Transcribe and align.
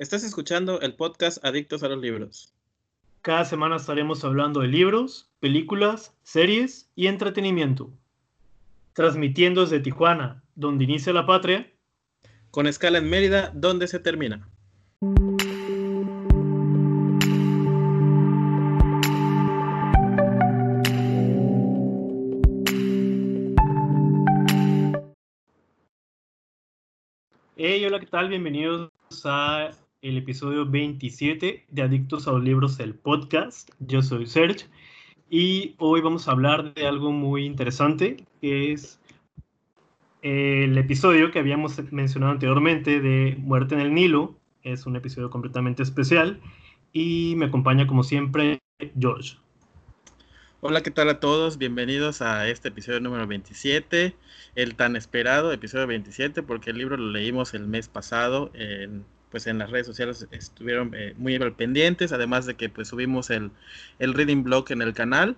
Estás 0.00 0.24
escuchando 0.24 0.80
el 0.80 0.94
podcast 0.94 1.44
Adictos 1.44 1.82
a 1.82 1.88
los 1.90 2.00
Libros. 2.00 2.54
Cada 3.20 3.44
semana 3.44 3.76
estaremos 3.76 4.24
hablando 4.24 4.60
de 4.60 4.68
libros, 4.68 5.30
películas, 5.40 6.16
series 6.22 6.90
y 6.96 7.06
entretenimiento. 7.06 7.90
Transmitiendo 8.94 9.60
desde 9.60 9.80
Tijuana, 9.80 10.42
donde 10.54 10.84
inicia 10.84 11.12
la 11.12 11.26
patria. 11.26 11.70
Con 12.50 12.66
escala 12.66 12.96
en 12.96 13.10
Mérida, 13.10 13.52
donde 13.54 13.86
se 13.88 13.98
termina. 13.98 14.48
Hey, 27.54 27.84
hola, 27.84 28.00
¿qué 28.00 28.06
tal? 28.06 28.30
Bienvenidos 28.30 28.90
a 29.26 29.68
el 30.02 30.16
episodio 30.16 30.64
27 30.64 31.66
de 31.68 31.82
Adictos 31.82 32.26
a 32.26 32.32
los 32.32 32.42
Libros, 32.42 32.80
el 32.80 32.94
podcast. 32.94 33.70
Yo 33.80 34.00
soy 34.00 34.26
Serge 34.26 34.66
y 35.28 35.74
hoy 35.78 36.00
vamos 36.00 36.26
a 36.26 36.32
hablar 36.32 36.72
de 36.72 36.86
algo 36.86 37.12
muy 37.12 37.44
interesante, 37.44 38.24
que 38.40 38.72
es 38.72 38.98
el 40.22 40.78
episodio 40.78 41.30
que 41.30 41.38
habíamos 41.38 41.78
mencionado 41.92 42.32
anteriormente 42.32 43.00
de 43.00 43.36
Muerte 43.38 43.74
en 43.74 43.82
el 43.82 43.92
Nilo. 43.92 44.38
Es 44.62 44.86
un 44.86 44.96
episodio 44.96 45.28
completamente 45.28 45.82
especial 45.82 46.40
y 46.94 47.34
me 47.36 47.46
acompaña 47.46 47.86
como 47.86 48.02
siempre 48.02 48.58
George. 48.98 49.36
Hola, 50.62 50.82
¿qué 50.82 50.90
tal 50.90 51.10
a 51.10 51.20
todos? 51.20 51.58
Bienvenidos 51.58 52.22
a 52.22 52.48
este 52.48 52.68
episodio 52.68 53.00
número 53.00 53.26
27, 53.26 54.14
el 54.54 54.74
tan 54.76 54.96
esperado 54.96 55.52
episodio 55.52 55.86
27, 55.86 56.42
porque 56.42 56.70
el 56.70 56.78
libro 56.78 56.96
lo 56.96 57.10
leímos 57.10 57.54
el 57.54 57.66
mes 57.66 57.88
pasado, 57.88 58.50
en, 58.54 59.04
pues 59.30 59.46
en 59.46 59.58
las 59.58 59.70
redes 59.70 59.86
sociales 59.86 60.26
estuvieron 60.30 60.92
eh, 60.94 61.14
muy 61.16 61.38
pendientes, 61.50 62.12
además 62.12 62.46
de 62.46 62.54
que 62.54 62.68
pues 62.68 62.88
subimos 62.88 63.30
el, 63.30 63.50
el 63.98 64.14
reading 64.14 64.42
blog 64.42 64.70
en 64.70 64.82
el 64.82 64.92
canal. 64.92 65.36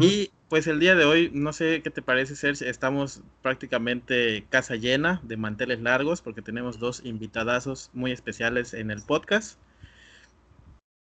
Y 0.00 0.30
pues 0.48 0.68
el 0.68 0.78
día 0.78 0.94
de 0.94 1.04
hoy, 1.04 1.30
no 1.34 1.52
sé 1.52 1.82
qué 1.82 1.90
te 1.90 2.00
parece, 2.00 2.36
Sergio, 2.36 2.68
estamos 2.68 3.22
prácticamente 3.42 4.44
casa 4.48 4.76
llena 4.76 5.20
de 5.24 5.36
manteles 5.36 5.80
largos 5.80 6.22
porque 6.22 6.42
tenemos 6.42 6.78
dos 6.78 7.02
invitadazos 7.04 7.90
muy 7.92 8.12
especiales 8.12 8.72
en 8.72 8.92
el 8.92 9.02
podcast. 9.02 9.58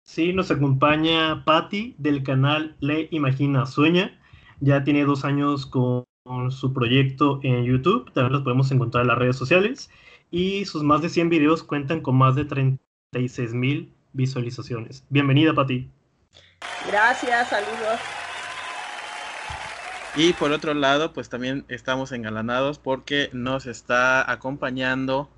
Sí, 0.03 0.33
nos 0.33 0.51
acompaña 0.51 1.45
Patti 1.45 1.95
del 1.99 2.25
canal 2.25 2.75
Le 2.81 3.09
Imagina 3.13 3.65
Sueña. 3.65 4.19
Ya 4.59 4.83
tiene 4.83 5.05
dos 5.05 5.25
años 5.25 5.67
con 5.67 6.05
su 6.51 6.73
proyecto 6.73 7.39
en 7.43 7.65
YouTube. 7.65 8.11
También 8.13 8.33
los 8.33 8.43
podemos 8.43 8.73
encontrar 8.73 9.03
en 9.03 9.09
las 9.09 9.19
redes 9.19 9.37
sociales. 9.37 9.89
Y 10.31 10.65
sus 10.65 10.83
más 10.83 11.03
de 11.03 11.09
100 11.09 11.29
videos 11.29 11.63
cuentan 11.63 12.01
con 12.01 12.17
más 12.17 12.37
de 12.37 12.45
36 12.45 13.55
mil 13.55 13.93
visualizaciones. 14.13 15.05
Bienvenida, 15.09 15.55
Patti. 15.55 15.91
Gracias, 16.87 17.49
saludos. 17.49 18.01
Y 20.17 20.33
por 20.33 20.53
otro 20.53 20.75
lado, 20.75 21.13
pues 21.13 21.29
también 21.29 21.65
estamos 21.69 22.13
engalanados 22.13 22.79
porque 22.79 23.31
nos 23.33 23.67
está 23.67 24.31
acompañando 24.31 25.31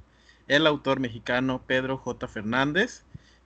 el 0.48 0.66
autor 0.66 1.00
mexicano 1.00 1.62
Pedro 1.66 1.98
J. 1.98 2.26
Fernández 2.28 3.04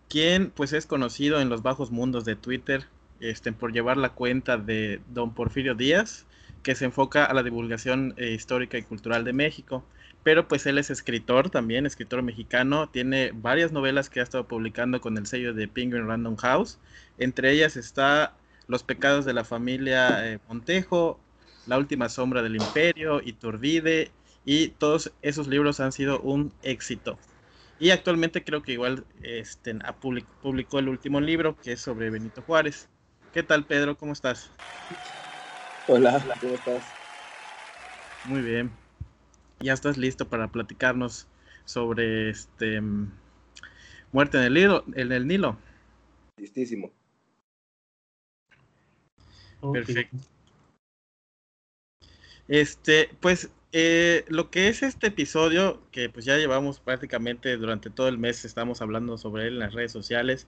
quien 0.09 0.51
pues 0.51 0.73
es 0.73 0.87
conocido 0.87 1.41
en 1.41 1.49
los 1.49 1.63
bajos 1.63 1.91
mundos 1.91 2.25
de 2.25 2.37
Twitter 2.37 2.87
este, 3.21 3.53
por 3.53 3.73
llevar 3.73 3.97
la 3.97 4.11
cuenta 4.11 4.57
de 4.57 5.01
Don 5.09 5.35
Porfirio 5.35 5.75
Díaz, 5.75 6.27
que 6.63 6.75
se 6.75 6.85
enfoca 6.85 7.25
a 7.25 7.35
la 7.35 7.43
divulgación 7.43 8.15
eh, 8.17 8.31
histórica 8.31 8.79
y 8.79 8.83
cultural 8.83 9.25
de 9.25 9.33
México. 9.33 9.85
Pero 10.25 10.49
pues 10.49 10.65
él 10.67 10.79
es 10.79 10.91
escritor 10.91 11.51
también, 11.51 11.85
escritor 11.85 12.23
mexicano, 12.23 12.89
tiene 12.89 13.31
varias 13.35 13.73
novelas 13.73 14.09
que 14.09 14.21
ha 14.21 14.23
estado 14.23 14.49
publicando 14.49 15.01
con 15.03 15.19
el 15.19 15.27
sello 15.27 15.53
de 15.53 15.69
Penguin 15.69 16.09
Random 16.09 16.37
House. 16.37 16.79
Entre 17.19 17.53
ellas 17.53 17.77
está 17.77 18.35
Los 18.67 18.83
pecados 18.83 19.27
de 19.27 19.35
la 19.35 19.45
familia 19.45 20.27
eh, 20.27 20.39
Montejo, 20.49 21.21
La 21.67 21.77
última 21.77 22.09
sombra 22.09 22.43
del 22.43 22.57
imperio, 22.57 23.21
Iturbide, 23.23 24.11
y 24.47 24.69
todos 24.69 25.13
esos 25.21 25.47
libros 25.47 25.79
han 25.81 25.93
sido 25.93 26.19
un 26.21 26.53
éxito. 26.63 27.19
Y 27.79 27.91
actualmente 27.91 28.45
creo 28.45 28.63
que 28.63 28.73
igual 28.73 29.05
este, 29.23 29.77
publicó 30.41 30.79
el 30.79 30.89
último 30.89 31.21
libro 31.21 31.57
que 31.61 31.73
es 31.73 31.81
sobre 31.81 32.09
Benito 32.09 32.41
Juárez. 32.43 32.89
¿Qué 33.35 33.43
tal, 33.43 33.65
Pedro? 33.65 33.97
¿Cómo 33.97 34.13
estás? 34.13 34.51
Hola, 35.87 36.23
¿cómo 36.41 36.55
estás? 36.55 36.83
Muy 38.25 38.41
bien. 38.41 38.84
¿Ya 39.65 39.73
estás 39.73 39.97
listo 39.97 40.29
para 40.29 40.49
platicarnos 40.49 41.27
sobre 41.65 42.29
este 42.29 42.83
muerte 44.13 44.37
en 44.37 44.45
el 44.45 44.53
Nilo? 44.53 44.85
En 44.95 45.11
el 45.11 45.27
Nilo? 45.27 45.59
Listísimo. 46.37 46.93
Perfecto. 49.73 50.19
Este, 52.47 53.09
pues 53.21 53.51
eh, 53.73 54.27
lo 54.29 54.51
que 54.51 54.69
es 54.69 54.83
este 54.83 55.07
episodio, 55.07 55.81
que 55.91 56.11
pues 56.11 56.27
ya 56.27 56.37
llevamos 56.37 56.79
prácticamente 56.79 57.57
durante 57.57 57.89
todo 57.89 58.09
el 58.09 58.19
mes, 58.19 58.45
estamos 58.45 58.83
hablando 58.83 59.17
sobre 59.17 59.47
él 59.47 59.55
en 59.55 59.61
las 59.61 59.73
redes 59.73 59.93
sociales, 59.93 60.47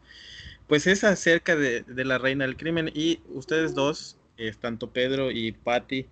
pues 0.67 0.87
es 0.87 1.05
acerca 1.05 1.57
de, 1.57 1.87
la 1.89 2.19
reina 2.19 2.45
del 2.45 2.59
crimen 2.59 2.91
y 2.93 3.21
ustedes 3.31 3.75
dos, 3.75 4.19
tanto 4.61 4.91
Pedro 4.91 5.31
y 5.31 5.53
Patti, 5.53 6.07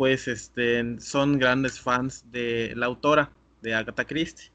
pues 0.00 0.28
este, 0.28 0.98
son 0.98 1.38
grandes 1.38 1.78
fans 1.78 2.24
de 2.32 2.72
la 2.74 2.86
autora, 2.86 3.30
de 3.60 3.74
Agatha 3.74 4.06
Christie. 4.06 4.50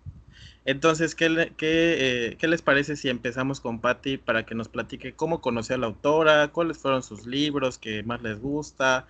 Entonces, 0.66 1.14
¿qué, 1.14 1.54
qué, 1.56 2.30
eh, 2.30 2.38
¿qué, 2.40 2.48
les 2.48 2.64
parece 2.64 2.96
si 2.96 3.10
empezamos 3.10 3.62
con 3.62 3.80
Patti 3.80 4.18
para 4.18 4.44
que 4.44 4.56
nos 4.56 4.70
platique 4.70 5.14
cómo 5.14 5.42
conoció 5.42 5.76
a 5.76 5.78
la 5.78 5.86
autora, 5.86 6.48
cuáles 6.48 6.80
fueron 6.80 7.04
sus 7.04 7.28
libros 7.28 7.78
que 7.78 8.02
más 8.02 8.24
les 8.24 8.40
gusta 8.42 9.06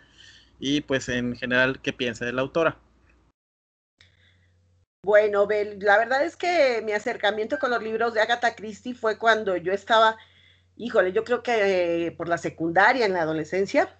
y 0.59 0.81
pues 0.81 1.07
en 1.07 1.37
general 1.37 1.79
qué 1.81 1.93
piensa 1.93 2.25
de 2.25 2.33
la 2.33 2.41
autora? 2.41 2.79
Bueno, 5.05 5.47
la 5.79 5.97
verdad 5.97 6.25
es 6.25 6.35
que 6.35 6.81
mi 6.83 6.91
acercamiento 6.91 7.59
con 7.59 7.69
los 7.69 7.81
libros 7.81 8.13
de 8.13 8.19
Agatha 8.19 8.55
Christie 8.55 8.93
fue 8.93 9.17
cuando 9.17 9.55
yo 9.55 9.71
estaba, 9.71 10.17
híjole, 10.75 11.13
yo 11.13 11.23
creo 11.23 11.41
que 11.41 12.13
por 12.17 12.27
la 12.27 12.37
secundaria, 12.37 13.05
en 13.05 13.13
la 13.13 13.21
adolescencia. 13.21 13.97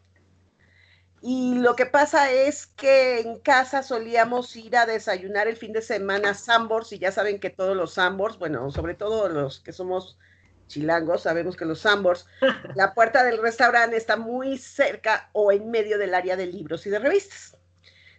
Y 1.28 1.56
lo 1.56 1.76
que 1.76 1.88
pasa 1.88 2.32
es 2.32 2.68
que 2.68 3.20
en 3.20 3.40
casa 3.40 3.82
solíamos 3.82 4.56
ir 4.56 4.78
a 4.78 4.86
desayunar 4.86 5.48
el 5.48 5.58
fin 5.58 5.74
de 5.74 5.82
semana 5.82 6.30
a 6.30 6.34
Sambors, 6.36 6.92
y 6.92 7.00
ya 7.00 7.12
saben 7.12 7.40
que 7.40 7.50
todos 7.50 7.76
los 7.76 7.96
Sambors, 7.96 8.38
bueno, 8.38 8.70
sobre 8.70 8.94
todo 8.94 9.28
los 9.28 9.60
que 9.60 9.74
somos 9.74 10.20
chilangos, 10.68 11.24
sabemos 11.24 11.58
que 11.58 11.66
los 11.66 11.80
Sambors, 11.80 12.28
la 12.76 12.94
puerta 12.94 13.24
del 13.24 13.42
restaurante 13.42 13.98
está 13.98 14.18
muy 14.18 14.60
cerca 14.60 15.32
o 15.34 15.52
en 15.52 15.72
medio 15.72 15.98
del 15.98 16.14
área 16.14 16.38
de 16.38 16.46
libros 16.46 16.86
y 16.86 16.92
de 16.92 17.00
revistas. 17.00 17.58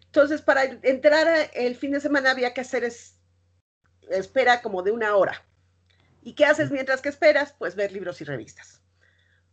Entonces, 0.06 0.42
para 0.42 0.64
entrar 0.64 1.28
el 1.54 1.76
fin 1.76 1.92
de 1.92 2.00
semana 2.00 2.32
había 2.32 2.54
que 2.54 2.62
hacer 2.62 2.82
espera 4.10 4.62
como 4.62 4.82
de 4.82 4.90
una 4.90 5.14
hora. 5.14 5.46
¿Y 6.22 6.32
qué 6.32 6.44
haces 6.44 6.72
mientras 6.72 7.02
que 7.02 7.10
esperas? 7.10 7.54
Pues 7.56 7.76
ver 7.76 7.92
libros 7.92 8.20
y 8.20 8.24
revistas. 8.24 8.82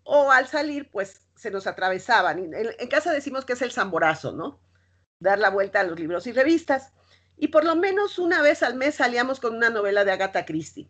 O 0.03 0.31
al 0.31 0.47
salir, 0.47 0.89
pues 0.91 1.21
se 1.35 1.51
nos 1.51 1.67
atravesaban. 1.67 2.53
En, 2.53 2.87
casa 2.87 3.11
decimos 3.11 3.45
que 3.45 3.53
es 3.53 3.61
el 3.61 3.71
zamborazo, 3.71 4.31
¿no? 4.31 4.59
Dar 5.19 5.39
la 5.39 5.49
vuelta 5.49 5.81
a 5.81 5.83
los 5.83 5.99
libros 5.99 6.27
y 6.27 6.31
revistas. 6.31 6.93
Y 7.37 7.49
por 7.49 7.65
lo 7.65 7.75
menos 7.75 8.19
una 8.19 8.41
vez 8.41 8.63
al 8.63 8.75
mes 8.75 8.95
salíamos 8.95 9.39
con 9.39 9.55
una 9.55 9.69
novela 9.69 10.05
de 10.05 10.11
Agatha 10.11 10.45
Christie. 10.45 10.89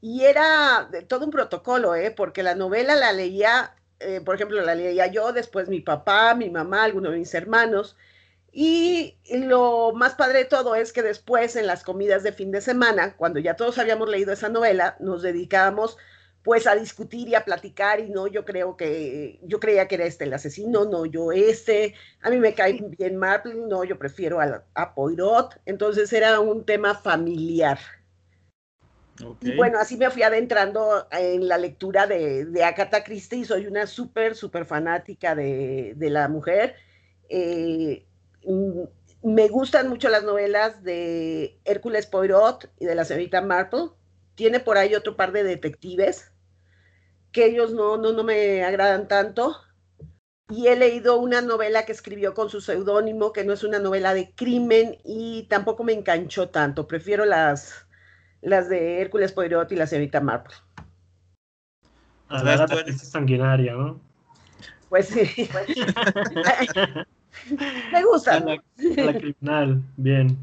Y 0.00 0.24
era 0.24 0.90
todo 1.08 1.24
un 1.24 1.30
protocolo, 1.30 1.94
¿eh? 1.94 2.10
Porque 2.10 2.42
la 2.42 2.54
novela 2.54 2.94
la 2.94 3.12
leía, 3.12 3.74
eh, 4.00 4.20
por 4.20 4.34
ejemplo, 4.34 4.60
la 4.62 4.74
leía 4.74 5.06
yo, 5.06 5.32
después 5.32 5.68
mi 5.68 5.80
papá, 5.80 6.34
mi 6.34 6.50
mamá, 6.50 6.84
algunos 6.84 7.12
de 7.12 7.18
mis 7.18 7.34
hermanos. 7.34 7.96
Y 8.52 9.18
lo 9.30 9.92
más 9.94 10.14
padre 10.14 10.40
de 10.40 10.44
todo 10.46 10.74
es 10.74 10.92
que 10.92 11.02
después 11.02 11.56
en 11.56 11.66
las 11.66 11.84
comidas 11.84 12.22
de 12.22 12.32
fin 12.32 12.50
de 12.50 12.60
semana, 12.60 13.14
cuando 13.16 13.38
ya 13.38 13.54
todos 13.54 13.78
habíamos 13.78 14.08
leído 14.08 14.32
esa 14.32 14.48
novela, 14.48 14.96
nos 14.98 15.22
dedicábamos 15.22 15.98
pues 16.46 16.66
a 16.66 16.74
discutir 16.74 17.28
y 17.28 17.34
a 17.34 17.44
platicar 17.44 18.00
y 18.00 18.08
no, 18.08 18.26
yo 18.26 18.46
creo 18.46 18.74
que, 18.78 19.38
yo 19.42 19.60
creía 19.60 19.86
que 19.86 19.96
era 19.96 20.06
este 20.06 20.24
el 20.24 20.32
asesino, 20.32 20.86
no, 20.86 21.04
yo 21.04 21.30
este, 21.32 21.94
a 22.22 22.30
mí 22.30 22.38
me 22.38 22.54
cae 22.54 22.80
bien 22.96 23.18
Marple, 23.18 23.54
no, 23.68 23.84
yo 23.84 23.98
prefiero 23.98 24.40
a, 24.40 24.94
Poirot, 24.94 25.60
entonces 25.66 26.10
era 26.14 26.40
un 26.40 26.64
tema 26.64 26.94
familiar. 26.94 27.78
Y 29.40 29.56
bueno, 29.56 29.78
así 29.78 29.96
me 29.96 30.10
fui 30.10 30.22
adentrando 30.22 31.06
en 31.10 31.48
la 31.48 31.58
lectura 31.58 32.06
de, 32.06 32.46
de 32.46 32.64
Agatha 32.64 33.02
Christie 33.02 33.40
y 33.40 33.44
soy 33.44 33.66
una 33.66 33.86
súper, 33.86 34.34
súper 34.34 34.66
fanática 34.66 35.34
de, 35.34 35.94
de 35.96 36.10
la 36.10 36.28
mujer. 36.28 36.76
Eh, 37.28 38.06
Mm, 38.46 38.84
me 39.22 39.48
gustan 39.48 39.88
mucho 39.88 40.08
las 40.08 40.22
novelas 40.22 40.82
de 40.84 41.58
Hércules 41.64 42.06
Poirot 42.06 42.70
y 42.78 42.86
de 42.86 42.94
la 42.94 43.04
señorita 43.04 43.40
Marple. 43.42 43.90
Tiene 44.36 44.60
por 44.60 44.78
ahí 44.78 44.94
otro 44.94 45.16
par 45.16 45.32
de 45.32 45.42
detectives 45.42 46.30
que 47.36 47.44
ellos 47.44 47.72
no, 47.74 47.98
no, 47.98 48.14
no 48.14 48.24
me 48.24 48.64
agradan 48.64 49.08
tanto. 49.08 49.58
Y 50.48 50.68
he 50.68 50.76
leído 50.76 51.18
una 51.18 51.42
novela 51.42 51.84
que 51.84 51.92
escribió 51.92 52.32
con 52.32 52.48
su 52.48 52.62
seudónimo, 52.62 53.34
que 53.34 53.44
no 53.44 53.52
es 53.52 53.62
una 53.62 53.78
novela 53.78 54.14
de 54.14 54.32
crimen 54.34 54.96
y 55.04 55.42
tampoco 55.50 55.84
me 55.84 55.92
enganchó 55.92 56.48
tanto. 56.48 56.88
Prefiero 56.88 57.26
las, 57.26 57.86
las 58.40 58.70
de 58.70 59.02
Hércules 59.02 59.32
Poirot 59.32 59.70
y 59.70 59.76
la 59.76 59.86
señorita 59.86 60.22
Marple. 60.22 60.54
A 62.28 62.42
la 62.42 62.56
gata 62.56 62.82
Christie 62.82 63.06
sanguinaria, 63.06 63.74
¿no? 63.74 64.00
Pues 64.88 65.08
sí. 65.08 65.50
Me 67.92 68.02
gusta. 68.02 68.36
A 68.36 68.40
la, 68.40 68.52
a 68.52 69.04
la 69.04 69.12
criminal, 69.12 69.82
bien. 69.98 70.38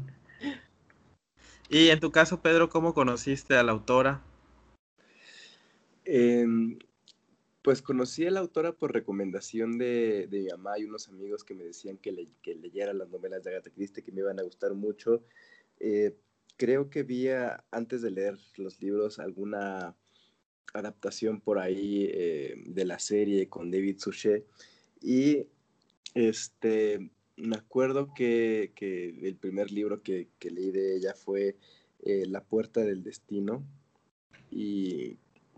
Y 1.68 1.88
en 1.88 1.98
tu 1.98 2.12
caso, 2.12 2.40
Pedro, 2.40 2.68
¿cómo 2.68 2.94
conociste 2.94 3.56
a 3.56 3.64
la 3.64 3.72
autora? 3.72 4.20
Em, 6.04 6.78
pues 7.62 7.80
conocí 7.80 8.26
a 8.26 8.30
la 8.30 8.40
autora 8.40 8.72
por 8.72 8.92
recomendación 8.92 9.78
de, 9.78 10.26
de 10.28 10.40
mi 10.40 10.48
mamá. 10.48 10.78
Y 10.78 10.84
unos 10.84 11.08
amigos 11.08 11.44
que 11.44 11.54
me 11.54 11.64
decían 11.64 11.96
que, 11.96 12.12
le- 12.12 12.28
que 12.42 12.54
leyera 12.54 12.92
las 12.92 13.08
novelas 13.08 13.42
de 13.42 13.50
Agatha 13.50 13.70
Christie, 13.70 14.02
que 14.04 14.12
me 14.12 14.20
iban 14.20 14.38
a 14.38 14.42
gustar 14.42 14.74
mucho. 14.74 15.24
Eh, 15.80 16.14
creo 16.56 16.90
que 16.90 17.02
vi 17.02 17.28
antes 17.70 18.02
de 18.02 18.10
leer 18.10 18.38
los 18.56 18.80
libros 18.82 19.18
alguna 19.18 19.96
adaptación 20.74 21.40
por 21.40 21.58
ahí 21.58 22.08
eh, 22.12 22.54
de 22.66 22.84
la 22.84 22.98
serie 22.98 23.48
con 23.48 23.70
David 23.70 23.98
Suchet. 23.98 24.44
Y 25.00 25.46
este, 26.14 27.10
me 27.36 27.56
acuerdo 27.56 28.12
que, 28.14 28.72
que 28.74 29.08
el 29.26 29.36
primer 29.36 29.70
libro 29.72 30.02
que, 30.02 30.28
que 30.38 30.50
leí 30.50 30.70
de 30.70 30.96
ella 30.96 31.14
fue 31.14 31.56
eh, 32.02 32.26
La 32.26 32.44
Puerta 32.44 32.82
del 32.82 33.02
Destino. 33.02 33.64
Y 34.50 35.16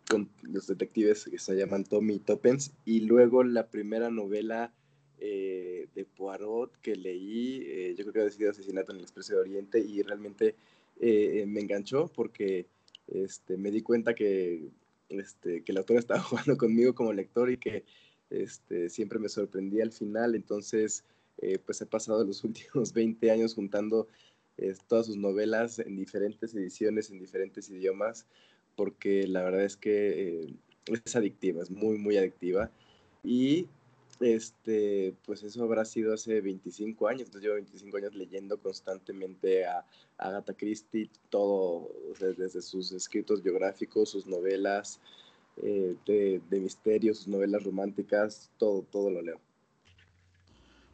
con 0.08 0.30
los 0.42 0.66
detectives 0.66 1.24
que 1.24 1.38
se 1.38 1.56
llaman 1.56 1.84
Tommy 1.84 2.14
y 2.14 2.18
Toppens 2.20 2.72
y 2.84 3.00
luego 3.00 3.42
la 3.42 3.68
primera 3.68 4.10
novela 4.10 4.72
eh, 5.18 5.88
de 5.94 6.04
Poirot 6.04 6.76
que 6.80 6.96
leí, 6.96 7.62
eh, 7.66 7.94
yo 7.96 8.04
creo 8.04 8.12
que 8.12 8.20
había 8.20 8.32
sido 8.32 8.50
Asesinato 8.50 8.92
en 8.92 8.98
el 8.98 9.04
Expreso 9.04 9.34
de 9.34 9.40
Oriente 9.40 9.78
y 9.80 10.02
realmente 10.02 10.54
eh, 11.00 11.44
me 11.46 11.60
enganchó 11.60 12.08
porque 12.14 12.66
este, 13.08 13.56
me 13.56 13.70
di 13.70 13.82
cuenta 13.82 14.14
que, 14.14 14.68
este, 15.08 15.62
que 15.62 15.72
el 15.72 15.78
autor 15.78 15.96
estaba 15.98 16.20
jugando 16.20 16.56
conmigo 16.56 16.94
como 16.94 17.12
lector 17.12 17.50
y 17.50 17.58
que 17.58 17.84
este, 18.30 18.90
siempre 18.90 19.18
me 19.18 19.28
sorprendía 19.28 19.84
al 19.84 19.92
final, 19.92 20.34
entonces 20.34 21.04
eh, 21.38 21.58
pues 21.58 21.80
he 21.80 21.86
pasado 21.86 22.24
los 22.24 22.42
últimos 22.44 22.92
20 22.92 23.30
años 23.30 23.54
juntando 23.54 24.08
eh, 24.58 24.74
todas 24.88 25.06
sus 25.06 25.16
novelas 25.16 25.78
en 25.78 25.96
diferentes 25.96 26.54
ediciones, 26.54 27.10
en 27.10 27.18
diferentes 27.18 27.68
idiomas, 27.68 28.26
porque 28.76 29.26
la 29.26 29.42
verdad 29.42 29.64
es 29.64 29.76
que 29.76 30.44
eh, 30.44 30.54
es 30.86 31.16
adictiva, 31.16 31.62
es 31.62 31.70
muy, 31.70 31.98
muy 31.98 32.16
adictiva. 32.16 32.70
Y 33.24 33.66
este, 34.20 35.14
pues 35.24 35.42
eso 35.42 35.62
habrá 35.64 35.84
sido 35.84 36.14
hace 36.14 36.40
25 36.40 37.08
años, 37.08 37.22
entonces 37.22 37.42
llevo 37.42 37.54
25 37.56 37.96
años 37.96 38.14
leyendo 38.14 38.58
constantemente 38.58 39.66
a, 39.66 39.84
a 40.18 40.28
Agatha 40.28 40.54
Christie, 40.54 41.10
todo, 41.28 41.90
desde, 42.10 42.34
desde 42.34 42.62
sus 42.62 42.92
escritos 42.92 43.42
biográficos, 43.42 44.10
sus 44.10 44.26
novelas 44.26 45.00
eh, 45.62 45.96
de, 46.06 46.40
de 46.48 46.60
misterio, 46.60 47.14
sus 47.14 47.28
novelas 47.28 47.64
románticas, 47.64 48.50
todo, 48.58 48.82
todo 48.90 49.10
lo 49.10 49.22
leo. 49.22 49.40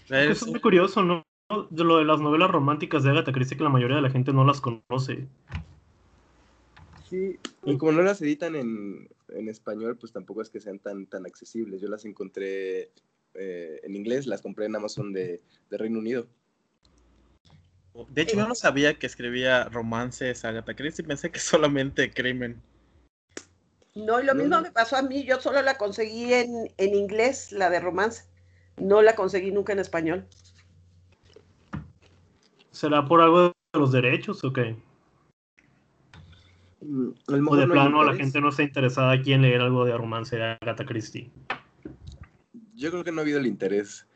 Es 0.09 0.47
muy 0.47 0.61
curioso, 0.61 1.03
¿no? 1.03 1.25
De 1.71 1.85
lo 1.85 1.99
de 1.99 2.05
las 2.05 2.21
novelas 2.21 2.51
románticas 2.51 3.03
de 3.03 3.11
Agatha 3.11 3.33
Christie, 3.33 3.57
que 3.57 3.65
la 3.65 3.71
mayoría 3.71 3.97
de 3.97 4.03
la 4.03 4.11
gente 4.11 4.33
no 4.33 4.45
las 4.45 4.61
conoce. 4.61 5.29
Sí, 7.13 7.39
y 7.67 7.77
como 7.77 7.93
no 7.93 8.01
las 8.01 8.23
editan 8.23 8.57
en, 8.57 9.07
en 9.29 9.49
español, 9.51 9.99
pues 9.99 10.13
tampoco 10.13 10.41
es 10.41 10.49
que 10.49 10.61
sean 10.61 10.79
tan, 10.79 11.05
tan 11.05 11.27
accesibles. 11.27 11.83
Yo 11.83 11.89
las 11.89 12.07
encontré 12.07 12.91
eh, 13.35 13.81
en 13.83 13.95
inglés, 13.95 14.27
las 14.27 14.41
compré 14.41 14.65
en 14.65 14.77
Amazon 14.77 15.13
de, 15.13 15.43
de 15.69 15.77
Reino 15.77 15.99
Unido. 15.99 16.27
De 18.09 18.23
hecho, 18.23 18.39
yo 18.39 18.49
no 18.49 18.55
sabía 18.55 18.99
que 18.99 19.07
escribía 19.07 19.65
romances 19.65 20.43
Agatha 20.47 20.75
Christie, 20.75 21.05
pensé 21.05 21.31
que 21.31 21.39
solamente 21.39 22.11
crimen. 22.11 22.63
No, 23.95 24.19
y 24.19 24.25
lo 24.25 24.33
No, 24.33 24.41
mismo 24.41 24.57
no. 24.57 24.63
me 24.63 24.71
pasó 24.71 24.97
a 24.97 25.03
mí. 25.03 25.25
Yo 25.25 25.39
solo 25.39 25.61
la 25.61 25.77
conseguí 25.77 26.33
en, 26.33 26.73
en 26.79 26.95
inglés, 26.95 27.53
la 27.53 27.69
de 27.69 27.81
romance. 27.81 28.25
No 28.79 29.03
la 29.03 29.15
conseguí 29.15 29.51
nunca 29.51 29.75
en 29.75 29.81
español. 29.81 30.27
¿Será 32.71 33.05
por 33.05 33.21
algo 33.21 33.49
de 33.49 33.53
los 33.75 33.93
derechos 33.93 34.43
o 34.45 34.53
qué? 34.55 34.77
Mm, 36.85 37.09
a 37.29 37.37
lo 37.37 37.51
O 37.51 37.57
de 37.57 37.67
no 37.67 37.73
plano 37.75 38.05
la 38.05 38.15
gente 38.15 38.41
no 38.41 38.49
está 38.49 38.63
interesada 38.63 39.13
aquí 39.13 39.33
en 39.33 39.43
leer 39.43 39.61
algo 39.61 39.85
de 39.85 39.97
romance 39.97 40.37
de 40.37 40.43
Agatha 40.61 40.85
Christie. 40.85 41.31
Yo 42.75 42.91
creo 42.91 43.05
que 43.05 43.13
no 43.13 43.19
ha 43.21 43.23
habido 43.23 43.39
el 43.39 43.47
interés 43.47 44.07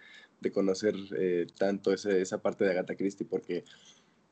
de 0.41 0.51
conocer 0.51 0.95
eh, 1.17 1.47
tanto 1.59 1.93
ese- 1.93 2.21
esa 2.21 2.43
parte 2.43 2.65
de 2.65 2.71
Agatha 2.73 2.97
Christie, 2.97 3.27
porque 3.27 3.65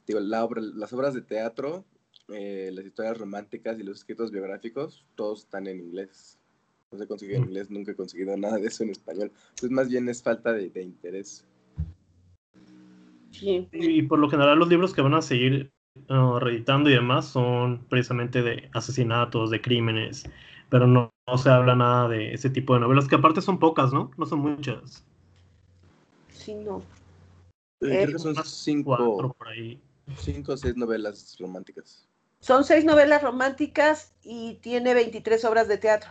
digo, 0.07 0.21
la 0.21 0.45
obra- 0.45 0.61
las 0.63 0.93
obras 0.93 1.15
de 1.15 1.23
teatro, 1.23 1.85
eh, 2.29 2.71
las 2.73 2.85
historias 2.85 3.19
románticas 3.19 3.79
y 3.79 3.83
los 3.83 3.99
escritos 3.99 4.31
biográficos, 4.31 5.07
todos 5.15 5.41
están 5.45 5.67
en 5.67 5.79
inglés. 5.81 6.39
No 6.91 6.99
se 6.99 7.07
consigue 7.07 7.37
en 7.37 7.43
Mm. 7.43 7.45
inglés, 7.47 7.71
nunca 7.71 7.93
he 7.93 7.97
conseguido 7.97 8.37
nada 8.37 8.57
de 8.59 8.67
eso 8.67 8.83
en 8.85 8.91
español. 8.91 9.31
Entonces, 9.51 9.71
más 9.71 9.89
bien 9.89 10.09
es 10.09 10.23
falta 10.23 10.53
de, 10.53 10.71
de 10.71 10.83
interés. 10.83 11.47
Sí. 13.31 13.69
Y, 13.73 13.87
y 13.99 14.03
por 14.03 14.19
lo 14.19 14.29
general 14.29 14.59
los 14.59 14.69
libros 14.69 14.95
que 14.95 15.03
van 15.03 15.15
a 15.15 15.23
seguir 15.23 15.73
uh, 16.08 16.38
reeditando 16.38 16.91
y 16.91 16.94
demás 16.94 17.26
son 17.26 17.85
precisamente 17.88 18.43
de 18.43 18.69
asesinatos, 18.73 19.50
de 19.50 19.61
crímenes, 19.61 20.25
pero 20.69 20.87
no, 20.87 21.12
no 21.26 21.38
se 21.38 21.50
habla 21.50 21.75
nada 21.75 22.08
de 22.08 22.35
ese 22.35 22.50
tipo 22.50 22.75
de 22.75 22.81
novelas, 22.81 23.08
que 23.08 23.17
aparte 23.17 23.41
son 23.41 23.58
pocas, 23.58 23.93
¿no? 23.93 24.11
No 24.17 24.26
son 24.26 24.41
muchas. 24.41 25.05
Sí, 26.31 26.55
no. 26.55 26.82
Eh, 27.81 28.00
creo 28.02 28.12
que 28.12 28.19
son 28.19 28.35
cinco, 28.44 28.96
cuatro 28.96 29.32
por 29.32 29.49
ahí. 29.49 29.81
cinco 30.17 30.52
o 30.52 30.56
seis 30.56 30.76
novelas 30.76 31.37
románticas. 31.38 32.08
Son 32.41 32.64
seis 32.64 32.85
novelas 32.85 33.23
románticas 33.23 34.12
y 34.23 34.55
tiene 34.56 34.94
23 34.94 35.44
obras 35.44 35.69
de 35.69 35.79
teatro. 35.79 36.11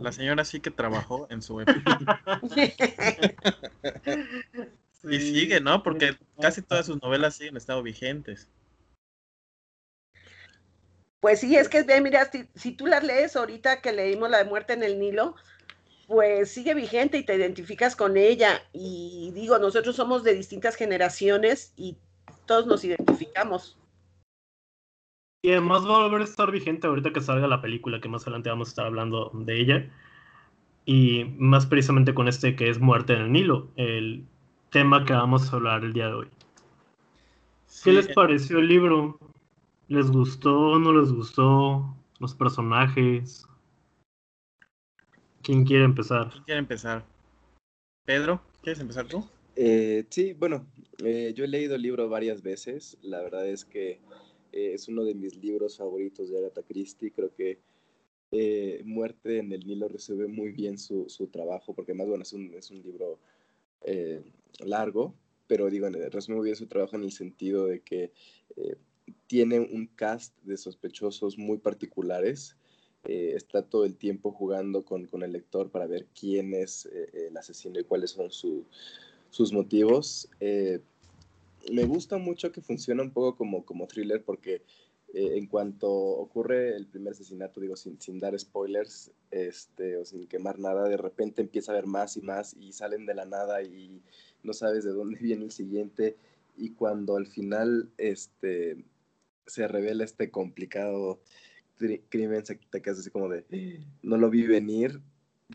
La 0.00 0.12
señora 0.12 0.44
sí 0.44 0.60
que 0.60 0.70
trabajó 0.70 1.26
en 1.30 1.40
su 1.40 1.60
época. 1.60 1.98
Y 5.08 5.20
sigue, 5.20 5.60
¿no? 5.60 5.82
Porque 5.82 6.16
casi 6.40 6.62
todas 6.62 6.86
sus 6.86 7.00
novelas 7.00 7.36
siguen 7.36 7.56
estado 7.56 7.82
vigentes. 7.82 8.48
Pues 11.20 11.40
sí, 11.40 11.56
es 11.56 11.68
que 11.68 11.82
ve, 11.82 12.00
mira, 12.00 12.30
si, 12.30 12.48
si 12.54 12.72
tú 12.72 12.86
las 12.86 13.02
lees 13.02 13.36
ahorita 13.36 13.80
que 13.80 13.92
leímos 13.92 14.30
la 14.30 14.38
de 14.38 14.44
muerte 14.44 14.74
en 14.74 14.82
el 14.82 14.98
Nilo, 14.98 15.34
pues 16.06 16.52
sigue 16.52 16.74
vigente 16.74 17.18
y 17.18 17.24
te 17.24 17.34
identificas 17.34 17.96
con 17.96 18.16
ella. 18.16 18.62
Y 18.72 19.32
digo, 19.34 19.58
nosotros 19.58 19.96
somos 19.96 20.22
de 20.22 20.34
distintas 20.34 20.76
generaciones 20.76 21.72
y 21.76 21.96
todos 22.46 22.66
nos 22.66 22.84
identificamos. 22.84 23.78
Y 25.42 25.50
además 25.50 25.86
va 25.86 25.96
a 25.96 26.02
volver 26.04 26.22
a 26.22 26.24
estar 26.24 26.50
vigente 26.50 26.86
ahorita 26.86 27.12
que 27.12 27.20
salga 27.20 27.46
la 27.46 27.62
película, 27.62 28.00
que 28.00 28.08
más 28.08 28.22
adelante 28.22 28.50
vamos 28.50 28.68
a 28.68 28.70
estar 28.70 28.86
hablando 28.86 29.30
de 29.34 29.60
ella. 29.60 29.90
Y 30.84 31.24
más 31.38 31.66
precisamente 31.66 32.14
con 32.14 32.28
este 32.28 32.56
que 32.56 32.68
es 32.70 32.78
Muerte 32.78 33.12
en 33.12 33.22
el 33.22 33.32
Nilo, 33.32 33.68
el 33.76 34.24
tema 34.76 35.02
que 35.06 35.14
vamos 35.14 35.50
a 35.50 35.56
hablar 35.56 35.84
el 35.84 35.94
día 35.94 36.08
de 36.08 36.12
hoy. 36.12 36.28
¿Qué 36.28 36.36
Sí, 37.66 37.92
les 37.92 38.08
pareció 38.08 38.58
el 38.58 38.68
libro? 38.68 39.18
¿Les 39.88 40.10
gustó? 40.10 40.78
¿No 40.78 40.92
les 40.92 41.10
gustó? 41.10 41.96
¿Los 42.18 42.34
personajes? 42.34 43.46
¿Quién 45.42 45.64
quiere 45.64 45.84
empezar? 45.84 46.28
¿Quién 46.28 46.44
quiere 46.44 46.58
empezar? 46.58 47.06
Pedro, 48.04 48.42
¿quieres 48.62 48.78
empezar 48.78 49.06
tú? 49.08 49.26
Eh, 49.54 50.04
sí, 50.10 50.34
bueno, 50.34 50.66
eh, 51.02 51.32
yo 51.34 51.44
he 51.44 51.48
leído 51.48 51.74
el 51.74 51.80
libro 51.80 52.10
varias 52.10 52.42
veces. 52.42 52.98
La 53.00 53.22
verdad 53.22 53.48
es 53.48 53.64
que 53.64 53.92
eh, 54.52 54.74
es 54.74 54.88
uno 54.88 55.04
de 55.04 55.14
mis 55.14 55.36
libros 55.36 55.78
favoritos 55.78 56.28
de 56.28 56.36
Agatha 56.36 56.62
Christie. 56.64 57.12
Creo 57.12 57.34
que 57.34 57.60
eh, 58.30 58.82
Muerte 58.84 59.38
en 59.38 59.52
el 59.54 59.66
Nilo 59.66 59.88
resuelve 59.88 60.26
muy 60.26 60.52
bien 60.52 60.76
su, 60.76 61.08
su 61.08 61.28
trabajo, 61.28 61.72
porque 61.72 61.94
más 61.94 62.06
bueno, 62.08 62.24
es 62.24 62.34
un, 62.34 62.52
es 62.52 62.70
un 62.70 62.82
libro 62.82 63.18
eh, 63.86 64.20
largo, 64.64 65.14
pero 65.46 65.70
digo, 65.70 65.88
resume 65.88 66.42
bien 66.42 66.56
su 66.56 66.66
trabajo 66.66 66.96
en 66.96 67.04
el 67.04 67.12
sentido 67.12 67.66
de 67.66 67.80
que 67.80 68.12
eh, 68.56 68.76
tiene 69.26 69.60
un 69.60 69.86
cast 69.86 70.36
de 70.42 70.56
sospechosos 70.56 71.38
muy 71.38 71.58
particulares. 71.58 72.56
Eh, 73.04 73.34
está 73.36 73.62
todo 73.62 73.84
el 73.84 73.96
tiempo 73.96 74.32
jugando 74.32 74.84
con, 74.84 75.06
con 75.06 75.22
el 75.22 75.32
lector 75.32 75.70
para 75.70 75.86
ver 75.86 76.06
quién 76.18 76.54
es 76.54 76.86
eh, 76.86 77.28
el 77.28 77.36
asesino 77.36 77.78
y 77.78 77.84
cuáles 77.84 78.10
son 78.10 78.30
su, 78.30 78.64
sus 79.30 79.52
motivos. 79.52 80.28
Me 80.40 81.84
gusta 81.84 82.16
mucho 82.16 82.52
que 82.52 82.60
funciona 82.60 83.02
un 83.02 83.10
poco 83.10 83.36
como, 83.36 83.64
como 83.64 83.86
thriller 83.86 84.22
porque 84.24 84.62
eh, 85.16 85.38
en 85.38 85.46
cuanto 85.46 85.90
ocurre 85.90 86.76
el 86.76 86.86
primer 86.86 87.14
asesinato, 87.14 87.58
digo, 87.58 87.74
sin, 87.74 87.98
sin 87.98 88.18
dar 88.20 88.38
spoilers 88.38 89.10
este, 89.30 89.96
o 89.96 90.04
sin 90.04 90.26
quemar 90.26 90.58
nada, 90.58 90.86
de 90.90 90.98
repente 90.98 91.40
empieza 91.40 91.72
a 91.72 91.74
haber 91.74 91.86
más 91.86 92.18
y 92.18 92.20
más 92.20 92.54
y 92.54 92.74
salen 92.74 93.06
de 93.06 93.14
la 93.14 93.24
nada 93.24 93.62
y 93.62 94.02
no 94.42 94.52
sabes 94.52 94.84
de 94.84 94.90
dónde 94.90 95.18
viene 95.22 95.46
el 95.46 95.52
siguiente. 95.52 96.18
Y 96.58 96.72
cuando 96.72 97.16
al 97.16 97.26
final 97.26 97.88
este, 97.96 98.84
se 99.46 99.66
revela 99.66 100.04
este 100.04 100.30
complicado 100.30 101.18
crimen, 102.10 102.44
se 102.44 102.56
te 102.70 102.82
quedas 102.82 102.98
así 102.98 103.08
como 103.08 103.30
de, 103.30 103.86
no 104.02 104.18
lo 104.18 104.28
vi 104.28 104.46
venir, 104.46 105.00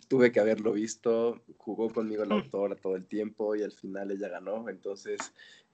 tuve 0.08 0.32
que 0.32 0.40
haberlo 0.40 0.74
visto, 0.74 1.40
jugó 1.58 1.94
conmigo 1.94 2.26
la 2.26 2.34
autora 2.34 2.76
todo 2.76 2.96
el 2.96 3.06
tiempo 3.06 3.56
y 3.56 3.62
al 3.62 3.74
final 3.74 4.10
ella 4.10 4.28
ganó. 4.28 4.70
Entonces, 4.70 5.20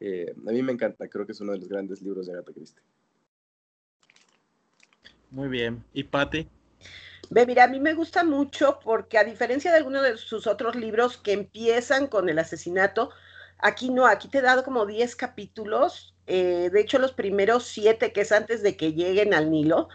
eh, 0.01 0.35
a 0.35 0.51
mí 0.51 0.61
me 0.61 0.73
encanta, 0.73 1.07
creo 1.07 1.25
que 1.25 1.31
es 1.31 1.39
uno 1.39 1.53
de 1.53 1.59
los 1.59 1.69
grandes 1.69 2.01
libros 2.01 2.27
de 2.27 2.33
Agatha 2.33 2.51
Christie. 2.51 2.83
Muy 5.31 5.47
bien. 5.49 5.83
¿Y 5.93 6.03
Patti? 6.03 6.47
Ve, 7.29 7.45
mira, 7.45 7.65
a 7.65 7.67
mí 7.67 7.79
me 7.79 7.93
gusta 7.93 8.23
mucho 8.23 8.79
porque 8.83 9.17
a 9.17 9.23
diferencia 9.23 9.71
de 9.71 9.77
algunos 9.77 10.03
de 10.03 10.17
sus 10.17 10.47
otros 10.47 10.75
libros 10.75 11.17
que 11.17 11.33
empiezan 11.33 12.07
con 12.07 12.29
el 12.29 12.39
asesinato, 12.39 13.09
aquí 13.57 13.89
no, 13.89 14.07
aquí 14.07 14.29
te 14.29 14.37
he 14.37 14.41
dado 14.41 14.63
como 14.63 14.85
10 14.85 15.15
capítulos, 15.15 16.15
eh, 16.25 16.69
de 16.71 16.81
hecho 16.81 16.99
los 16.99 17.11
primeros 17.11 17.65
7 17.65 18.13
que 18.13 18.21
es 18.21 18.31
antes 18.31 18.63
de 18.63 18.77
que 18.77 18.93
lleguen 18.93 19.33
al 19.33 19.51
Nilo, 19.51 19.89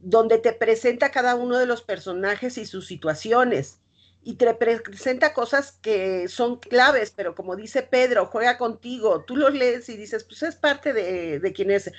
donde 0.00 0.38
te 0.38 0.52
presenta 0.52 1.10
cada 1.10 1.36
uno 1.36 1.56
de 1.58 1.66
los 1.66 1.82
personajes 1.82 2.58
y 2.58 2.66
sus 2.66 2.86
situaciones 2.86 3.78
y 4.24 4.34
te 4.34 4.52
presenta 4.54 5.32
cosas 5.32 5.78
que 5.80 6.26
son 6.26 6.58
claves, 6.58 7.12
pero 7.14 7.36
como 7.36 7.54
dice 7.54 7.82
Pedro, 7.82 8.26
juega 8.26 8.58
contigo, 8.58 9.24
tú 9.24 9.36
los 9.36 9.54
lees 9.54 9.88
y 9.88 9.96
dices, 9.96 10.24
pues 10.24 10.42
es 10.42 10.56
parte 10.56 10.92
de, 10.92 11.38
de 11.38 11.52
quién 11.52 11.70
es 11.70 11.92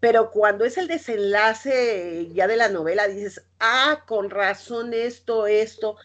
pero 0.00 0.30
cuando 0.30 0.64
es 0.64 0.78
el 0.78 0.88
desenlace 0.88 2.28
ya 2.32 2.48
de 2.48 2.56
la 2.56 2.70
novela, 2.70 3.06
dices, 3.06 3.44
ah, 3.60 4.02
con 4.06 4.30
razón 4.30 4.94
esto, 4.94 5.46
esto. 5.46 5.96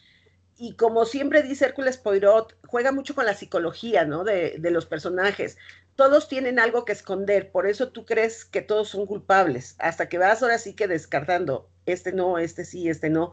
Y 0.57 0.75
como 0.75 1.05
siempre 1.05 1.43
dice 1.43 1.65
Hércules 1.65 1.97
Poirot, 1.97 2.57
juega 2.67 2.91
mucho 2.91 3.15
con 3.15 3.25
la 3.25 3.33
psicología, 3.33 4.05
¿no? 4.05 4.25
De, 4.25 4.59
los 4.59 4.85
personajes. 4.85 5.57
Todos 5.95 6.27
tienen 6.27 6.59
algo 6.59 6.83
que 6.83 6.91
esconder, 6.91 7.51
por 7.51 7.67
eso 7.67 7.89
tú 7.89 8.05
crees 8.05 8.43
que 8.43 8.61
todos 8.61 8.89
son 8.89 9.05
culpables, 9.05 9.75
hasta 9.79 10.09
que 10.09 10.17
vas 10.17 10.43
ahora 10.43 10.57
sí 10.57 10.73
que 10.73 10.89
descartando, 10.89 11.69
este 11.85 12.11
no, 12.11 12.37
este 12.37 12.65
sí, 12.65 12.89
este 12.89 13.09
no, 13.09 13.31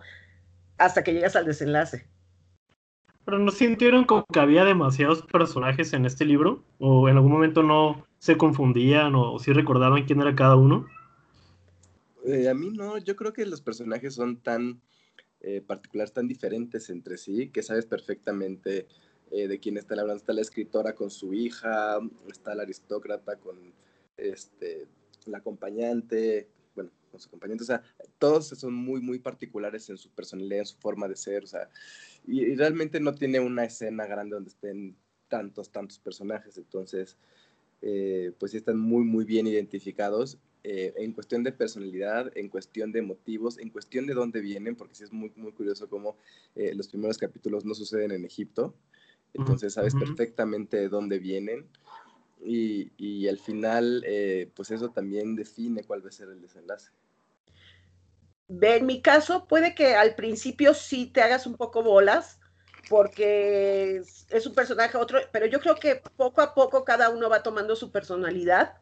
hasta 0.79 1.03
que 1.03 1.13
llegas 1.13 1.35
al 1.35 1.45
desenlace. 1.45 2.07
¿Pero 3.25 3.41
no 3.41 3.51
sintieron 3.51 4.05
como 4.05 4.25
que 4.33 4.39
había 4.39 4.65
demasiados 4.65 5.23
personajes 5.23 5.93
en 5.93 6.07
este 6.07 6.25
libro? 6.25 6.63
¿O 6.79 7.09
en 7.09 7.17
algún 7.17 7.33
momento 7.33 7.65
no 7.65 8.05
se 8.23 8.37
confundían 8.37 9.17
o 9.17 9.37
si 9.41 9.53
recordaban 9.53 10.05
quién 10.05 10.21
era 10.21 10.37
cada 10.37 10.55
uno? 10.55 10.87
Eh, 12.25 12.49
a 12.49 12.55
mí 12.55 12.71
no, 12.71 12.97
yo 12.99 13.17
creo 13.17 13.33
que 13.33 13.45
los 13.45 13.61
personajes 13.61 14.15
son 14.15 14.37
tan 14.37 14.81
eh, 15.41 15.61
particulares, 15.61 16.13
tan 16.13 16.29
diferentes 16.29 16.89
entre 16.89 17.17
sí, 17.17 17.49
que 17.49 17.65
sabes 17.65 17.85
perfectamente 17.85 18.87
eh, 19.33 19.49
de 19.49 19.59
quién 19.59 19.77
está 19.77 19.95
hablando. 19.95 20.19
Está 20.19 20.35
la 20.35 20.41
escritora 20.41 20.95
con 20.95 21.11
su 21.11 21.35
hija, 21.35 21.99
está 22.31 22.55
la 22.55 22.63
aristócrata 22.63 23.39
con 23.39 23.59
este, 24.17 24.87
la 25.27 25.39
acompañante, 25.39 26.49
bueno, 26.77 26.93
con 27.11 27.19
su 27.19 27.27
acompañante. 27.27 27.65
O 27.65 27.67
sea, 27.67 27.83
todos 28.21 28.47
son 28.51 28.73
muy, 28.73 29.01
muy 29.01 29.19
particulares 29.19 29.91
en 29.91 29.99
su 29.99 30.11
personalidad, 30.11 30.61
en 30.61 30.67
su 30.67 30.79
forma 30.79 31.09
de 31.09 31.17
ser. 31.17 31.43
O 31.43 31.49
sea, 31.49 31.69
y, 32.25 32.55
realmente 32.55 33.01
no 33.01 33.17
tiene 33.17 33.41
una 33.41 33.65
escena 33.65 34.07
grande 34.07 34.37
donde 34.37 34.51
estén 34.51 34.97
tantos, 35.27 35.73
tantos 35.73 35.99
personajes, 35.99 36.57
entonces, 36.57 37.17
eh, 37.83 38.33
pues 38.39 38.55
están 38.55 38.79
muy, 38.79 39.05
muy 39.05 39.25
bien 39.25 39.47
identificados 39.47 40.39
eh, 40.65 40.95
en 40.97 41.13
cuestión 41.13 41.43
de 41.43 41.53
personalidad, 41.53 42.31
en 42.37 42.49
cuestión 42.49 42.93
de 42.93 43.03
motivos, 43.03 43.59
en 43.59 43.71
cuestión 43.71 44.07
de 44.07 44.15
dónde 44.15 44.41
vienen, 44.41 44.77
porque 44.77 44.95
sí 44.95 45.05
es 45.05 45.13
muy, 45.13 45.33
muy 45.37 45.53
curioso 45.53 45.89
cómo 45.89 46.17
eh, 46.55 46.75
los 46.75 46.89
primeros 46.89 47.19
capítulos 47.19 47.65
no 47.65 47.75
suceden 47.75 48.13
en 48.13 48.25
Egipto, 48.25 48.75
entonces 49.35 49.75
sabes 49.75 49.95
perfectamente 49.95 50.77
de 50.77 50.89
dónde 50.89 51.19
vienen. 51.19 51.67
Y, 52.45 52.91
y 52.97 53.29
al 53.29 53.39
final, 53.39 54.05
pues 54.57 54.73
eso 54.73 54.91
también 54.91 55.37
define 55.37 55.85
cuál 55.85 56.05
va 56.05 56.09
a 56.09 56.13
ser 56.13 56.29
el 56.29 56.43
desenlace 56.43 56.91
en 58.61 58.87
mi 58.87 59.01
caso, 59.01 59.47
puede 59.47 59.75
que 59.75 59.95
al 59.95 60.15
principio 60.15 60.75
sí 60.75 61.07
te 61.07 61.23
hagas 61.23 61.47
un 61.47 61.57
poco 61.57 61.83
bolas, 61.83 62.41
porque 62.89 64.03
es, 64.31 64.47
un 64.47 64.55
personaje 64.55 64.97
otro, 64.97 65.21
pero 65.33 65.47
yo 65.47 65.61
creo 65.61 65.77
que 65.77 66.03
poco 66.17 66.41
a 66.41 66.55
poco 66.55 66.85
cada 66.85 67.11
uno 67.11 67.29
va 67.29 67.43
tomando 67.43 67.77
su 67.77 67.91
personalidad. 67.91 68.75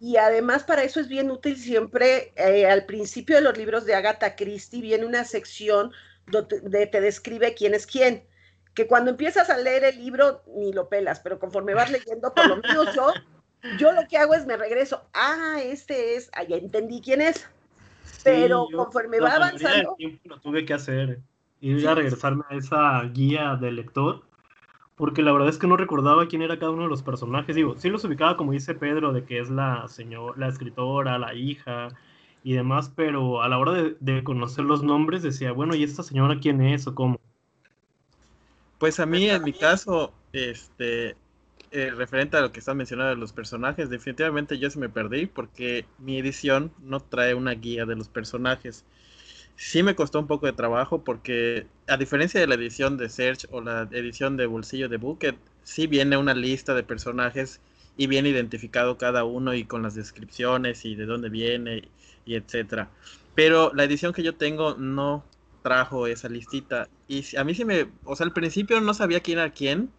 Y 0.00 0.16
además 0.16 0.64
para 0.64 0.82
eso 0.82 0.98
es 1.00 1.08
bien 1.08 1.30
útil 1.30 1.56
siempre, 1.56 2.32
eh, 2.36 2.66
al 2.66 2.86
principio 2.86 3.36
de 3.36 3.42
los 3.42 3.56
libros 3.56 3.84
de 3.84 3.94
Agatha 3.94 4.34
Christie 4.34 4.82
viene 4.82 5.06
una 5.06 5.24
sección 5.24 5.92
donde 6.26 6.86
te 6.86 7.00
describe 7.00 7.54
quién 7.54 7.74
es 7.74 7.86
quién. 7.86 8.24
Que 8.74 8.86
cuando 8.86 9.10
empiezas 9.10 9.50
a 9.50 9.58
leer 9.58 9.84
el 9.84 9.98
libro 9.98 10.42
ni 10.56 10.72
lo 10.72 10.88
pelas, 10.88 11.20
pero 11.20 11.38
conforme 11.38 11.74
vas 11.74 11.90
leyendo, 11.90 12.34
por 12.34 12.48
lo 12.48 12.56
menos 12.56 12.94
yo, 12.94 13.12
yo 13.78 13.92
lo 13.92 14.08
que 14.08 14.18
hago 14.18 14.34
es 14.34 14.46
me 14.46 14.56
regreso, 14.56 15.04
ah, 15.12 15.60
este 15.62 16.16
es, 16.16 16.30
ah, 16.32 16.42
ya 16.42 16.56
entendí 16.56 17.00
quién 17.00 17.20
es 17.20 17.46
pero 18.24 18.68
conforme 18.74 19.20
va 19.20 19.32
avanzando. 19.32 19.96
lo 20.24 20.40
tuve 20.40 20.64
que 20.64 20.74
hacer, 20.74 21.20
ir 21.62 21.88
a 21.88 21.94
regresarme 21.94 22.44
a 22.50 22.56
esa 22.56 23.02
guía 23.04 23.56
del 23.56 23.76
lector, 23.76 24.22
porque 24.96 25.22
la 25.22 25.32
verdad 25.32 25.48
es 25.48 25.58
que 25.58 25.66
no 25.66 25.76
recordaba 25.76 26.26
quién 26.28 26.42
era 26.42 26.58
cada 26.58 26.72
uno 26.72 26.82
de 26.82 26.88
los 26.88 27.02
personajes. 27.02 27.56
Digo, 27.56 27.76
sí 27.78 27.88
los 27.88 28.04
ubicaba, 28.04 28.36
como 28.36 28.52
dice 28.52 28.74
Pedro, 28.74 29.12
de 29.12 29.24
que 29.24 29.40
es 29.40 29.48
la, 29.48 29.88
señor, 29.88 30.38
la 30.38 30.48
escritora, 30.48 31.18
la 31.18 31.34
hija 31.34 31.88
y 32.44 32.52
demás, 32.52 32.92
pero 32.94 33.42
a 33.42 33.48
la 33.48 33.58
hora 33.58 33.72
de, 33.72 33.96
de 34.00 34.22
conocer 34.22 34.64
los 34.64 34.82
nombres 34.82 35.22
decía, 35.22 35.52
bueno, 35.52 35.74
¿y 35.74 35.84
esta 35.84 36.02
señora 36.02 36.38
quién 36.40 36.60
es 36.60 36.86
o 36.86 36.94
cómo? 36.94 37.18
Pues 38.82 38.98
a 38.98 39.06
mí, 39.06 39.30
en 39.30 39.44
mi 39.44 39.52
caso, 39.52 40.12
este, 40.32 41.14
eh, 41.70 41.90
referente 41.90 42.36
a 42.36 42.40
lo 42.40 42.52
que 42.52 42.58
están 42.58 42.76
mencionando 42.76 43.14
de 43.14 43.16
los 43.16 43.32
personajes, 43.32 43.88
definitivamente 43.88 44.58
yo 44.58 44.68
se 44.70 44.78
me 44.78 44.90
perdí 44.90 45.26
porque 45.26 45.86
mi 45.98 46.18
edición 46.18 46.70
no 46.82 47.00
trae 47.00 47.32
una 47.34 47.52
guía 47.52 47.86
de 47.86 47.96
los 47.96 48.08
personajes. 48.08 48.84
Sí 49.56 49.82
me 49.82 49.94
costó 49.94 50.18
un 50.18 50.26
poco 50.26 50.46
de 50.46 50.52
trabajo 50.52 51.04
porque 51.04 51.66
a 51.86 51.96
diferencia 51.96 52.40
de 52.40 52.46
la 52.46 52.54
edición 52.54 52.96
de 52.96 53.08
Search 53.08 53.46
o 53.50 53.60
la 53.60 53.88
edición 53.92 54.36
de 54.36 54.46
bolsillo 54.46 54.88
de 54.88 54.96
Bucket, 54.96 55.36
sí 55.62 55.86
viene 55.86 56.16
una 56.16 56.34
lista 56.34 56.74
de 56.74 56.82
personajes 56.82 57.60
y 57.96 58.06
viene 58.06 58.30
identificado 58.30 58.98
cada 58.98 59.24
uno 59.24 59.54
y 59.54 59.64
con 59.64 59.82
las 59.82 59.94
descripciones 59.94 60.84
y 60.84 60.94
de 60.94 61.06
dónde 61.06 61.28
viene 61.28 61.88
y 62.24 62.34
etcétera. 62.34 62.90
Pero 63.34 63.72
la 63.74 63.84
edición 63.84 64.12
que 64.12 64.22
yo 64.22 64.34
tengo 64.34 64.74
no 64.74 65.24
trajo 65.62 66.06
esa 66.06 66.28
listita 66.28 66.88
y 67.06 67.24
a 67.36 67.44
mí 67.44 67.54
sí 67.54 67.64
me, 67.64 67.86
o 68.04 68.16
sea, 68.16 68.26
al 68.26 68.32
principio 68.32 68.80
no 68.80 68.94
sabía 68.94 69.20
quién 69.20 69.38
era 69.38 69.50
quién 69.50 69.90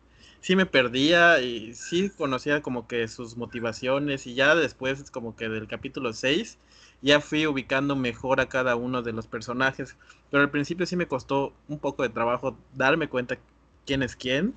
sí 0.43 0.57
me 0.57 0.65
perdía 0.65 1.39
y 1.41 1.73
sí 1.73 2.09
conocía 2.09 2.61
como 2.61 2.85
que 2.85 3.07
sus 3.07 3.37
motivaciones 3.37 4.27
y 4.27 4.35
ya 4.35 4.55
después 4.55 5.09
como 5.09 5.37
que 5.37 5.47
del 5.47 5.67
capítulo 5.69 6.11
6 6.11 6.57
ya 7.01 7.21
fui 7.21 7.47
ubicando 7.47 7.95
mejor 7.95 8.41
a 8.41 8.49
cada 8.49 8.75
uno 8.75 9.01
de 9.01 9.13
los 9.13 9.25
personajes, 9.27 9.95
pero 10.29 10.43
al 10.43 10.51
principio 10.51 10.85
sí 10.85 10.97
me 10.97 11.07
costó 11.07 11.53
un 11.69 11.79
poco 11.79 12.03
de 12.03 12.09
trabajo 12.09 12.57
darme 12.75 13.07
cuenta 13.07 13.37
quién 13.85 14.03
es 14.03 14.17
quién 14.17 14.53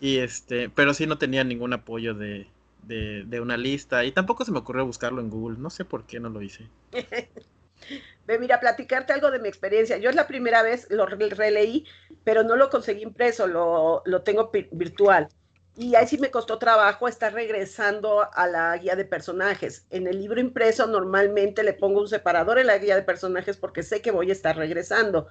y 0.00 0.16
este, 0.18 0.70
pero 0.70 0.94
sí 0.94 1.06
no 1.06 1.18
tenía 1.18 1.44
ningún 1.44 1.74
apoyo 1.74 2.14
de, 2.14 2.46
de, 2.84 3.24
de 3.24 3.40
una 3.42 3.58
lista 3.58 4.06
y 4.06 4.12
tampoco 4.12 4.46
se 4.46 4.52
me 4.52 4.60
ocurrió 4.60 4.86
buscarlo 4.86 5.20
en 5.20 5.30
Google, 5.30 5.58
no 5.58 5.68
sé 5.70 5.84
por 5.84 6.04
qué 6.06 6.20
no 6.20 6.30
lo 6.30 6.40
hice. 6.42 6.70
Ve, 8.28 8.38
mira, 8.38 8.60
platicarte 8.60 9.14
algo 9.14 9.30
de 9.30 9.38
mi 9.38 9.48
experiencia. 9.48 9.96
Yo 9.96 10.10
es 10.10 10.14
la 10.14 10.26
primera 10.26 10.62
vez, 10.62 10.86
lo 10.90 11.06
releí, 11.06 11.86
pero 12.24 12.42
no 12.42 12.56
lo 12.56 12.68
conseguí 12.68 13.02
impreso, 13.02 13.46
lo, 13.46 14.02
lo 14.04 14.20
tengo 14.20 14.50
virtual. 14.70 15.28
Y 15.74 15.94
ahí 15.94 16.06
sí 16.06 16.18
me 16.18 16.30
costó 16.30 16.58
trabajo 16.58 17.08
estar 17.08 17.32
regresando 17.32 18.28
a 18.30 18.46
la 18.46 18.76
guía 18.76 18.96
de 18.96 19.06
personajes. 19.06 19.86
En 19.88 20.06
el 20.06 20.20
libro 20.20 20.40
impreso 20.40 20.86
normalmente 20.86 21.62
le 21.62 21.72
pongo 21.72 22.02
un 22.02 22.08
separador 22.08 22.58
en 22.58 22.66
la 22.66 22.76
guía 22.76 22.96
de 22.96 23.02
personajes 23.02 23.56
porque 23.56 23.82
sé 23.82 24.02
que 24.02 24.10
voy 24.10 24.28
a 24.28 24.34
estar 24.34 24.54
regresando. 24.58 25.28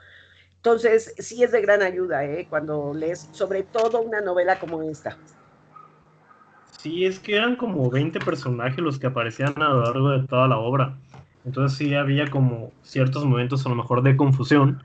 Entonces, 0.55 1.13
sí 1.19 1.43
es 1.43 1.51
de 1.51 1.61
gran 1.61 1.83
ayuda 1.83 2.25
¿eh? 2.25 2.47
cuando 2.49 2.95
lees, 2.95 3.29
sobre 3.31 3.61
todo 3.61 4.01
una 4.01 4.21
novela 4.21 4.57
como 4.57 4.81
esta. 4.81 5.15
Sí, 6.79 7.05
es 7.05 7.19
que 7.19 7.35
eran 7.35 7.57
como 7.57 7.91
20 7.91 8.19
personajes 8.21 8.79
los 8.79 8.97
que 8.97 9.07
aparecían 9.07 9.53
a 9.61 9.69
lo 9.69 9.83
largo 9.83 10.09
de 10.09 10.27
toda 10.27 10.47
la 10.47 10.57
obra. 10.57 10.97
Entonces 11.45 11.77
sí 11.77 11.93
había 11.95 12.29
como 12.29 12.71
ciertos 12.81 13.25
momentos 13.25 13.65
a 13.65 13.69
lo 13.69 13.75
mejor 13.75 14.01
de 14.01 14.17
confusión 14.17 14.83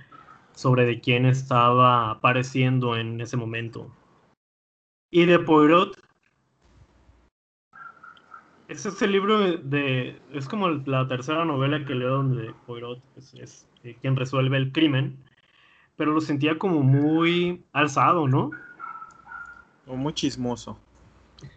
sobre 0.55 0.85
de 0.85 1.01
quién 1.01 1.27
estaba 1.27 2.11
apareciendo 2.11 2.97
en 2.97 3.21
ese 3.21 3.37
momento. 3.37 3.91
Y 5.11 5.27
de 5.27 5.39
Poirot, 5.39 5.99
ese 8.69 8.89
es 8.89 9.03
el 9.03 9.13
libro 9.13 9.39
de, 9.39 10.19
es 10.33 10.49
como 10.49 10.69
la 10.69 11.07
tercera 11.07 11.45
novela 11.45 11.85
que 11.85 11.95
leo 11.95 12.17
donde 12.17 12.55
Poirot 12.67 13.03
es, 13.17 13.69
eh, 13.85 13.97
quien 14.01 14.17
resuelve 14.17 14.57
el 14.57 14.73
crimen, 14.73 15.19
pero 15.97 16.13
lo 16.13 16.21
sentía 16.21 16.59
como 16.59 16.83
muy 16.83 17.63
alzado, 17.73 18.29
¿no? 18.29 18.51
O 19.87 19.97
muy 19.97 20.15
chismoso. 20.15 20.79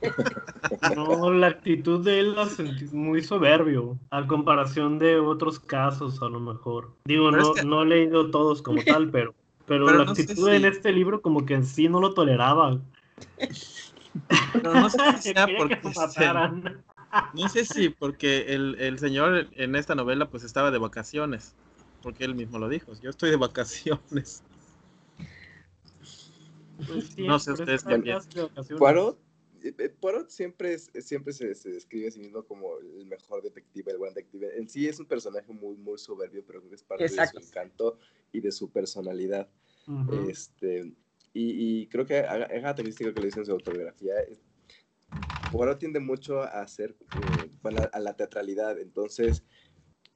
No, 0.96 1.32
la 1.32 1.48
actitud 1.48 2.04
de 2.04 2.20
él 2.20 2.36
la 2.36 2.48
sentí 2.48 2.86
muy 2.96 3.22
soberbio, 3.22 3.98
a 4.10 4.26
comparación 4.26 4.98
de 4.98 5.20
otros 5.20 5.60
casos, 5.60 6.22
a 6.22 6.30
lo 6.30 6.40
mejor. 6.40 6.92
Digo, 7.06 7.32
no, 7.32 7.54
no 7.66 7.84
he 7.84 7.86
leído 7.86 8.32
todos 8.32 8.62
como 8.62 8.82
tal, 8.86 9.10
pero, 9.10 9.34
pero, 9.66 9.92
la 9.92 10.04
actitud 10.04 10.50
en 10.50 10.66
este 10.66 10.92
libro 10.92 11.22
como 11.22 11.46
que 11.46 11.56
en 11.56 11.66
sí 11.66 11.88
no 11.88 12.00
lo 12.00 12.14
toleraba. 12.14 12.80
Pero 14.54 14.74
no 14.74 14.90
sé 14.90 14.98
si 15.18 15.34
sea 15.34 15.46
porque 15.58 15.78
no 17.34 17.50
sé 17.50 17.66
si 17.66 17.90
porque 17.90 18.54
el, 18.54 18.76
el 18.80 18.98
señor 18.98 19.48
en 19.52 19.76
esta 19.76 19.94
novela 19.94 20.30
pues 20.30 20.44
estaba 20.44 20.72
de 20.72 20.78
vacaciones, 20.78 21.54
porque 22.02 22.24
él 22.24 22.34
mismo 22.34 22.58
lo 22.58 22.70
dijo, 22.70 22.94
yo 23.02 23.10
estoy 23.10 23.30
de 23.30 23.36
vacaciones. 23.36 24.42
Pues 26.78 27.18
no 27.18 27.40
sé 27.40 27.54
ustedes 27.54 27.84
también. 27.84 28.18
Eh, 28.36 28.50
Poirot 29.74 30.30
siempre, 30.30 30.78
siempre 30.78 31.34
se, 31.34 31.48
describe 31.48 32.08
a 32.08 32.12
sí 32.12 32.20
mismo 32.20 32.44
como 32.44 32.78
el 32.80 33.06
mejor 33.06 33.42
detective, 33.42 33.92
el 33.92 33.98
buen 33.98 34.14
detective. 34.14 34.58
En 34.58 34.70
sí 34.70 34.88
es 34.88 35.00
un 35.00 35.06
personaje 35.06 35.52
muy, 35.52 35.76
muy 35.78 35.98
soberbio, 35.98 36.44
pero 36.46 36.60
creo 36.60 36.70
que 36.70 36.76
es 36.76 36.84
parte 36.84 37.04
de 37.04 37.10
su 37.10 37.38
encanto 37.40 38.00
y 38.32 38.42
de 38.42 38.52
su 38.52 38.70
personalidad. 38.70 39.50
este, 40.30 40.92
y, 41.34 41.88
creo 41.88 42.06
que 42.06 42.20
es 42.20 42.26
característica 42.26 43.14
que 43.14 43.20
lo 43.20 43.26
dice 43.26 43.40
en 43.40 43.46
su 43.46 43.52
autobiografía. 43.52 44.14
Poirot 45.52 45.80
tiende 45.80 46.00
mucho 46.00 46.42
a 46.42 46.62
hacer, 46.62 46.96
eh, 47.16 47.90
a 47.92 48.00
la 48.00 48.16
teatralidad, 48.16 48.80
entonces 48.80 49.44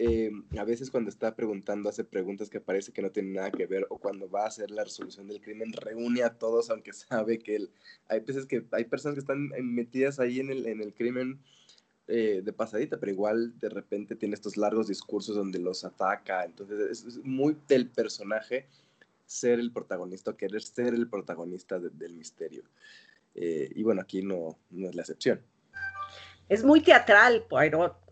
eh, 0.02 0.32
a 0.58 0.64
veces 0.64 0.90
cuando 0.90 1.10
está 1.10 1.36
preguntando 1.36 1.90
hace 1.90 2.06
preguntas 2.06 2.50
que 2.50 2.62
parece 2.62 2.94
que 2.94 3.02
no 3.02 3.12
tienen 3.12 3.34
nada 3.34 3.52
que 3.52 3.66
ver 3.66 3.86
o 3.90 3.98
cuando 3.98 4.30
va 4.30 4.46
a 4.46 4.48
hacer 4.48 4.72
la 4.72 4.86
resolución 4.86 5.28
del 5.28 5.42
crimen 5.42 5.74
reúne 5.74 6.24
a 6.24 6.34
todos 6.36 6.70
aunque 6.70 6.94
sabe 6.94 7.40
que 7.40 7.58
él, 7.58 7.70
hay 8.08 8.22
veces 8.22 8.46
que 8.46 8.66
hay 8.72 8.86
personas 8.86 9.16
que 9.16 9.20
están 9.20 9.50
metidas 9.62 10.22
ahí 10.22 10.40
en 10.40 10.52
el, 10.52 10.66
en 10.68 10.82
el 10.82 10.94
crimen 10.94 11.42
eh, 12.08 12.42
de 12.44 12.54
pasadita, 12.54 12.98
pero 12.98 13.12
igual 13.12 13.60
de 13.60 13.68
repente 13.68 14.16
tiene 14.16 14.36
estos 14.36 14.56
largos 14.56 14.88
discursos 14.88 15.36
donde 15.36 15.60
los 15.60 15.84
ataca, 15.84 16.46
entonces 16.46 17.06
es, 17.06 17.18
muy 17.18 17.58
del 17.68 17.88
personaje 17.88 18.66
ser 19.26 19.60
el 19.60 19.72
protagonista, 19.72 20.36
querer 20.36 20.62
ser 20.64 20.94
el 20.94 21.08
protagonista 21.10 21.78
del 21.78 22.14
misterio. 22.16 22.64
Eh, 23.36 23.70
y 23.76 23.84
bueno, 23.84 24.02
aquí 24.02 24.24
no, 24.24 24.58
no 24.72 24.90
es 24.90 24.96
la 24.96 25.02
excepción. 25.04 25.40
Es 26.48 26.64
muy 26.64 26.82
teatral, 26.82 27.44
Poirot. 27.48 28.09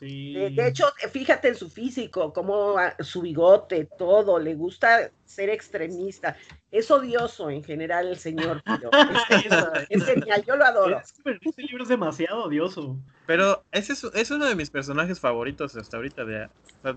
De, 0.00 0.68
hecho, 0.68 0.86
fíjate 1.10 1.48
en 1.48 1.56
su 1.56 1.68
físico, 1.68 2.32
como 2.32 2.76
su 3.00 3.22
bigote, 3.22 3.88
todo, 3.98 4.38
le 4.38 4.54
gusta 4.54 5.10
ser 5.24 5.50
extremista. 5.50 6.36
Es 6.70 6.90
odioso 6.90 7.50
en 7.50 7.64
general 7.64 8.08
el 8.08 8.16
señor. 8.16 8.62
es, 9.88 10.04
genial, 10.04 10.44
yo 10.46 10.56
lo 10.56 10.64
adoro. 10.64 11.00
este 11.00 11.62
libro 11.62 11.82
es 11.82 11.88
demasiado 11.88 12.44
odioso. 12.44 12.96
Pero 13.26 13.64
ese 13.72 13.92
es, 13.92 14.30
uno 14.30 14.46
de 14.46 14.54
mis 14.54 14.70
personajes 14.70 15.18
favoritos 15.18 15.76
hasta 15.76 15.96
ahorita. 15.96 16.24
De, 16.24 16.48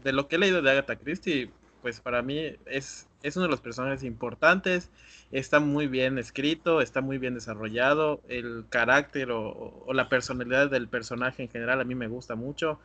de 0.04 0.14
lo 0.14 0.28
que 0.28 0.36
he 0.36 0.40
leído 0.40 0.62
de 0.62 0.72
Agatha 0.72 0.96
Christie, 0.96 1.52
pues 1.82 2.00
para 2.00 2.22
mí 2.22 2.56
es, 2.66 3.08
es 3.24 3.36
uno 3.36 3.46
de 3.46 3.52
los 3.52 3.62
personajes 3.62 4.04
importantes, 4.04 4.90
está 5.32 5.60
muy 5.60 5.88
bien 5.88 6.18
escrito, 6.18 6.82
está 6.82 7.02
muy 7.02 7.18
bien 7.18 7.34
desarrollado, 7.34 8.22
el 8.28 8.66
carácter 8.70 9.32
o, 9.32 9.86
la 9.94 10.10
personalidad 10.10 10.70
del 10.70 10.88
personaje 10.88 11.44
en 11.44 11.50
general 11.50 11.82
a 11.82 11.84
mí 11.84 11.96
me 11.96 12.08
gusta 12.08 12.36
mucho. 12.36 12.80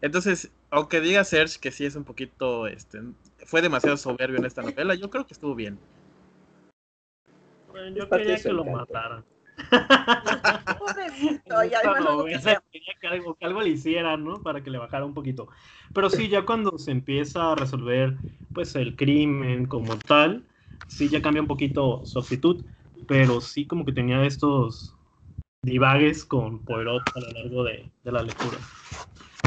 Entonces, 0.00 0.50
aunque 0.70 1.00
diga 1.00 1.24
Serge 1.24 1.58
que 1.60 1.70
sí 1.70 1.84
es 1.84 1.96
un 1.96 2.04
poquito, 2.04 2.66
este, 2.66 3.00
fue 3.44 3.62
demasiado 3.62 3.96
soberbio 3.96 4.38
en 4.38 4.46
esta 4.46 4.62
novela, 4.62 4.94
yo 4.94 5.10
creo 5.10 5.26
que 5.26 5.34
estuvo 5.34 5.54
bien. 5.54 5.78
yo 7.94 8.08
quería 8.08 8.36
que 8.36 8.52
lo 8.52 8.64
mataran. 8.64 9.24
que 13.00 13.08
algo, 13.08 13.34
que 13.34 13.44
algo 13.44 13.60
le 13.60 13.70
hicieran, 13.70 14.24
¿no? 14.24 14.42
Para 14.42 14.62
que 14.62 14.70
le 14.70 14.78
bajara 14.78 15.04
un 15.04 15.14
poquito. 15.14 15.48
Pero 15.92 16.08
sí, 16.08 16.28
ya 16.28 16.44
cuando 16.44 16.78
se 16.78 16.90
empieza 16.90 17.52
a 17.52 17.54
resolver, 17.54 18.16
pues, 18.52 18.74
el 18.76 18.96
crimen 18.96 19.66
como 19.66 19.98
tal, 19.98 20.46
sí 20.88 21.08
ya 21.08 21.20
cambia 21.20 21.42
un 21.42 21.48
poquito 21.48 22.04
su 22.04 22.18
actitud, 22.18 22.64
pero 23.06 23.40
sí 23.40 23.66
como 23.66 23.84
que 23.84 23.92
tenía 23.92 24.24
estos 24.24 24.94
divagues 25.62 26.24
con 26.24 26.64
Poirot 26.64 27.02
a 27.14 27.20
lo 27.20 27.30
largo 27.30 27.64
de, 27.64 27.90
de 28.02 28.12
la 28.12 28.22
lectura. 28.22 28.58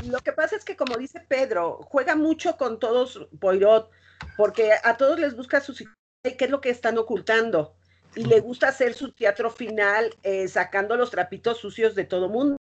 Lo 0.05 0.19
que 0.19 0.33
pasa 0.33 0.55
es 0.55 0.63
que, 0.63 0.75
como 0.75 0.97
dice 0.97 1.21
Pedro, 1.27 1.79
juega 1.83 2.15
mucho 2.15 2.57
con 2.57 2.79
todos 2.79 3.27
Poirot, 3.39 3.89
porque 4.37 4.71
a 4.83 4.97
todos 4.97 5.19
les 5.19 5.35
busca 5.35 5.61
su 5.61 5.73
qué 5.75 6.45
es 6.45 6.49
lo 6.49 6.59
que 6.59 6.71
están 6.71 6.97
ocultando 6.97 7.75
y 8.15 8.23
le 8.23 8.39
gusta 8.39 8.69
hacer 8.69 8.93
su 8.93 9.11
teatro 9.11 9.51
final 9.51 10.09
eh, 10.23 10.47
sacando 10.47 10.95
los 10.95 11.11
trapitos 11.11 11.57
sucios 11.57 11.95
de 11.95 12.05
todo 12.05 12.29
mundo, 12.29 12.57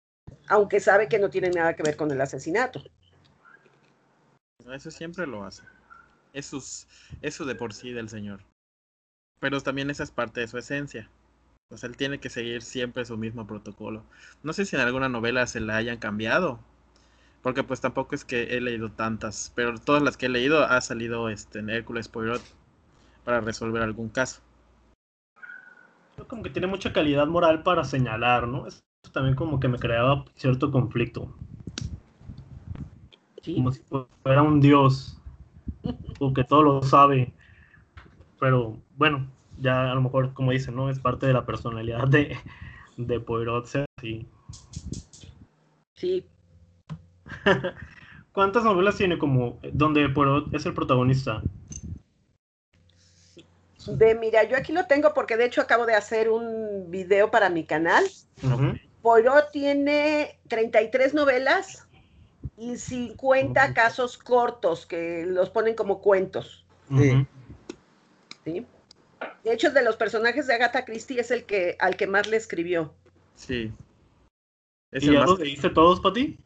aunque 0.48 0.80
sabe 0.80 1.10
que 1.10 1.20
no 1.20 1.30
tiene 1.30 1.50
nada 1.50 1.76
que 1.76 1.84
ver 1.84 1.98
con 1.98 2.12
el 2.12 2.22
asesinato. 2.22 2.84
Eso 4.72 4.92
siempre 4.92 5.26
lo 5.26 5.44
hace. 5.44 5.64
Eso 6.34 6.58
es, 6.58 6.88
eso 7.22 7.46
de 7.46 7.56
por 7.56 7.74
sí 7.74 7.92
del 7.92 8.10
señor. 8.10 8.42
Pero 9.40 9.60
también 9.62 9.90
esa 9.90 10.04
es 10.04 10.12
parte 10.12 10.42
de 10.42 10.48
su 10.48 10.58
esencia. 10.58 11.10
O 11.72 11.78
sea, 11.78 11.90
él 11.90 11.98
tiene 11.98 12.20
que 12.20 12.30
seguir 12.30 12.62
siempre 12.62 13.06
su 13.06 13.18
mismo 13.18 13.48
protocolo. 13.48 14.04
No 14.44 14.54
sé 14.54 14.66
si 14.66 14.76
en 14.76 14.84
alguna 14.84 15.10
novela 15.10 15.48
se 15.48 15.60
la 15.60 15.78
hayan 15.78 15.98
cambiado. 15.98 16.60
Porque 17.42 17.64
pues 17.64 17.80
tampoco 17.80 18.16
es 18.16 18.26
que 18.26 18.58
he 18.58 18.62
leído 18.62 18.92
tantas. 18.92 19.52
Pero 19.56 19.80
todas 19.80 20.04
las 20.04 20.18
que 20.18 20.28
he 20.28 20.30
leído 20.30 20.64
ha 20.64 20.82
salido 20.82 21.30
este, 21.30 21.60
en 21.60 21.70
Hércules 21.70 22.08
Poirot 22.08 22.42
para 23.24 23.42
resolver 23.42 23.82
algún 23.82 24.10
caso 24.10 24.42
como 26.28 26.44
que 26.44 26.50
tiene 26.50 26.68
mucha 26.68 26.94
calidad 26.94 27.28
moral 27.28 27.64
para 27.64 27.84
señalar, 27.84 28.48
¿no? 28.48 28.68
Eso 28.68 28.82
también 29.14 29.36
como 29.36 29.60
que 29.60 29.68
me 29.68 29.80
creaba 29.80 30.26
cierto 30.36 30.72
conflicto. 30.72 31.34
Como 33.56 33.72
si 33.72 33.82
fuera 34.24 34.42
un 34.42 34.60
dios, 34.60 35.18
o 36.20 36.34
que 36.34 36.44
todo 36.44 36.64
lo 36.64 36.82
sabe. 36.84 37.34
Pero 38.40 38.78
bueno, 38.96 39.28
ya 39.58 39.92
a 39.92 39.96
lo 39.96 40.02
mejor, 40.02 40.34
como 40.34 40.52
dicen, 40.52 40.76
¿no? 40.76 40.90
Es 40.90 41.00
parte 41.00 41.28
de 41.28 41.34
la 41.34 41.46
personalidad 41.46 42.08
de, 42.08 42.38
de 42.98 43.20
Poirot 43.20 43.66
sí. 44.02 44.28
Sí. 45.96 46.26
¿Cuántas 48.32 48.64
novelas 48.64 48.98
tiene 48.98 49.18
como 49.18 49.60
donde 49.74 50.08
Poirot 50.10 50.54
es 50.54 50.66
el 50.66 50.74
protagonista? 50.74 51.44
De, 53.88 54.16
mira, 54.16 54.44
yo 54.44 54.58
aquí 54.58 54.74
lo 54.74 54.86
tengo 54.88 55.14
porque 55.14 55.38
de 55.38 55.46
hecho 55.46 55.62
acabo 55.62 55.86
de 55.86 55.96
hacer 55.96 56.30
un 56.30 56.92
video 56.92 57.32
para 57.32 57.50
mi 57.50 57.66
canal. 57.66 58.06
Poirot 59.02 59.52
tiene 59.52 60.40
33 60.48 61.14
novelas 61.14 61.88
y 62.58 62.76
50 62.76 63.74
casos 63.74 64.18
cortos 64.18 64.86
que 64.86 65.26
los 65.26 65.50
ponen 65.50 65.76
como 65.76 66.02
cuentos. 66.02 66.66
Sí. 66.90 68.66
De 69.44 69.54
hecho, 69.54 69.72
de 69.72 69.84
los 69.84 69.96
personajes 69.96 70.48
de 70.48 70.56
Agatha 70.56 70.84
Christie 70.86 71.20
es 71.20 71.32
el 71.32 71.46
que 71.46 71.78
al 71.80 71.96
que 71.96 72.08
más 72.08 72.28
le 72.28 72.38
escribió. 72.38 72.94
Sí. 73.36 73.72
¿Y 74.92 75.06
ya 75.06 75.22
los 75.22 75.40
leíste 75.40 75.70
todos, 75.70 76.02
Pati? 76.02 76.38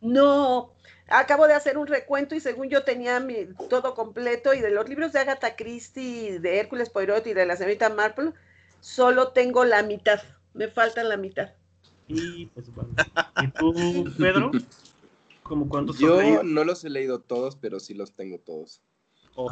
No, 0.00 0.72
acabo 1.10 1.46
de 1.46 1.54
hacer 1.54 1.76
un 1.76 1.86
recuento 1.86 2.34
y 2.34 2.40
según 2.40 2.70
yo 2.70 2.84
tenía 2.84 3.20
mi, 3.20 3.46
todo 3.68 3.94
completo 3.94 4.54
y 4.54 4.60
de 4.60 4.70
los 4.70 4.88
libros 4.88 5.12
de 5.12 5.18
Agatha 5.18 5.56
Christie, 5.56 6.38
de 6.38 6.58
Hércules 6.58 6.88
Poirot 6.88 7.26
y 7.26 7.34
de 7.34 7.44
la 7.46 7.56
señorita 7.56 7.90
Marple, 7.90 8.32
solo 8.80 9.32
tengo 9.32 9.64
la 9.64 9.82
mitad, 9.82 10.22
me 10.54 10.68
falta 10.68 11.04
la 11.04 11.16
mitad. 11.16 11.50
Y, 12.08 12.46
pues, 12.46 12.72
bueno. 12.74 12.90
¿Y 13.42 13.48
tú, 13.48 14.14
Pedro? 14.18 14.50
¿Cómo 15.42 15.68
cuántos 15.68 15.98
Yo 15.98 16.42
no 16.42 16.64
los 16.64 16.84
he 16.84 16.90
leído 16.90 17.20
todos, 17.20 17.56
pero 17.56 17.80
sí 17.80 17.94
los 17.94 18.12
tengo 18.12 18.38
todos. 18.38 18.80
Ah, 19.36 19.46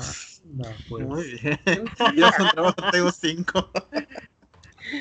pues. 0.89 1.07
Muy 1.07 1.25
bien. 1.25 1.59
Yo 2.17 2.31
tengo 2.93 3.13
cinco. 3.13 3.71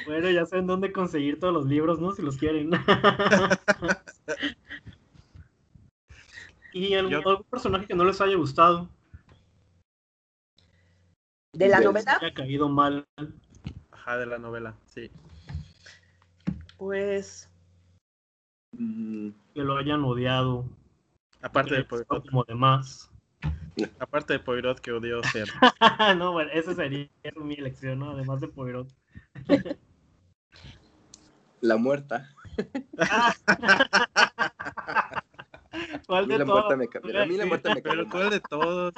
Bueno, 0.05 0.29
ya 0.29 0.45
saben 0.45 0.67
dónde 0.67 0.91
conseguir 0.91 1.39
todos 1.39 1.53
los 1.53 1.65
libros, 1.65 1.99
¿no? 1.99 2.13
Si 2.13 2.21
los 2.21 2.37
quieren. 2.37 2.71
¿Y 6.77 6.93
algún, 6.93 7.43
personaje 7.49 7.87
que 7.87 7.95
no 7.95 8.05
les 8.05 8.21
haya 8.21 8.35
gustado? 8.35 8.87
¿De 11.53 11.67
la 11.69 11.79
novela? 11.79 12.17
Que 12.19 12.27
ha 12.27 12.33
caído 12.33 12.69
mal. 12.69 13.07
Ajá, 13.91 14.17
de 14.17 14.27
la 14.27 14.37
novela, 14.37 14.75
sí. 14.85 15.09
Pues. 16.77 17.49
Mm. 18.73 19.29
Que 19.55 19.63
lo 19.63 19.77
hayan 19.77 20.03
odiado. 20.03 20.69
Aparte 21.41 21.75
de 21.75 21.83
Poirot. 21.83 22.29
Como 22.29 22.43
demás. 22.43 23.11
Aparte 23.99 24.33
de 24.33 24.39
Poirot 24.39 24.79
que 24.79 24.91
odió 24.91 25.23
ser. 25.23 25.47
no, 26.17 26.31
bueno, 26.31 26.51
esa 26.53 26.75
sería 26.75 27.09
mi 27.37 27.55
elección, 27.55 27.97
¿no? 27.99 28.11
Además 28.11 28.39
de 28.39 28.49
Poirot. 28.49 28.87
La 31.61 31.77
muerta. 31.77 32.29
¿Cuál 36.07 36.27
de 36.27 36.43
todos? 36.43 36.71
A 36.71 37.25
mí 37.25 37.37
la 37.37 37.45
muerte 37.45 37.69
me 37.75 37.81
Pero 37.81 38.09
¿cuál 38.09 38.29
de 38.29 38.39
todos? 38.39 38.93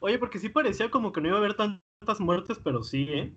Oye, 0.00 0.18
porque 0.18 0.38
sí 0.38 0.50
parecía 0.50 0.90
como 0.90 1.10
que 1.10 1.20
no 1.20 1.28
iba 1.28 1.36
a 1.36 1.40
haber 1.40 1.54
tantas 1.54 2.20
muertes, 2.20 2.58
pero 2.62 2.82
sí, 2.82 3.06
¿eh? 3.10 3.34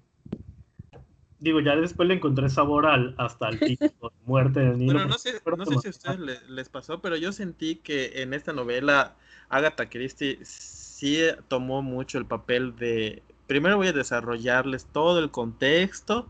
Digo, 1.39 1.60
ya 1.60 1.75
después 1.75 2.08
le 2.08 2.15
encontré 2.15 2.49
sabor 2.49 2.86
al, 2.86 3.15
hasta 3.17 3.49
el 3.49 3.60
tipo 3.60 4.10
de 4.10 4.15
muerte 4.25 4.60
del 4.60 4.77
niño. 4.77 4.93
Bueno, 4.93 5.10
no 5.10 5.17
sé, 5.17 5.41
no 5.45 5.65
sé 5.65 5.77
si 5.79 5.88
a 5.88 5.89
ustedes 5.89 6.49
les, 6.49 6.69
pasó, 6.69 7.01
pero 7.01 7.15
yo 7.17 7.32
sentí 7.34 7.75
que 7.75 8.21
en 8.21 8.34
esta 8.34 8.53
novela 8.53 9.15
Agatha 9.49 9.89
Christie 9.89 10.39
sí 10.43 11.19
tomó 11.47 11.82
mucho 11.82 12.17
el 12.17 12.25
papel 12.25 12.75
de... 12.75 13.23
Primero 13.47 13.77
voy 13.77 13.88
a 13.88 13.93
desarrollarles 13.93 14.86
todo 14.86 15.19
el 15.19 15.32
contexto 15.32 16.29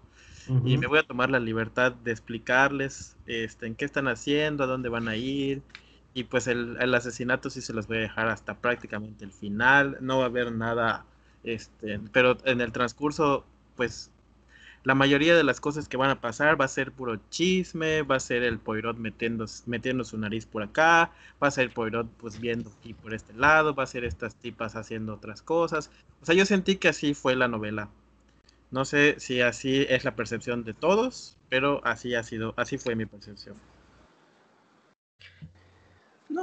y 0.65 0.77
me 0.77 0.87
voy 0.87 0.99
a 0.99 1.03
tomar 1.03 1.29
la 1.29 1.39
libertad 1.39 1.91
de 1.93 2.11
explicarles 2.11 3.15
este, 3.27 3.67
en 3.67 3.75
qué 3.75 3.85
están 3.85 4.07
haciendo, 4.07 4.63
a 4.63 4.67
dónde 4.67 4.89
van 4.89 5.07
a 5.07 5.15
ir. 5.15 5.61
Y 6.13 6.25
pues 6.25 6.47
el, 6.47 6.93
asesinato 6.93 7.49
sí 7.49 7.61
se 7.61 7.73
los 7.73 7.87
voy 7.87 7.97
a 7.97 8.01
dejar 8.01 8.27
hasta 8.27 8.55
prácticamente 8.55 9.25
el 9.25 9.31
final. 9.31 9.97
No 10.01 10.19
va 10.19 10.25
a 10.25 10.27
haber 10.27 10.51
nada, 10.51 11.05
este, 11.43 11.99
pero 12.11 12.37
en 12.45 12.61
el 12.61 12.71
transcurso, 12.71 13.45
pues 13.75 14.11
la 14.83 14.95
mayoría 14.95 15.35
de 15.35 15.43
las 15.43 15.61
cosas 15.61 15.87
que 15.87 15.97
van 15.97 16.09
a 16.09 16.19
pasar 16.19 16.59
va 16.59 16.65
a 16.65 16.67
ser 16.67 16.91
puro 16.91 17.19
chisme, 17.29 18.01
va 18.01 18.17
a 18.17 18.19
ser 18.19 18.43
el 18.43 18.59
Poirot 18.59 18.97
metiendo, 18.97 19.45
metiendo 19.65 20.03
su 20.03 20.17
nariz 20.17 20.45
por 20.45 20.61
acá, 20.61 21.11
va 21.41 21.47
a 21.47 21.51
ser 21.51 21.73
Poirot 21.73 22.07
pues 22.17 22.39
viendo 22.39 22.69
aquí 22.69 22.93
por 22.93 23.13
este 23.13 23.33
lado, 23.33 23.73
va 23.73 23.83
a 23.83 23.87
ser 23.87 24.03
estas 24.03 24.35
tipas 24.35 24.75
haciendo 24.75 25.13
otras 25.13 25.41
cosas. 25.41 25.89
O 26.21 26.25
sea, 26.25 26.35
yo 26.35 26.45
sentí 26.45 26.75
que 26.75 26.89
así 26.89 27.13
fue 27.13 27.35
la 27.35 27.47
novela. 27.47 27.89
No 28.71 28.85
sé 28.85 29.15
si 29.19 29.41
así 29.41 29.85
es 29.87 30.03
la 30.03 30.15
percepción 30.15 30.63
de 30.63 30.73
todos, 30.73 31.37
pero 31.47 31.81
así 31.85 32.15
ha 32.15 32.23
sido, 32.23 32.53
así 32.57 32.77
fue 32.77 32.95
mi 32.95 33.05
percepción. 33.05 33.55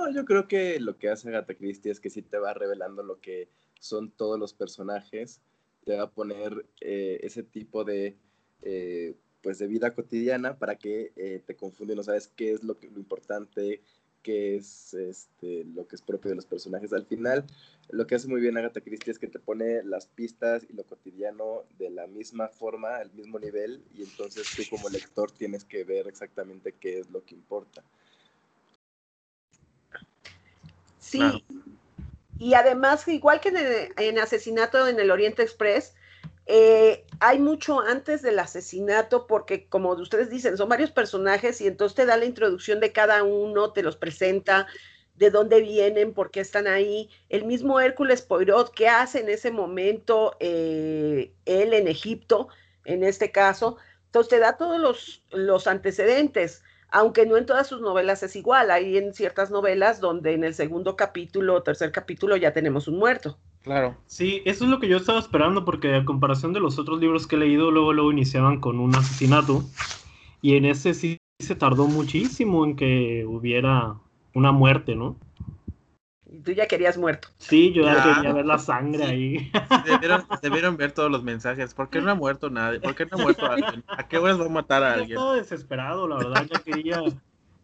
No, 0.00 0.10
yo 0.10 0.24
creo 0.24 0.48
que 0.48 0.80
lo 0.80 0.96
que 0.96 1.10
hace 1.10 1.28
Agatha 1.28 1.54
Christie 1.54 1.92
es 1.92 2.00
que 2.00 2.08
sí 2.08 2.22
te 2.22 2.38
va 2.38 2.54
revelando 2.54 3.02
lo 3.02 3.20
que 3.20 3.50
son 3.80 4.10
todos 4.10 4.38
los 4.38 4.54
personajes, 4.54 5.42
te 5.84 5.94
va 5.94 6.04
a 6.04 6.10
poner 6.10 6.64
eh, 6.80 7.20
ese 7.22 7.42
tipo 7.42 7.84
de 7.84 8.16
eh, 8.62 9.14
pues 9.42 9.58
de 9.58 9.66
vida 9.66 9.92
cotidiana 9.92 10.58
para 10.58 10.76
que 10.76 11.12
eh, 11.16 11.42
te 11.46 11.54
confunde, 11.54 11.94
no 11.94 12.02
sabes 12.02 12.28
qué 12.28 12.52
es 12.52 12.64
lo, 12.64 12.78
que, 12.78 12.88
lo 12.88 12.98
importante, 12.98 13.82
qué 14.22 14.56
es 14.56 14.94
este, 14.94 15.64
lo 15.64 15.86
que 15.86 15.96
es 15.96 16.02
propio 16.02 16.30
de 16.30 16.36
los 16.36 16.46
personajes. 16.46 16.94
Al 16.94 17.04
final, 17.04 17.44
lo 17.90 18.06
que 18.06 18.14
hace 18.14 18.26
muy 18.26 18.40
bien 18.40 18.56
Agatha 18.56 18.80
Christie 18.80 19.12
es 19.12 19.18
que 19.18 19.26
te 19.26 19.38
pone 19.38 19.82
las 19.82 20.06
pistas 20.06 20.64
y 20.66 20.72
lo 20.72 20.84
cotidiano 20.84 21.64
de 21.78 21.90
la 21.90 22.06
misma 22.06 22.48
forma, 22.48 22.96
al 22.96 23.12
mismo 23.12 23.38
nivel, 23.38 23.82
y 23.94 24.02
entonces 24.02 24.48
tú 24.56 24.62
como 24.70 24.88
lector 24.88 25.30
tienes 25.30 25.66
que 25.66 25.84
ver 25.84 26.08
exactamente 26.08 26.72
qué 26.72 27.00
es 27.00 27.10
lo 27.10 27.22
que 27.22 27.34
importa. 27.34 27.82
Sí, 31.10 31.44
y 32.40 32.54
además, 32.54 33.06
igual 33.06 33.38
que 33.40 33.90
en, 33.98 34.18
Asesinato 34.18 34.88
en 34.88 34.98
el 34.98 35.10
Oriente 35.10 35.42
Express, 35.42 35.94
eh, 36.46 37.04
hay 37.20 37.38
mucho 37.38 37.80
antes 37.80 38.22
del 38.22 38.38
asesinato 38.38 39.26
porque, 39.26 39.66
como 39.66 39.90
ustedes 39.90 40.30
dicen, 40.30 40.56
son 40.56 40.70
varios 40.70 40.90
personajes 40.90 41.60
y 41.60 41.66
entonces 41.66 41.94
te 41.94 42.06
da 42.06 42.16
la 42.16 42.24
introducción 42.24 42.80
de 42.80 42.92
cada 42.92 43.24
uno, 43.24 43.74
te 43.74 43.82
los 43.82 43.96
presenta, 43.96 44.66
de 45.16 45.30
dónde 45.30 45.60
vienen, 45.60 46.14
por 46.14 46.30
qué 46.30 46.40
están 46.40 46.66
ahí. 46.66 47.10
El 47.28 47.44
mismo 47.44 47.78
Hércules 47.78 48.22
Poirot, 48.22 48.72
¿qué 48.74 48.88
hace 48.88 49.20
en 49.20 49.28
ese 49.28 49.50
momento 49.50 50.34
eh, 50.40 51.34
él 51.44 51.74
en 51.74 51.88
Egipto, 51.88 52.48
en 52.86 53.04
este 53.04 53.30
caso? 53.32 53.76
Entonces 54.06 54.30
te 54.30 54.38
da 54.38 54.56
todos 54.56 54.80
los, 54.80 55.22
los 55.30 55.66
antecedentes 55.66 56.62
aunque 56.92 57.26
no 57.26 57.36
en 57.36 57.46
todas 57.46 57.66
sus 57.66 57.80
novelas 57.80 58.22
es 58.22 58.36
igual. 58.36 58.70
Hay 58.70 58.96
en 58.96 59.14
ciertas 59.14 59.50
novelas 59.50 60.00
donde 60.00 60.34
en 60.34 60.44
el 60.44 60.54
segundo 60.54 60.96
capítulo 60.96 61.54
o 61.54 61.62
tercer 61.62 61.92
capítulo 61.92 62.36
ya 62.36 62.52
tenemos 62.52 62.88
un 62.88 62.98
muerto. 62.98 63.38
Claro. 63.62 63.96
Sí, 64.06 64.42
eso 64.46 64.64
es 64.64 64.70
lo 64.70 64.80
que 64.80 64.88
yo 64.88 64.96
estaba 64.96 65.18
esperando 65.18 65.64
porque 65.64 65.94
a 65.94 66.04
comparación 66.04 66.52
de 66.52 66.60
los 66.60 66.78
otros 66.78 66.98
libros 66.98 67.26
que 67.26 67.36
he 67.36 67.38
leído, 67.38 67.70
luego 67.70 67.92
luego 67.92 68.10
iniciaban 68.10 68.60
con 68.60 68.80
un 68.80 68.94
asesinato 68.96 69.62
y 70.40 70.56
en 70.56 70.64
ese 70.64 70.94
sí 70.94 71.18
se 71.38 71.54
tardó 71.54 71.86
muchísimo 71.86 72.64
en 72.64 72.76
que 72.76 73.24
hubiera 73.26 73.96
una 74.34 74.52
muerte, 74.52 74.94
¿no? 74.94 75.16
Tú 76.44 76.52
ya 76.52 76.66
querías 76.66 76.96
muerto. 76.96 77.28
Sí, 77.38 77.72
yo 77.72 77.84
ya, 77.84 78.14
quería 78.14 78.32
ver 78.32 78.46
la 78.46 78.58
sangre 78.58 79.04
ahí. 79.04 79.52
Debieron, 80.42 80.76
ver 80.76 80.92
todos 80.92 81.10
los 81.10 81.22
mensajes. 81.22 81.74
¿Por 81.74 81.90
qué 81.90 82.00
no 82.00 82.10
ha 82.10 82.14
muerto 82.14 82.50
nadie? 82.50 82.80
¿Por 82.80 82.94
qué 82.94 83.06
no 83.06 83.16
ha 83.16 83.20
muerto 83.20 83.46
alguien? 83.46 83.84
¿A 83.86 84.06
qué 84.08 84.18
horas 84.18 84.40
va 84.40 84.46
a 84.46 84.50
matar 84.50 84.82
a 84.82 84.94
alguien? 84.94 85.10
Yo 85.10 85.16
estaba 85.16 85.34
desesperado, 85.36 86.08
la 86.08 86.16
verdad. 86.16 86.46
Ya 86.52 86.60
quería 86.60 87.02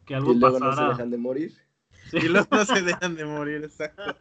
que 0.05 0.15
algo 0.15 0.33
y 0.33 0.37
luego 0.37 0.59
pasara. 0.59 0.75
no 0.75 0.83
se 0.83 0.93
dejan 0.93 1.11
de 1.11 1.19
morir. 1.19 1.55
Y 2.13 2.29
luego 2.29 2.49
no 2.51 2.65
se 2.65 2.83
dejan 2.83 3.17
de 3.17 3.25
morir, 3.25 3.65
exacto. 3.65 4.17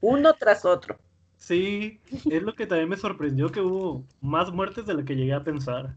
Uno 0.00 0.32
tras 0.34 0.64
otro. 0.64 0.98
Sí, 1.36 2.00
es 2.30 2.42
lo 2.42 2.54
que 2.54 2.66
también 2.66 2.88
me 2.88 2.96
sorprendió 2.96 3.50
que 3.50 3.60
hubo 3.60 4.04
más 4.20 4.52
muertes 4.52 4.86
de 4.86 4.94
lo 4.94 5.04
que 5.04 5.16
llegué 5.16 5.32
a 5.32 5.42
pensar. 5.42 5.96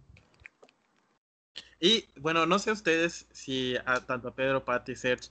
Y 1.79 2.05
bueno, 2.15 2.45
no 2.45 2.59
sé 2.59 2.71
ustedes 2.71 3.27
si 3.31 3.75
a, 3.85 3.99
tanto 3.99 4.29
a 4.29 4.33
Pedro, 4.33 4.63
Patti, 4.63 4.95
Serge 4.95 5.29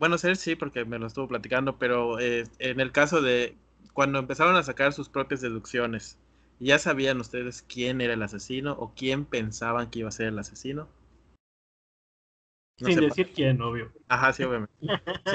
bueno, 0.00 0.16
ser 0.16 0.38
sí, 0.38 0.56
porque 0.56 0.86
me 0.86 0.98
lo 0.98 1.06
estuvo 1.06 1.28
platicando, 1.28 1.78
pero 1.78 2.18
eh, 2.18 2.44
en 2.58 2.80
el 2.80 2.90
caso 2.90 3.20
de 3.20 3.54
cuando 3.92 4.18
empezaron 4.18 4.56
a 4.56 4.62
sacar 4.62 4.94
sus 4.94 5.10
propias 5.10 5.42
deducciones, 5.42 6.16
¿ya 6.58 6.78
sabían 6.78 7.20
ustedes 7.20 7.60
quién 7.60 8.00
era 8.00 8.14
el 8.14 8.22
asesino 8.22 8.72
o 8.72 8.94
quién 8.96 9.26
pensaban 9.26 9.90
que 9.90 9.98
iba 9.98 10.08
a 10.08 10.12
ser 10.12 10.28
el 10.28 10.38
asesino? 10.38 10.88
Sin 12.78 12.98
decir 12.98 13.30
quién, 13.34 13.60
obvio. 13.60 13.92
Ajá, 14.08 14.32
sí, 14.32 14.42
obviamente. 14.42 14.72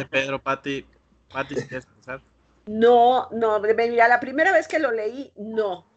Pedro, 0.10 0.42
Pati, 0.42 0.84
Pati, 1.32 1.54
¿quieres 1.54 1.86
pensar? 1.86 2.22
No, 2.66 3.30
no, 3.30 3.60
mira, 3.60 4.08
la 4.08 4.20
primera 4.20 4.52
vez 4.52 4.68
que 4.68 4.80
lo 4.80 4.92
leí, 4.92 5.32
no 5.36 5.95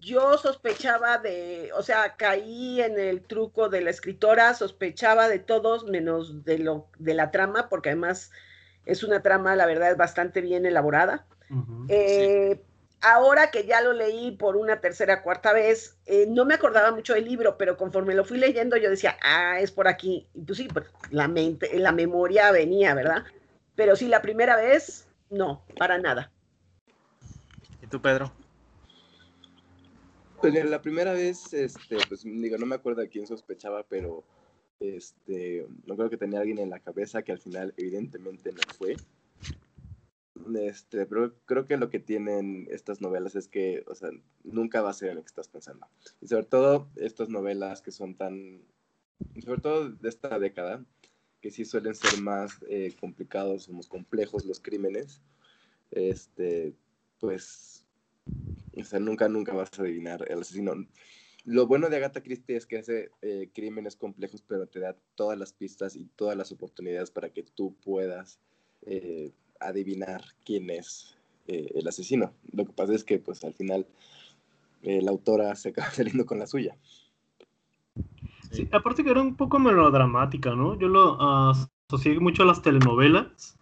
yo 0.00 0.38
sospechaba 0.38 1.18
de, 1.18 1.70
o 1.74 1.82
sea, 1.82 2.14
caí 2.16 2.80
en 2.80 2.98
el 2.98 3.22
truco 3.22 3.68
de 3.68 3.80
la 3.80 3.90
escritora, 3.90 4.54
sospechaba 4.54 5.28
de 5.28 5.38
todos 5.38 5.84
menos 5.84 6.44
de 6.44 6.58
lo 6.58 6.86
de 6.98 7.14
la 7.14 7.30
trama, 7.30 7.68
porque 7.68 7.90
además 7.90 8.30
es 8.86 9.02
una 9.02 9.22
trama, 9.22 9.56
la 9.56 9.66
verdad, 9.66 9.90
es 9.90 9.96
bastante 9.96 10.40
bien 10.40 10.66
elaborada. 10.66 11.26
Eh, 11.88 12.62
ahora 13.00 13.50
que 13.50 13.66
ya 13.66 13.80
lo 13.80 13.92
leí 13.92 14.32
por 14.32 14.56
una 14.56 14.80
tercera, 14.80 15.22
cuarta 15.22 15.52
vez, 15.52 15.96
eh, 16.06 16.26
no 16.28 16.44
me 16.44 16.54
acordaba 16.54 16.92
mucho 16.92 17.14
del 17.14 17.24
libro, 17.24 17.58
pero 17.58 17.76
conforme 17.76 18.14
lo 18.14 18.24
fui 18.24 18.38
leyendo, 18.38 18.76
yo 18.76 18.90
decía, 18.90 19.16
ah, 19.22 19.58
es 19.60 19.72
por 19.72 19.88
aquí. 19.88 20.28
Y 20.32 20.42
pues 20.42 20.58
sí, 20.58 20.68
pues 20.72 20.86
la 21.10 21.26
mente, 21.26 21.76
la 21.78 21.92
memoria 21.92 22.52
venía, 22.52 22.94
¿verdad? 22.94 23.24
Pero 23.74 23.96
sí, 23.96 24.06
la 24.06 24.22
primera 24.22 24.56
vez, 24.56 25.08
no, 25.28 25.62
para 25.76 25.98
nada. 25.98 26.30
¿Y 27.82 27.86
tú, 27.88 28.00
Pedro? 28.00 28.32
Pues 30.40 30.64
la 30.64 30.80
primera 30.80 31.12
vez, 31.12 31.52
este, 31.52 31.96
pues 32.08 32.22
digo, 32.22 32.58
no 32.58 32.66
me 32.66 32.76
acuerdo 32.76 33.00
de 33.00 33.08
quién 33.08 33.26
sospechaba, 33.26 33.82
pero 33.82 34.24
este, 34.78 35.66
no 35.84 35.96
creo 35.96 36.10
que 36.10 36.16
tenía 36.16 36.38
alguien 36.38 36.58
en 36.58 36.70
la 36.70 36.78
cabeza 36.78 37.22
que 37.22 37.32
al 37.32 37.40
final 37.40 37.74
evidentemente 37.76 38.52
no 38.52 38.60
fue. 38.76 38.96
Este, 40.54 41.06
pero 41.06 41.34
creo 41.44 41.66
que 41.66 41.76
lo 41.76 41.90
que 41.90 41.98
tienen 41.98 42.68
estas 42.70 43.00
novelas 43.00 43.34
es 43.34 43.48
que, 43.48 43.84
o 43.88 43.94
sea, 43.94 44.10
nunca 44.44 44.80
va 44.80 44.90
a 44.90 44.94
ser 44.94 45.10
en 45.10 45.16
lo 45.16 45.22
que 45.22 45.28
estás 45.28 45.48
pensando. 45.48 45.86
Y 46.20 46.28
sobre 46.28 46.44
todo 46.44 46.88
estas 46.96 47.28
novelas 47.28 47.82
que 47.82 47.90
son 47.90 48.14
tan, 48.14 48.62
sobre 49.44 49.60
todo 49.60 49.90
de 49.90 50.08
esta 50.08 50.38
década, 50.38 50.84
que 51.40 51.50
sí 51.50 51.64
suelen 51.64 51.94
ser 51.94 52.20
más 52.20 52.60
eh, 52.68 52.94
complicados, 53.00 53.68
más 53.68 53.88
complejos 53.88 54.44
los 54.44 54.60
crímenes, 54.60 55.20
este, 55.90 56.74
pues 57.18 57.77
o 58.80 58.84
sea, 58.84 59.00
nunca, 59.00 59.28
nunca 59.28 59.52
vas 59.52 59.70
a 59.78 59.82
adivinar 59.82 60.24
el 60.28 60.40
asesino. 60.40 60.72
Lo 61.44 61.66
bueno 61.66 61.88
de 61.88 61.96
Agatha 61.96 62.22
Christie 62.22 62.56
es 62.56 62.66
que 62.66 62.78
hace 62.78 63.10
eh, 63.22 63.50
crímenes 63.54 63.96
complejos, 63.96 64.42
pero 64.46 64.66
te 64.66 64.80
da 64.80 64.96
todas 65.14 65.38
las 65.38 65.52
pistas 65.52 65.96
y 65.96 66.04
todas 66.16 66.36
las 66.36 66.52
oportunidades 66.52 67.10
para 67.10 67.30
que 67.30 67.42
tú 67.42 67.74
puedas 67.82 68.38
eh, 68.82 69.32
adivinar 69.60 70.22
quién 70.44 70.70
es 70.70 71.16
eh, 71.46 71.70
el 71.74 71.88
asesino. 71.88 72.32
Lo 72.52 72.66
que 72.66 72.72
pasa 72.72 72.94
es 72.94 73.04
que, 73.04 73.18
pues, 73.18 73.44
al 73.44 73.54
final, 73.54 73.86
la 74.82 75.10
autora 75.10 75.54
se 75.56 75.70
acaba 75.70 75.90
saliendo 75.92 76.26
con 76.26 76.38
la 76.38 76.46
suya. 76.46 76.76
Sí, 78.50 78.68
aparte 78.72 79.04
que 79.04 79.10
era 79.10 79.20
un 79.20 79.36
poco 79.36 79.58
melodramática, 79.58 80.54
¿no? 80.54 80.78
Yo 80.78 80.88
lo 80.88 81.18
asocié 81.90 82.18
mucho 82.18 82.42
a 82.42 82.46
las 82.46 82.62
telenovelas 82.62 83.58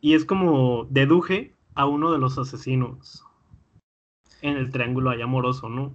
y 0.00 0.14
es 0.14 0.24
como 0.24 0.86
deduje 0.90 1.54
a 1.74 1.86
uno 1.86 2.12
de 2.12 2.18
los 2.18 2.38
asesinos 2.38 3.24
en 4.42 4.56
el 4.56 4.70
triángulo 4.70 5.10
ahí 5.10 5.22
amoroso, 5.22 5.68
¿no? 5.68 5.94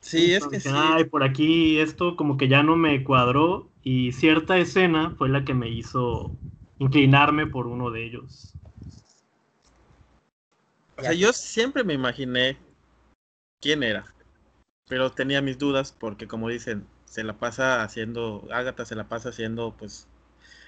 Sí, 0.00 0.32
es 0.34 0.46
que 0.46 0.60
sí. 0.60 0.68
Ay, 0.72 1.04
por 1.04 1.22
aquí 1.24 1.78
esto 1.78 2.16
como 2.16 2.36
que 2.36 2.48
ya 2.48 2.62
no 2.62 2.76
me 2.76 3.02
cuadró 3.02 3.68
y 3.82 4.12
cierta 4.12 4.58
escena 4.58 5.14
fue 5.16 5.28
la 5.28 5.44
que 5.44 5.54
me 5.54 5.68
hizo 5.68 6.32
inclinarme 6.78 7.46
por 7.46 7.66
uno 7.66 7.90
de 7.90 8.04
ellos. 8.04 8.54
O 10.96 11.02
sea, 11.02 11.12
yo 11.12 11.32
siempre 11.32 11.82
me 11.82 11.94
imaginé 11.94 12.56
quién 13.60 13.82
era, 13.82 14.04
pero 14.88 15.10
tenía 15.10 15.40
mis 15.40 15.58
dudas 15.58 15.96
porque 15.98 16.28
como 16.28 16.48
dicen, 16.48 16.86
se 17.06 17.24
la 17.24 17.34
pasa 17.34 17.82
haciendo, 17.82 18.46
Agatha 18.52 18.84
se 18.84 18.94
la 18.94 19.04
pasa 19.04 19.30
haciendo 19.30 19.74
pues 19.78 20.06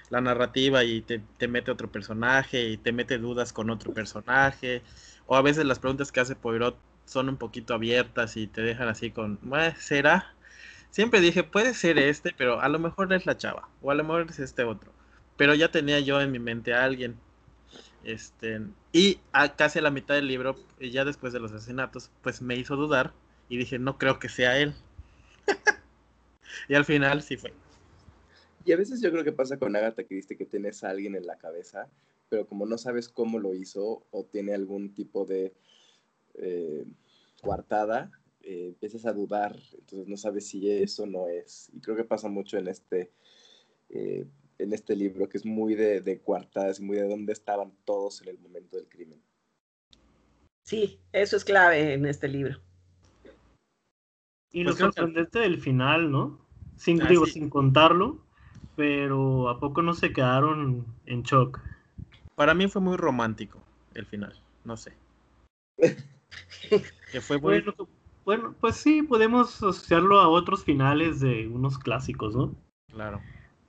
la 0.09 0.21
narrativa 0.21 0.83
y 0.83 1.01
te, 1.01 1.21
te 1.37 1.47
mete 1.47 1.71
otro 1.71 1.91
personaje 1.91 2.69
y 2.69 2.77
te 2.77 2.91
mete 2.91 3.17
dudas 3.17 3.53
con 3.53 3.69
otro 3.69 3.93
personaje, 3.93 4.81
o 5.27 5.35
a 5.35 5.41
veces 5.41 5.65
las 5.65 5.79
preguntas 5.79 6.11
que 6.11 6.19
hace 6.19 6.35
Poirot 6.35 6.77
son 7.05 7.29
un 7.29 7.37
poquito 7.37 7.73
abiertas 7.73 8.35
y 8.37 8.47
te 8.47 8.61
dejan 8.61 8.87
así 8.87 9.11
con, 9.11 9.39
¿será? 9.79 10.33
Siempre 10.89 11.21
dije, 11.21 11.43
puede 11.43 11.73
ser 11.73 11.97
este, 11.97 12.33
pero 12.37 12.61
a 12.61 12.69
lo 12.69 12.79
mejor 12.79 13.11
es 13.13 13.25
la 13.25 13.37
chava, 13.37 13.69
o 13.81 13.91
a 13.91 13.95
lo 13.95 14.03
mejor 14.03 14.27
es 14.29 14.39
este 14.39 14.63
otro. 14.63 14.91
Pero 15.37 15.53
ya 15.53 15.69
tenía 15.71 15.99
yo 15.99 16.21
en 16.21 16.31
mi 16.31 16.39
mente 16.39 16.73
a 16.73 16.83
alguien. 16.83 17.17
Este, 18.03 18.61
y 18.93 19.19
a 19.33 19.55
casi 19.55 19.81
la 19.81 19.91
mitad 19.91 20.15
del 20.15 20.27
libro, 20.27 20.55
ya 20.79 21.03
después 21.03 21.33
de 21.33 21.39
los 21.39 21.51
asesinatos, 21.51 22.11
pues 22.21 22.41
me 22.41 22.55
hizo 22.55 22.75
dudar 22.75 23.13
y 23.49 23.57
dije, 23.57 23.79
no 23.79 23.97
creo 23.97 24.19
que 24.19 24.29
sea 24.29 24.57
él. 24.57 24.73
y 26.69 26.75
al 26.75 26.85
final 26.85 27.21
sí 27.21 27.35
fue. 27.35 27.53
Y 28.63 28.71
a 28.71 28.77
veces 28.77 29.01
yo 29.01 29.11
creo 29.11 29.23
que 29.23 29.31
pasa 29.31 29.57
con 29.57 29.75
Agatha 29.75 30.03
Christie 30.03 30.37
que 30.37 30.45
tienes 30.45 30.83
a 30.83 30.89
alguien 30.89 31.15
en 31.15 31.27
la 31.27 31.37
cabeza, 31.37 31.87
pero 32.29 32.47
como 32.47 32.65
no 32.65 32.77
sabes 32.77 33.09
cómo 33.09 33.37
lo 33.39 33.53
hizo 33.53 34.05
o 34.11 34.23
tiene 34.23 34.55
algún 34.55 34.93
tipo 34.93 35.25
de 35.25 35.53
eh, 36.37 36.85
coartada, 37.41 38.11
eh, 38.41 38.67
empiezas 38.67 39.05
a 39.05 39.13
dudar, 39.13 39.55
entonces 39.73 40.07
no 40.07 40.17
sabes 40.17 40.47
si 40.47 40.69
es 40.69 40.99
o 40.99 41.05
no 41.05 41.27
es. 41.27 41.69
Y 41.73 41.79
creo 41.79 41.95
que 41.95 42.03
pasa 42.03 42.27
mucho 42.29 42.57
en 42.57 42.67
este, 42.67 43.11
eh, 43.89 44.25
en 44.57 44.73
este 44.73 44.95
libro, 44.95 45.27
que 45.27 45.37
es 45.37 45.45
muy 45.45 45.75
de, 45.75 46.01
de 46.01 46.21
y 46.21 46.81
muy 46.83 46.97
de 46.97 47.07
dónde 47.07 47.33
estaban 47.33 47.71
todos 47.85 48.21
en 48.21 48.29
el 48.29 48.39
momento 48.39 48.77
del 48.77 48.87
crimen. 48.87 49.21
Sí, 50.63 50.99
eso 51.11 51.37
es 51.37 51.45
clave 51.45 51.93
en 51.93 52.05
este 52.05 52.27
libro. 52.27 52.59
Y 54.51 54.63
lo 54.63 54.71
pues 54.71 54.79
sorprendente 54.79 55.39
del 55.39 55.59
final, 55.59 56.11
¿no? 56.11 56.39
Sin, 56.77 57.01
ah, 57.01 57.07
digo, 57.07 57.25
sin 57.25 57.49
contarlo, 57.49 58.23
pero 58.75 59.49
¿a 59.49 59.59
poco 59.59 59.81
no 59.81 59.93
se 59.93 60.13
quedaron 60.13 60.85
en 61.05 61.23
shock? 61.23 61.59
Para 62.35 62.53
mí 62.53 62.67
fue 62.67 62.81
muy 62.81 62.97
romántico 62.97 63.61
el 63.93 64.05
final, 64.05 64.39
no 64.63 64.77
sé. 64.77 64.93
que 67.11 67.21
fue 67.21 67.37
bueno, 67.37 68.55
pues 68.59 68.75
sí, 68.75 69.03
podemos 69.03 69.55
asociarlo 69.57 70.19
a 70.19 70.27
otros 70.27 70.63
finales 70.63 71.19
de 71.19 71.47
unos 71.47 71.77
clásicos, 71.77 72.35
¿no? 72.35 72.55
Claro. 72.91 73.21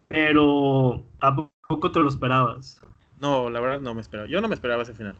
Pero 0.08 1.04
¿a 1.20 1.36
poco 1.68 1.92
te 1.92 2.00
lo 2.00 2.08
esperabas? 2.08 2.80
No, 3.20 3.50
la 3.50 3.60
verdad 3.60 3.80
no 3.80 3.94
me 3.94 4.00
esperaba. 4.00 4.28
Yo 4.28 4.40
no 4.40 4.48
me 4.48 4.54
esperaba 4.54 4.82
ese 4.82 4.94
final. 4.94 5.16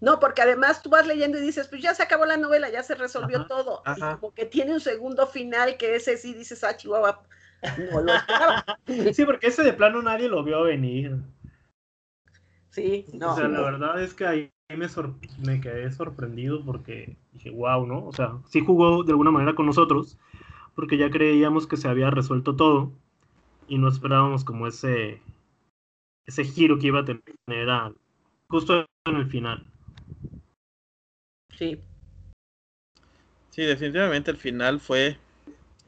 No, 0.00 0.20
porque 0.20 0.42
además 0.42 0.82
tú 0.82 0.90
vas 0.90 1.06
leyendo 1.06 1.38
y 1.38 1.40
dices, 1.40 1.68
pues 1.68 1.82
ya 1.82 1.94
se 1.94 2.02
acabó 2.02 2.26
la 2.26 2.36
novela, 2.36 2.68
ya 2.70 2.82
se 2.82 2.94
resolvió 2.94 3.46
todo. 3.46 3.82
Y 3.96 4.00
como 4.00 4.32
que 4.34 4.44
tiene 4.44 4.72
un 4.72 4.80
segundo 4.80 5.26
final 5.26 5.76
que 5.76 5.96
ese 5.96 6.16
sí 6.16 6.34
dices, 6.34 6.62
ah, 6.62 6.76
Chihuahua, 6.76 7.22
no 7.90 8.00
lo 8.00 8.14
esperaba. 8.14 8.64
sí, 9.14 9.24
porque 9.24 9.48
ese 9.48 9.62
de 9.62 9.72
plano 9.72 10.02
nadie 10.02 10.28
lo 10.28 10.44
vio 10.44 10.62
venir. 10.62 11.16
Sí, 12.70 13.06
no. 13.12 13.32
O 13.32 13.36
sea, 13.36 13.48
la 13.48 13.60
verdad 13.62 14.02
es 14.02 14.14
que 14.14 14.26
ahí 14.26 14.53
me, 14.70 14.88
me 15.44 15.60
quedé 15.60 15.92
sorprendido 15.92 16.64
porque 16.64 17.16
dije, 17.32 17.50
wow, 17.50 17.86
¿no? 17.86 18.06
O 18.06 18.12
sea, 18.12 18.38
sí 18.48 18.60
jugó 18.60 19.04
de 19.04 19.12
alguna 19.12 19.30
manera 19.30 19.54
con 19.54 19.66
nosotros, 19.66 20.16
porque 20.74 20.96
ya 20.96 21.10
creíamos 21.10 21.66
que 21.66 21.76
se 21.76 21.88
había 21.88 22.10
resuelto 22.10 22.56
todo 22.56 22.92
y 23.68 23.78
no 23.78 23.88
esperábamos 23.88 24.44
como 24.44 24.66
ese, 24.66 25.20
ese 26.26 26.44
giro 26.44 26.78
que 26.78 26.88
iba 26.88 27.00
a 27.00 27.04
tener 27.04 27.22
justo 28.48 28.86
en 29.06 29.16
el 29.16 29.26
final. 29.26 29.64
Sí. 31.58 31.80
Sí, 33.50 33.62
definitivamente 33.62 34.30
el 34.30 34.36
final 34.36 34.80
fue 34.80 35.18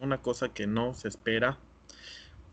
una 0.00 0.18
cosa 0.18 0.50
que 0.50 0.66
no 0.66 0.94
se 0.94 1.08
espera. 1.08 1.58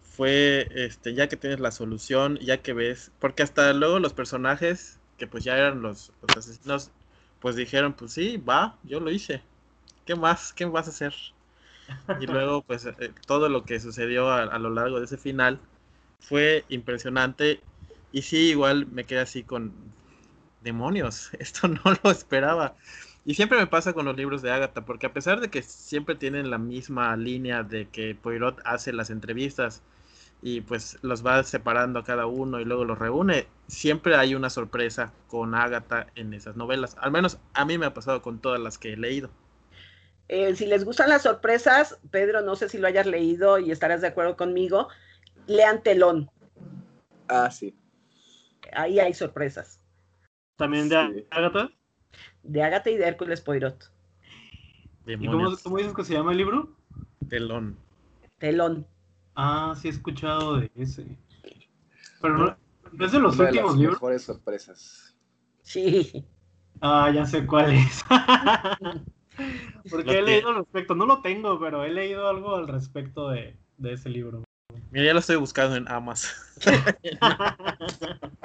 Fue 0.02 0.68
este, 0.72 1.14
ya 1.14 1.28
que 1.28 1.38
tienes 1.38 1.60
la 1.60 1.72
solución, 1.72 2.38
ya 2.40 2.62
que 2.62 2.74
ves, 2.74 3.12
porque 3.20 3.44
hasta 3.44 3.74
luego 3.74 4.00
los 4.00 4.14
personajes 4.14 5.00
pues 5.28 5.44
ya 5.44 5.58
eran 5.58 5.82
los, 5.82 6.12
asesinos, 6.36 6.92
pues 7.40 7.56
dijeron, 7.56 7.94
pues 7.94 8.14
sí, 8.14 8.38
va, 8.38 8.78
yo 8.84 9.00
lo 9.00 9.12
hice. 9.12 9.42
¿Qué 10.06 10.16
más? 10.16 10.54
¿Qué 10.54 10.66
vas 10.66 10.88
a 10.88 10.92
hacer? 10.92 11.14
Y 12.20 12.28
luego, 12.28 12.62
pues 12.62 12.86
eh, 12.86 13.12
todo 13.28 13.50
lo 13.50 13.64
que 13.64 13.80
sucedió 13.80 14.32
a, 14.32 14.58
lo 14.60 14.70
largo 14.70 15.00
de 15.00 15.06
ese 15.06 15.18
final 15.18 15.60
fue 16.20 16.66
impresionante. 16.70 17.62
Y 18.12 18.22
sí, 18.22 18.50
igual 18.50 18.88
me 18.88 19.06
quedé 19.06 19.20
así 19.20 19.44
con 19.44 19.74
demonios, 20.62 21.32
esto 21.40 21.68
no 21.68 21.82
lo 22.04 22.12
esperaba. 22.12 22.76
Y 23.26 23.36
siempre 23.36 23.58
me 23.58 23.68
pasa 23.68 23.94
con 23.94 24.06
los 24.06 24.18
libros 24.18 24.42
de 24.42 24.52
Agatha, 24.52 24.86
porque 24.86 25.06
a 25.06 25.14
pesar 25.14 25.40
de 25.40 25.50
que 25.50 25.62
siempre 25.62 26.16
tienen 26.16 26.50
la 26.50 26.58
misma 26.58 27.16
línea 27.16 27.64
de 27.64 27.88
que 27.88 28.16
Poirot 28.16 28.62
hace 28.66 28.92
las 28.92 29.10
entrevistas 29.10 29.82
y 30.46 30.60
pues 30.60 31.00
los 31.02 31.26
va 31.26 31.42
separando 31.44 32.00
a 32.00 32.04
cada 32.04 32.26
uno 32.26 32.60
y 32.60 32.66
luego 32.66 32.84
los 32.84 33.00
reúne, 33.00 33.48
siempre 33.68 34.18
hay 34.18 34.36
una 34.36 34.50
sorpresa 34.50 35.14
con 35.28 35.56
Agatha 35.56 36.08
en 36.16 36.34
esas 36.34 36.58
novelas. 36.58 36.98
Al 37.00 37.12
menos 37.12 37.40
a 37.54 37.64
mí 37.64 37.78
me 37.78 37.86
ha 37.86 37.94
pasado 37.94 38.22
con 38.22 38.40
todas 38.40 38.60
las 38.60 38.78
que 38.78 38.92
he 38.92 38.98
leído. 38.98 39.30
Eh, 40.28 40.54
si 40.56 40.66
les 40.66 40.84
gustan 40.84 41.08
las 41.08 41.22
sorpresas, 41.24 41.98
Pedro, 42.12 42.42
no 42.42 42.58
sé 42.58 42.68
si 42.68 42.78
lo 42.78 42.88
hayas 42.88 43.06
leído 43.06 43.58
y 43.58 43.72
estarás 43.72 44.02
de 44.02 44.08
acuerdo 44.08 44.36
conmigo, 44.36 44.90
lean 45.48 45.82
Telón. 45.82 46.30
Ah, 47.30 47.50
sí. 47.50 47.74
Ahí 48.74 49.00
hay 49.00 49.14
sorpresas. 49.14 49.80
¿También 50.58 50.90
de 50.90 51.26
Agatha? 51.32 51.72
De 52.44 52.62
Agatha 52.62 52.90
y 52.90 52.98
de 52.98 53.08
Hércules 53.08 53.40
Poirot. 53.40 53.90
¿Y 55.06 55.26
cómo, 55.26 55.56
cómo 55.64 55.78
dices 55.78 55.94
que 55.94 56.04
se 56.04 56.14
llama 56.14 56.34
el 56.34 56.38
libro? 56.38 56.76
Telón. 57.30 57.78
Telón. 58.40 58.86
Ah, 59.36 59.74
sí 59.80 59.88
he 59.88 59.92
escuchado 59.92 60.58
de 60.58 60.72
ese. 60.76 61.18
Pero 62.22 62.38
no, 62.38 62.58
es 63.06 63.12
de 63.12 63.20
los 63.20 63.38
últimos 63.40 63.76
libros. 63.78 63.96
Mejores 63.96 64.24
sorpresas. 64.24 65.18
Sí. 65.64 66.26
Ah, 66.82 67.12
ya 67.14 67.26
sé 67.26 67.46
cuál 67.46 67.74
es. 67.74 68.04
Porque 69.90 70.20
he 70.20 70.22
leído 70.22 70.50
al 70.50 70.56
respecto. 70.56 70.96
No 70.96 71.06
lo 71.06 71.22
tengo, 71.22 71.60
pero 71.60 71.84
he 71.84 71.90
leído 71.90 72.28
algo 72.28 72.56
al 72.56 72.68
respecto 72.68 73.30
de, 73.30 73.58
de 73.78 73.94
ese 73.94 74.10
libro. 74.10 74.44
Mira, 74.92 75.06
ya 75.06 75.14
lo 75.14 75.20
estoy 75.20 75.38
buscando 75.38 75.76
en 75.76 75.88
Amazon. 75.88 76.32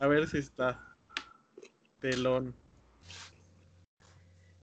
A 0.00 0.06
ver 0.06 0.26
si 0.28 0.38
está. 0.38 0.80
Telón. 2.00 2.54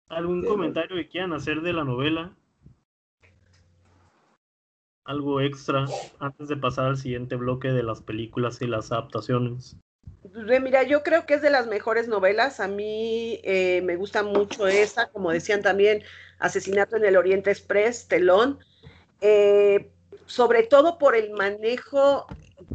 ¿Algún 0.09 0.43
comentario 0.43 0.95
que 0.97 1.07
quieran 1.07 1.33
hacer 1.33 1.61
de 1.61 1.73
la 1.73 1.83
novela? 1.85 2.35
Algo 5.03 5.41
extra 5.41 5.85
antes 6.19 6.47
de 6.47 6.57
pasar 6.57 6.85
al 6.85 6.97
siguiente 6.97 7.35
bloque 7.35 7.69
de 7.69 7.83
las 7.83 8.01
películas 8.01 8.61
y 8.61 8.67
las 8.67 8.91
adaptaciones? 8.91 9.77
Mira, 10.33 10.83
yo 10.83 11.03
creo 11.03 11.25
que 11.25 11.35
es 11.35 11.41
de 11.41 11.49
las 11.49 11.67
mejores 11.67 12.07
novelas. 12.07 12.59
A 12.59 12.67
mí 12.67 13.39
eh, 13.43 13.81
me 13.83 13.95
gusta 13.95 14.23
mucho 14.23 14.67
esa, 14.67 15.07
como 15.07 15.31
decían 15.31 15.61
también, 15.61 16.03
Asesinato 16.39 16.95
en 16.95 17.05
el 17.05 17.17
Oriente 17.17 17.51
Express, 17.51 18.07
Telón. 18.07 18.59
Eh, 19.19 19.91
sobre 20.25 20.63
todo 20.63 20.97
por 20.97 21.15
el 21.15 21.31
manejo, 21.31 22.27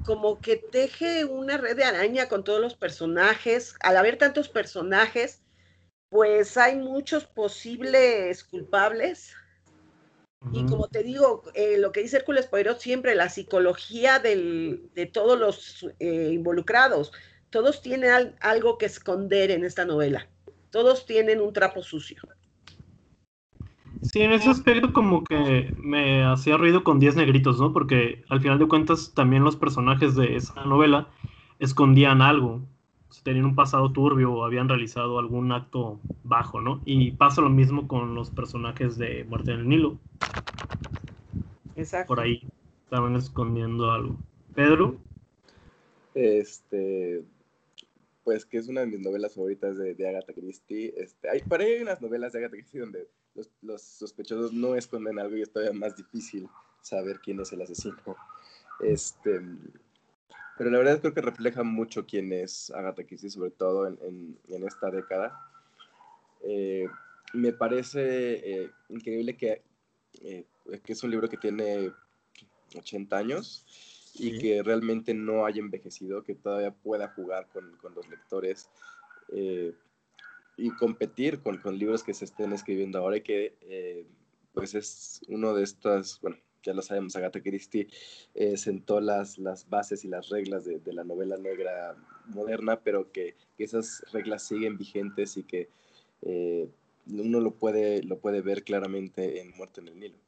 como 0.05 0.41
que 0.41 0.57
teje 0.57 1.25
una 1.25 1.57
red 1.57 1.77
de 1.77 1.85
araña 1.85 2.29
con 2.29 2.45
todos 2.45 2.61
los 2.61 2.75
personajes. 2.75 3.77
Al 3.81 3.97
haber 3.97 4.19
tantos 4.19 4.49
personajes, 4.49 5.43
pues 6.11 6.57
hay 6.57 6.77
muchos 6.77 7.25
posibles 7.25 8.45
culpables 8.45 9.35
y 10.53 10.65
como 10.67 10.89
te 10.89 11.03
digo, 11.03 11.43
eh, 11.55 11.77
lo 11.79 11.93
que 11.93 12.03
dice 12.03 12.19
Hércules 12.19 12.47
Poirot 12.47 12.79
siempre, 12.79 13.15
la 13.15 13.29
psicología 13.29 14.19
de 14.19 15.11
todos 15.13 15.39
los 15.39 15.87
eh, 15.99 16.31
involucrados, 16.33 17.13
todos 17.51 17.83
tienen 17.83 18.35
algo 18.41 18.79
que 18.79 18.87
esconder 18.87 19.51
en 19.51 19.65
esta 19.65 19.85
novela, 19.85 20.29
todos 20.71 21.07
tienen 21.07 21.41
un 21.41 21.53
trapo 21.53 21.83
sucio. 21.83 22.23
Sí, 24.03 24.23
en 24.23 24.33
ese 24.33 24.49
aspecto 24.51 24.93
como 24.93 25.25
que 25.25 25.75
me 25.79 26.25
hacía 26.25 26.57
ruido 26.57 26.85
con 26.85 27.01
10 27.01 27.17
negritos, 27.17 27.61
¿no? 27.61 27.73
Porque 27.73 28.25
al 28.29 28.41
final 28.41 28.59
de 28.59 28.69
cuentas 28.69 29.13
también 29.15 29.43
los 29.43 29.57
personajes 29.57 30.15
de 30.15 30.37
esa 30.37 30.65
novela 30.65 31.09
escondían 31.59 32.23
algo 32.23 32.63
tenían 33.23 33.47
un 33.47 33.55
pasado 33.55 33.93
turbio 33.93 34.33
o 34.33 34.45
habían 34.45 34.69
realizado 34.69 35.19
algún 35.19 35.53
acto 35.53 36.01
bajo, 36.25 36.61
¿no? 36.61 36.81
Y 36.85 37.13
pasa 37.13 37.41
lo 37.41 37.51
mismo 37.51 37.89
con 37.89 38.15
los 38.15 38.31
personajes 38.31 38.97
de 38.99 39.25
Muerte 39.25 39.53
en 39.53 39.61
el 39.61 39.69
Nilo. 39.69 39.99
Exacto. 41.77 42.09
Por 42.09 42.21
ahí 42.21 42.43
estaban 42.85 43.17
escondiendo 43.17 43.91
algo. 43.91 44.17
Pedro. 44.55 44.97
Este, 46.15 47.25
pues 48.25 48.47
que 48.47 48.59
es 48.59 48.69
una 48.69 48.81
de 48.81 48.87
mis 48.87 49.01
novelas 49.01 49.35
favoritas 49.35 49.77
de, 49.77 49.95
de 49.95 50.09
Agatha 50.09 50.33
Christie. 50.33 50.95
Este, 50.97 51.29
hay, 51.29 51.41
para 51.43 51.65
hay 51.65 51.83
unas 51.83 52.01
novelas 52.01 52.33
de 52.33 52.39
Agatha 52.39 52.57
Christie 52.57 52.81
donde 52.81 53.09
los, 53.35 53.51
los, 53.61 53.83
sospechosos 53.83 54.53
no 54.53 54.75
esconden 54.75 55.19
algo 55.19 55.37
y 55.37 55.43
es 55.43 55.51
todavía 55.51 55.79
más 55.79 55.97
difícil 55.97 56.49
saber 56.81 57.21
quién 57.21 57.41
es 57.41 57.53
el 57.53 57.63
asesino. 57.63 57.97
Este, 58.81 59.41
pero 60.57 60.71
la 60.71 60.79
verdad 60.79 61.01
creo 61.01 61.15
que 61.15 61.21
refleja 61.21 61.63
mucho 61.63 62.07
quién 62.07 62.33
es 62.33 62.71
Agatha 62.71 63.05
Christie, 63.05 63.31
sobre 63.31 63.51
todo 63.51 63.87
en, 63.87 64.39
en, 64.49 64.67
esta 64.67 64.91
década. 64.91 65.39
Eh, 66.43 66.87
me 67.35 67.53
parece 67.53 68.63
eh, 68.63 68.71
increíble 68.89 69.37
que, 69.37 69.63
eh, 70.23 70.47
que 70.83 70.93
es 70.93 71.03
un 71.03 71.11
libro 71.11 71.29
que 71.29 71.37
tiene 71.37 71.93
80 72.75 73.17
años 73.17 73.67
y 74.15 74.39
que 74.39 74.63
realmente 74.63 75.13
no 75.13 75.45
haya 75.45 75.61
envejecido, 75.61 76.23
que 76.23 76.35
todavía 76.35 76.71
pueda 76.71 77.09
jugar 77.09 77.49
con, 77.53 77.77
con 77.77 77.95
los 77.95 78.09
lectores 78.09 78.71
y 80.57 80.71
competir 80.79 81.41
con, 81.41 81.59
con, 81.59 81.77
libros 81.77 82.03
que 82.03 82.15
se 82.15 82.25
estén 82.25 82.53
escribiendo 82.55 82.99
ahora 82.99 83.19
y 83.19 83.21
que 83.21 84.07
pues 84.55 84.75
es 84.75 85.21
uno 85.29 85.53
de 85.53 85.65
estas, 85.65 86.19
bueno, 86.23 86.39
ya 86.67 86.75
lo 86.75 86.83
sabemos, 86.83 87.17
Agatha 87.17 87.41
Christie 87.41 87.89
eh, 88.35 88.57
sentó 88.57 89.01
las, 89.01 89.39
las 89.39 89.69
bases 89.69 90.05
y 90.05 90.09
las 90.09 90.29
reglas 90.29 90.65
de, 90.65 90.81
la 90.93 91.05
novela 91.05 91.37
negra 91.39 91.97
moderna, 92.27 92.81
pero 92.81 93.11
que, 93.13 93.37
esas 93.57 94.03
reglas 94.13 94.43
siguen 94.43 94.77
vigentes 94.77 95.37
y 95.39 95.45
que 95.45 95.71
eh, 96.23 96.69
uno 97.07 97.41
lo 97.41 97.53
puede, 97.53 98.03
lo 98.03 98.19
puede 98.19 98.43
ver 98.43 98.65
claramente 98.65 99.41
en 99.41 99.57
Muerte 99.57 99.81
en 99.81 99.89
el 99.89 99.99
Nilo. 99.99 100.19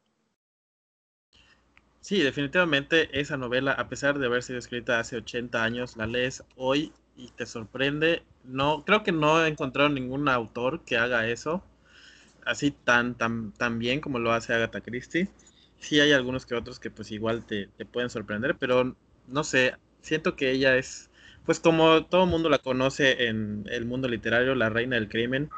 Sí, 2.01 2.21
definitivamente 2.21 3.19
esa 3.19 3.37
novela, 3.37 3.73
a 3.73 3.89
pesar 3.89 4.17
de 4.17 4.25
haber 4.25 4.41
sido 4.41 4.57
escrita 4.57 4.99
hace 4.99 5.17
80 5.17 5.63
años, 5.63 5.97
la 5.97 6.07
lees 6.07 6.43
hoy 6.55 6.93
y 7.17 7.27
te 7.31 7.45
sorprende. 7.45 8.23
No, 8.45 8.83
creo 8.85 9.03
que 9.03 9.11
no 9.11 9.43
he 9.43 9.49
encontrado 9.49 9.89
ningún 9.89 10.29
autor 10.29 10.83
que 10.85 10.97
haga 10.97 11.27
eso. 11.27 11.61
así 12.45 12.71
tan, 12.71 13.15
tan, 13.15 13.51
tan 13.51 13.79
bien 13.79 14.01
como 14.01 14.19
lo 14.19 14.31
hace 14.31 14.53
Agatha 14.53 14.81
Christie. 14.81 15.29
Sí 15.79 15.99
hay 15.99 16.11
algunos 16.11 16.45
que 16.45 16.55
otros 16.55 16.79
que 16.79 16.91
pues 16.91 17.11
igual 17.11 17.45
te, 17.45 17.67
te 17.77 17.85
pueden 17.85 18.09
sorprender, 18.09 18.57
pero 18.57 18.95
no 19.27 19.43
sé, 19.43 19.75
siento 20.01 20.35
que 20.35 20.51
ella 20.51 20.77
es, 20.77 21.09
pues 21.45 21.59
como 21.59 22.05
todo 22.05 22.25
mundo 22.25 22.49
la 22.49 22.59
conoce 22.59 23.27
en 23.27 23.65
el 23.69 23.85
mundo 23.85 24.07
literario, 24.07 24.55
la 24.55 24.69
reina 24.69 24.95
del 24.95 25.09
crimen. 25.09 25.49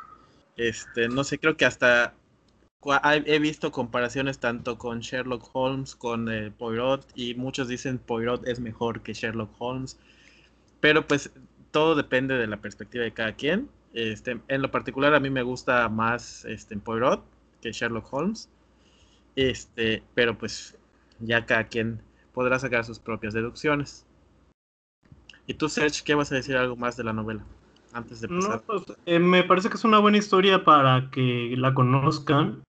Este, 0.57 1.07
no 1.07 1.23
sé, 1.23 1.39
creo 1.39 1.57
que 1.57 1.65
hasta 1.65 2.13
he 3.25 3.39
visto 3.39 3.71
comparaciones 3.71 4.39
tanto 4.39 4.77
con 4.77 5.01
Sherlock 5.01 5.49
Holmes, 5.53 5.95
con 5.95 6.29
eh, 6.31 6.51
Poirot, 6.51 7.07
y 7.15 7.35
muchos 7.35 7.67
dicen 7.67 7.99
Poirot 7.99 8.47
es 8.47 8.59
mejor 8.59 9.01
que 9.01 9.13
Sherlock 9.13 9.51
Holmes. 9.59 9.97
Pero 10.79 11.07
pues 11.07 11.31
todo 11.71 11.95
depende 11.95 12.35
de 12.35 12.47
la 12.47 12.57
perspectiva 12.57 13.03
de 13.03 13.13
cada 13.13 13.33
quien. 13.33 13.69
Este, 13.93 14.39
en 14.47 14.61
lo 14.61 14.71
particular 14.71 15.13
a 15.13 15.19
mí 15.19 15.29
me 15.29 15.43
gusta 15.43 15.87
más 15.89 16.45
este, 16.45 16.77
Poirot 16.77 17.23
que 17.61 17.71
Sherlock 17.71 18.11
Holmes. 18.11 18.49
Este, 19.35 20.03
pero 20.13 20.37
pues 20.37 20.77
ya 21.19 21.45
cada 21.45 21.65
quien 21.65 22.01
podrá 22.33 22.59
sacar 22.59 22.85
sus 22.85 22.99
propias 22.99 23.33
deducciones. 23.33 24.05
¿Y 25.47 25.53
tú, 25.53 25.69
Serge, 25.69 26.03
qué 26.03 26.15
vas 26.15 26.31
a 26.31 26.35
decir 26.35 26.55
algo 26.55 26.75
más 26.75 26.97
de 26.97 27.03
la 27.03 27.13
novela? 27.13 27.43
Antes 27.93 28.21
de 28.21 28.27
empezar. 28.27 28.61
Pues, 28.61 28.83
eh, 29.05 29.19
me 29.19 29.43
parece 29.43 29.69
que 29.69 29.75
es 29.75 29.83
una 29.83 29.99
buena 29.99 30.17
historia 30.17 30.63
para 30.63 31.09
que 31.11 31.53
la 31.57 31.73
conozcan. 31.73 32.63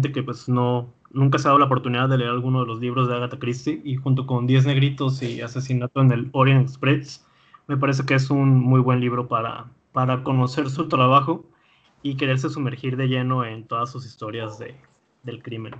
Que 0.00 0.22
pues 0.22 0.48
no, 0.48 0.94
nunca 1.10 1.38
se 1.38 1.48
ha 1.48 1.50
dado 1.50 1.58
la 1.58 1.64
oportunidad 1.64 2.08
de 2.08 2.18
leer 2.18 2.30
alguno 2.30 2.60
de 2.60 2.66
los 2.66 2.80
libros 2.80 3.08
de 3.08 3.16
Agatha 3.16 3.38
Christie 3.38 3.80
y 3.84 3.96
junto 3.96 4.26
con 4.26 4.46
Diez 4.46 4.64
Negritos 4.64 5.22
y 5.22 5.40
Asesinato 5.40 6.00
en 6.00 6.12
el 6.12 6.28
Orient 6.32 6.68
Express, 6.68 7.26
me 7.66 7.76
parece 7.76 8.04
que 8.06 8.14
es 8.14 8.30
un 8.30 8.60
muy 8.60 8.80
buen 8.80 9.00
libro 9.00 9.26
para, 9.26 9.66
para 9.92 10.22
conocer 10.22 10.70
su 10.70 10.88
trabajo 10.88 11.44
y 12.02 12.16
quererse 12.16 12.48
sumergir 12.48 12.96
de 12.96 13.08
lleno 13.08 13.44
en 13.44 13.66
todas 13.66 13.90
sus 13.90 14.06
historias 14.06 14.58
de, 14.58 14.76
del 15.28 15.42
crimen. 15.42 15.74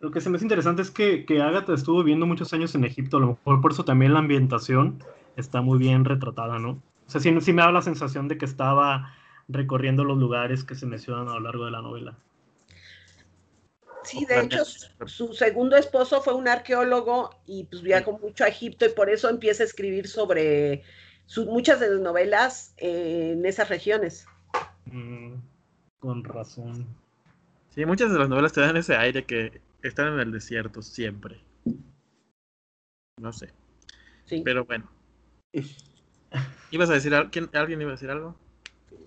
Lo 0.00 0.10
que 0.10 0.20
se 0.20 0.30
me 0.30 0.36
hace 0.36 0.46
interesante 0.46 0.82
es 0.82 0.90
que, 0.90 1.26
que 1.26 1.42
Agatha 1.42 1.74
estuvo 1.74 1.98
viviendo 1.98 2.26
muchos 2.26 2.52
años 2.54 2.74
en 2.74 2.84
Egipto, 2.84 3.18
a 3.18 3.20
lo 3.20 3.26
mejor 3.28 3.60
por 3.60 3.72
eso 3.72 3.84
también 3.84 4.14
la 4.14 4.20
ambientación 4.20 5.04
está 5.36 5.60
muy 5.60 5.78
bien 5.78 6.04
retratada, 6.04 6.58
¿no? 6.58 6.82
O 7.06 7.10
sea, 7.10 7.20
sí, 7.20 7.38
sí 7.40 7.52
me 7.52 7.62
da 7.62 7.70
la 7.70 7.82
sensación 7.82 8.26
de 8.28 8.38
que 8.38 8.46
estaba 8.46 9.14
recorriendo 9.48 10.04
los 10.04 10.16
lugares 10.16 10.64
que 10.64 10.74
se 10.74 10.86
mencionan 10.86 11.28
a 11.28 11.34
lo 11.34 11.40
largo 11.40 11.66
de 11.66 11.70
la 11.70 11.82
novela. 11.82 12.16
Sí, 14.04 14.24
de 14.24 14.40
hecho, 14.40 14.64
su 14.64 15.34
segundo 15.34 15.76
esposo 15.76 16.22
fue 16.22 16.34
un 16.34 16.48
arqueólogo 16.48 17.30
y 17.46 17.64
pues 17.64 17.82
viajó 17.82 18.18
mucho 18.18 18.44
a 18.44 18.48
Egipto 18.48 18.86
y 18.86 18.90
por 18.90 19.10
eso 19.10 19.28
empieza 19.28 19.62
a 19.62 19.66
escribir 19.66 20.08
sobre 20.08 20.82
muchas 21.46 21.80
de 21.80 21.90
las 21.90 22.00
novelas 22.00 22.74
en 22.78 23.44
esas 23.44 23.68
regiones. 23.68 24.26
Mm, 24.86 25.34
con 25.98 26.24
razón. 26.24 26.86
Sí, 27.70 27.84
muchas 27.86 28.12
de 28.12 28.18
las 28.18 28.28
novelas 28.28 28.52
te 28.52 28.60
dan 28.60 28.76
ese 28.76 28.96
aire 28.96 29.24
que 29.24 29.60
están 29.82 30.12
en 30.14 30.20
el 30.20 30.32
desierto 30.32 30.82
siempre. 30.82 31.40
No 33.20 33.32
sé. 33.32 33.52
Sí. 34.24 34.42
Pero 34.44 34.64
bueno. 34.64 34.90
¿Ibas 36.70 36.90
a 36.90 36.94
decir 36.94 37.14
algo? 37.14 37.30
¿Alguien 37.52 37.80
iba 37.80 37.90
a 37.90 37.94
decir 37.94 38.10
algo? 38.10 38.36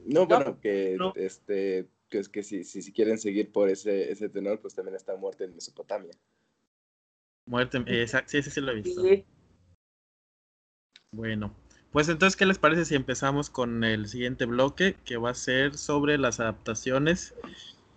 No, 0.05 0.25
bueno, 0.25 0.59
que 0.59 0.97
este 1.15 1.87
que 2.09 2.19
es 2.19 2.29
que 2.29 2.43
si, 2.43 2.63
si, 2.63 2.93
quieren 2.93 3.17
seguir 3.17 3.51
por 3.51 3.69
ese, 3.69 4.11
ese 4.11 4.29
tenor, 4.29 4.59
pues 4.61 4.75
también 4.75 4.95
está 4.95 5.15
Muerte 5.15 5.45
en 5.45 5.55
Mesopotamia. 5.55 6.13
Muerte, 7.47 7.83
exacto, 7.87 8.29
sí, 8.29 8.37
ese 8.37 8.51
sí 8.51 8.61
lo 8.61 8.71
he 8.71 8.75
visto. 8.75 9.01
Bueno, 11.11 11.55
pues 11.91 12.09
entonces, 12.09 12.37
¿qué 12.37 12.45
les 12.45 12.59
parece 12.59 12.85
si 12.85 12.93
empezamos 12.93 13.49
con 13.49 13.83
el 13.83 14.07
siguiente 14.07 14.45
bloque, 14.45 14.95
que 15.05 15.17
va 15.17 15.31
a 15.31 15.35
ser 15.35 15.75
sobre 15.75 16.19
las 16.19 16.39
adaptaciones 16.39 17.33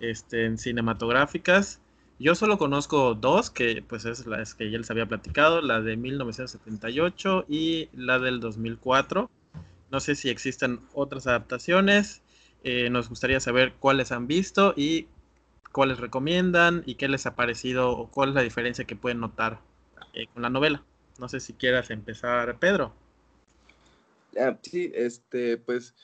este, 0.00 0.56
cinematográficas? 0.58 1.80
Yo 2.18 2.34
solo 2.34 2.56
conozco 2.56 3.14
dos, 3.14 3.50
que 3.50 3.84
pues 3.86 4.06
es 4.06 4.26
las 4.26 4.54
que 4.54 4.70
ya 4.70 4.78
les 4.78 4.90
había 4.90 5.06
platicado, 5.06 5.60
la 5.60 5.82
de 5.82 5.96
1978 5.96 7.44
y 7.48 7.90
la 7.92 8.18
del 8.18 8.40
2004. 8.40 9.30
No 9.90 10.00
sé 10.00 10.14
si 10.14 10.30
existen 10.30 10.80
otras 10.94 11.26
adaptaciones. 11.26 12.22
Eh, 12.64 12.88
nos 12.88 13.08
gustaría 13.08 13.38
saber 13.38 13.74
cuáles 13.74 14.12
han 14.12 14.26
visto 14.26 14.72
y 14.76 15.08
cuáles 15.72 15.98
recomiendan 15.98 16.82
y 16.86 16.94
qué 16.94 17.06
les 17.06 17.26
ha 17.26 17.36
parecido 17.36 17.90
o 17.90 18.10
cuál 18.10 18.30
es 18.30 18.34
la 18.34 18.42
diferencia 18.42 18.86
que 18.86 18.96
pueden 18.96 19.20
notar 19.20 19.60
eh, 20.14 20.26
con 20.32 20.42
la 20.42 20.48
novela. 20.48 20.82
No 21.18 21.28
sé 21.28 21.38
si 21.38 21.52
quieras 21.52 21.90
empezar, 21.90 22.58
Pedro. 22.58 22.94
Ah, 24.38 24.56
sí, 24.62 24.90
este, 24.94 25.58
pues 25.58 25.94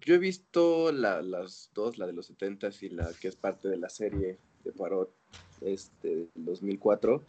yo 0.00 0.14
he 0.14 0.18
visto 0.18 0.92
las 0.92 1.70
dos, 1.74 1.98
la 1.98 2.06
de 2.06 2.12
los 2.12 2.26
70 2.26 2.70
y 2.80 2.88
la 2.90 3.12
que 3.20 3.28
es 3.28 3.36
parte 3.36 3.68
de 3.68 3.76
la 3.76 3.88
serie 3.88 4.38
de 4.64 4.72
Poirot, 4.72 5.12
este, 5.60 6.28
2004. 6.34 7.22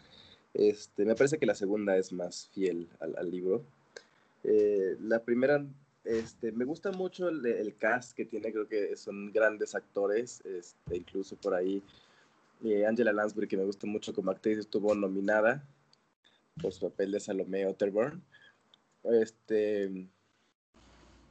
Este, 0.53 1.05
me 1.05 1.15
parece 1.15 1.37
que 1.37 1.45
la 1.45 1.55
segunda 1.55 1.97
es 1.97 2.11
más 2.11 2.49
fiel 2.53 2.89
al, 2.99 3.29
libro. 3.29 3.63
Eh, 4.43 4.97
la 5.01 5.23
primera, 5.23 5.65
este, 6.03 6.51
me 6.51 6.65
gusta 6.65 6.91
mucho 6.91 7.29
el, 7.29 7.75
cast 7.77 8.13
que 8.13 8.25
tiene, 8.25 8.51
creo 8.51 8.67
que 8.67 8.95
son 8.97 9.31
grandes 9.31 9.75
actores, 9.75 10.41
este, 10.45 10.97
incluso 10.97 11.35
por 11.35 11.53
ahí 11.53 11.81
eh, 12.63 12.85
Angela 12.85 13.13
Lansbury, 13.13 13.47
que 13.47 13.57
me 13.57 13.65
gusta 13.65 13.87
mucho 13.87 14.13
como 14.13 14.31
actriz, 14.31 14.57
estuvo 14.57 14.93
nominada 14.93 15.63
por 16.61 16.73
su 16.73 16.89
papel 16.89 17.11
de 17.11 17.19
Salomé 17.19 17.65
Otterburn. 17.65 18.21
Este, 19.03 20.07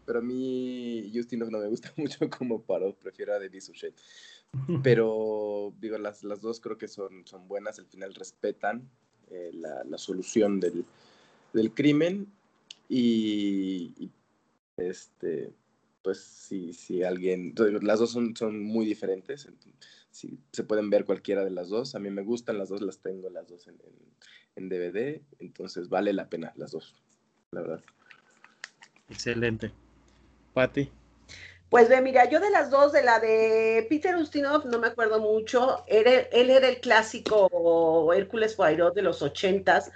pero 0.04 0.20
a 0.20 0.22
mí 0.22 1.10
Justinov 1.14 1.50
no 1.50 1.58
me 1.58 1.68
gusta 1.68 1.92
mucho 1.96 2.28
como 2.30 2.62
Parot, 2.62 2.96
prefiero 2.96 3.34
a 3.34 3.38
Denis 3.38 3.64
Suchet. 3.64 3.94
Pero 4.82 5.72
digo, 5.78 5.96
las, 5.96 6.24
las 6.24 6.40
dos 6.40 6.58
creo 6.58 6.76
que 6.76 6.88
son, 6.88 7.24
son 7.24 7.46
buenas, 7.46 7.78
al 7.78 7.86
final 7.86 8.12
respetan 8.14 8.90
eh, 9.30 9.50
la, 9.54 9.84
la, 9.84 9.96
solución 9.96 10.58
del, 10.58 10.84
del 11.52 11.72
crimen 11.72 12.26
y, 12.88 14.10
este, 14.76 15.52
pues 16.02 16.18
si, 16.18 16.72
si 16.72 17.04
alguien, 17.04 17.54
las 17.82 18.00
dos 18.00 18.10
son, 18.10 18.34
son 18.34 18.60
muy 18.60 18.86
diferentes, 18.86 19.48
si 20.10 20.36
se 20.50 20.64
pueden 20.64 20.90
ver 20.90 21.04
cualquiera 21.04 21.44
de 21.44 21.50
las 21.52 21.68
dos, 21.68 21.94
a 21.94 22.00
mí 22.00 22.10
me 22.10 22.22
gustan, 22.22 22.58
las 22.58 22.70
dos 22.70 22.82
las 22.82 22.98
tengo, 22.98 23.30
las 23.30 23.46
dos 23.46 23.68
en, 23.68 23.74
en, 23.84 23.94
en 24.56 24.68
DVD, 24.68 25.22
entonces 25.38 25.88
vale 25.88 26.12
la 26.12 26.28
pena 26.28 26.52
las 26.56 26.72
dos 26.72 27.00
la 27.52 27.62
verdad. 27.62 27.82
Excelente. 29.08 29.72
Patti. 30.52 30.90
Pues 31.68 31.88
ve, 31.88 32.00
mira, 32.00 32.28
yo 32.28 32.40
de 32.40 32.50
las 32.50 32.70
dos, 32.70 32.92
de 32.92 33.02
la 33.04 33.20
de 33.20 33.86
Peter 33.88 34.16
Ustinov, 34.16 34.66
no 34.66 34.80
me 34.80 34.88
acuerdo 34.88 35.20
mucho. 35.20 35.84
él 35.86 36.50
era 36.50 36.68
el 36.68 36.80
clásico 36.80 38.12
Hércules 38.12 38.54
Poirot 38.54 38.94
de 38.94 39.02
los 39.02 39.22
ochentas, 39.22 39.92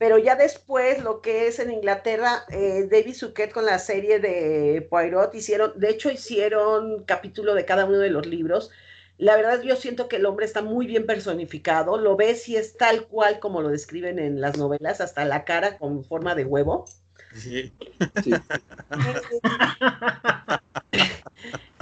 pero 0.00 0.16
ya 0.16 0.34
después 0.34 1.02
lo 1.02 1.20
que 1.20 1.46
es 1.46 1.58
en 1.58 1.70
Inglaterra, 1.70 2.46
eh, 2.48 2.88
David 2.90 3.12
Suquet 3.12 3.52
con 3.52 3.66
la 3.66 3.78
serie 3.78 4.18
de 4.18 4.86
Poirot 4.88 5.34
hicieron, 5.34 5.78
de 5.78 5.90
hecho 5.90 6.10
hicieron 6.10 7.04
capítulo 7.04 7.54
de 7.54 7.66
cada 7.66 7.84
uno 7.84 7.98
de 7.98 8.08
los 8.08 8.26
libros. 8.26 8.70
La 9.18 9.36
verdad 9.36 9.60
yo 9.60 9.76
siento 9.76 10.08
que 10.08 10.16
el 10.16 10.24
hombre 10.24 10.46
está 10.46 10.62
muy 10.62 10.86
bien 10.86 11.04
personificado, 11.04 11.98
lo 11.98 12.16
ves 12.16 12.48
y 12.48 12.56
es 12.56 12.78
tal 12.78 13.08
cual 13.08 13.40
como 13.40 13.60
lo 13.60 13.68
describen 13.68 14.18
en 14.18 14.40
las 14.40 14.56
novelas, 14.56 15.02
hasta 15.02 15.26
la 15.26 15.44
cara 15.44 15.76
con 15.76 16.02
forma 16.02 16.34
de 16.34 16.46
huevo. 16.46 16.86
Sí. 17.34 17.72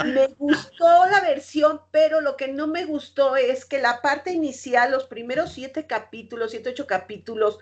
me 0.05 0.27
gustó 0.37 1.05
la 1.09 1.21
versión, 1.21 1.81
pero 1.91 2.21
lo 2.21 2.37
que 2.37 2.47
no 2.47 2.67
me 2.67 2.85
gustó 2.85 3.35
es 3.35 3.65
que 3.65 3.79
la 3.79 4.01
parte 4.01 4.31
inicial, 4.31 4.91
los 4.91 5.05
primeros 5.05 5.53
siete 5.53 5.87
capítulos, 5.87 6.51
siete, 6.51 6.69
ocho 6.69 6.87
capítulos, 6.87 7.59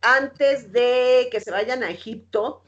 antes 0.00 0.72
de 0.72 1.28
que 1.30 1.40
se 1.40 1.50
vayan 1.50 1.84
a 1.84 1.90
Egipto, 1.90 2.62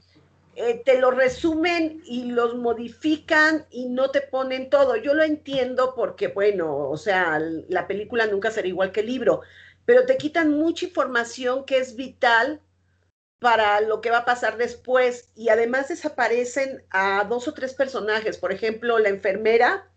eh, 0.56 0.82
te 0.84 1.00
lo 1.00 1.10
resumen 1.10 2.00
y 2.04 2.30
los 2.30 2.54
modifican 2.54 3.66
y 3.70 3.88
no 3.88 4.10
te 4.10 4.20
ponen 4.20 4.70
todo. 4.70 4.96
Yo 4.96 5.14
lo 5.14 5.24
entiendo 5.24 5.94
porque, 5.96 6.28
bueno, 6.28 6.88
o 6.88 6.96
sea, 6.96 7.40
la 7.68 7.88
película 7.88 8.26
nunca 8.26 8.52
será 8.52 8.68
igual 8.68 8.92
que 8.92 9.00
el 9.00 9.06
libro, 9.06 9.40
pero 9.84 10.06
te 10.06 10.16
quitan 10.16 10.52
mucha 10.52 10.86
información 10.86 11.64
que 11.64 11.78
es 11.78 11.96
vital 11.96 12.60
para 13.44 13.82
lo 13.82 14.00
que 14.00 14.10
va 14.10 14.20
a 14.20 14.24
pasar 14.24 14.56
después 14.56 15.30
y 15.36 15.50
además 15.50 15.88
desaparecen 15.88 16.82
a 16.88 17.24
dos 17.24 17.46
o 17.46 17.52
tres 17.52 17.74
personajes. 17.74 18.38
Por 18.38 18.52
ejemplo, 18.52 18.98
la 18.98 19.10
enfermera 19.10 19.90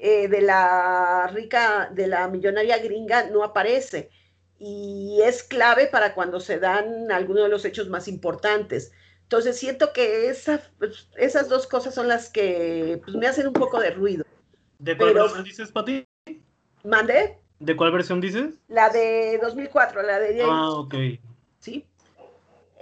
eh, 0.00 0.26
de 0.26 0.40
la 0.40 1.28
rica, 1.32 1.90
de 1.92 2.08
la 2.08 2.26
millonaria 2.26 2.78
gringa 2.78 3.30
no 3.30 3.44
aparece 3.44 4.10
y 4.58 5.20
es 5.22 5.44
clave 5.44 5.86
para 5.86 6.12
cuando 6.12 6.40
se 6.40 6.58
dan 6.58 7.12
algunos 7.12 7.44
de 7.44 7.50
los 7.50 7.64
hechos 7.64 7.88
más 7.88 8.08
importantes. 8.08 8.90
Entonces 9.22 9.56
siento 9.56 9.92
que 9.92 10.34
pues, 10.80 11.08
esas 11.16 11.48
dos 11.48 11.68
cosas 11.68 11.94
son 11.94 12.08
las 12.08 12.30
que 12.30 13.00
pues, 13.04 13.16
me 13.16 13.28
hacen 13.28 13.46
un 13.46 13.52
poco 13.52 13.78
de 13.78 13.92
ruido. 13.92 14.24
¿De 14.80 14.96
cuál 14.96 15.14
versión 15.14 15.44
dices, 15.44 15.70
Pati? 15.70 16.04
¿Mande? 16.82 17.38
¿De 17.60 17.76
cuál 17.76 17.92
versión 17.92 18.20
dices? 18.20 18.58
La 18.66 18.90
de 18.90 19.38
2004, 19.40 20.02
la 20.02 20.18
de... 20.18 20.42
Ah, 20.42 20.70
ok. 20.70 20.94
Sí. 21.60 21.86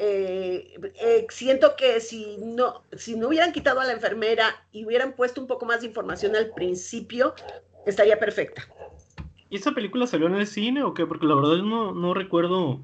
Eh, 0.03 0.81
eh, 0.99 1.27
siento 1.29 1.77
que 1.77 2.01
si 2.01 2.39
no, 2.39 2.83
si 2.97 3.17
no 3.17 3.29
hubieran 3.29 3.53
quitado 3.53 3.81
a 3.81 3.85
la 3.85 3.93
enfermera 3.93 4.67
y 4.73 4.87
hubieran 4.87 5.13
puesto 5.13 5.43
un 5.43 5.47
poco 5.47 5.67
más 5.67 5.83
de 5.83 5.89
información 5.89 6.35
al 6.37 6.55
principio, 6.55 7.35
estaría 7.85 8.19
perfecta. 8.19 8.67
¿Y 9.51 9.57
esa 9.57 9.73
película 9.73 10.07
salió 10.07 10.27
en 10.29 10.37
el 10.37 10.47
cine 10.47 10.83
o 10.85 10.95
qué? 10.95 11.05
Porque 11.05 11.27
la 11.27 11.35
verdad 11.35 11.59
no, 11.59 11.93
no 11.93 12.15
recuerdo 12.15 12.81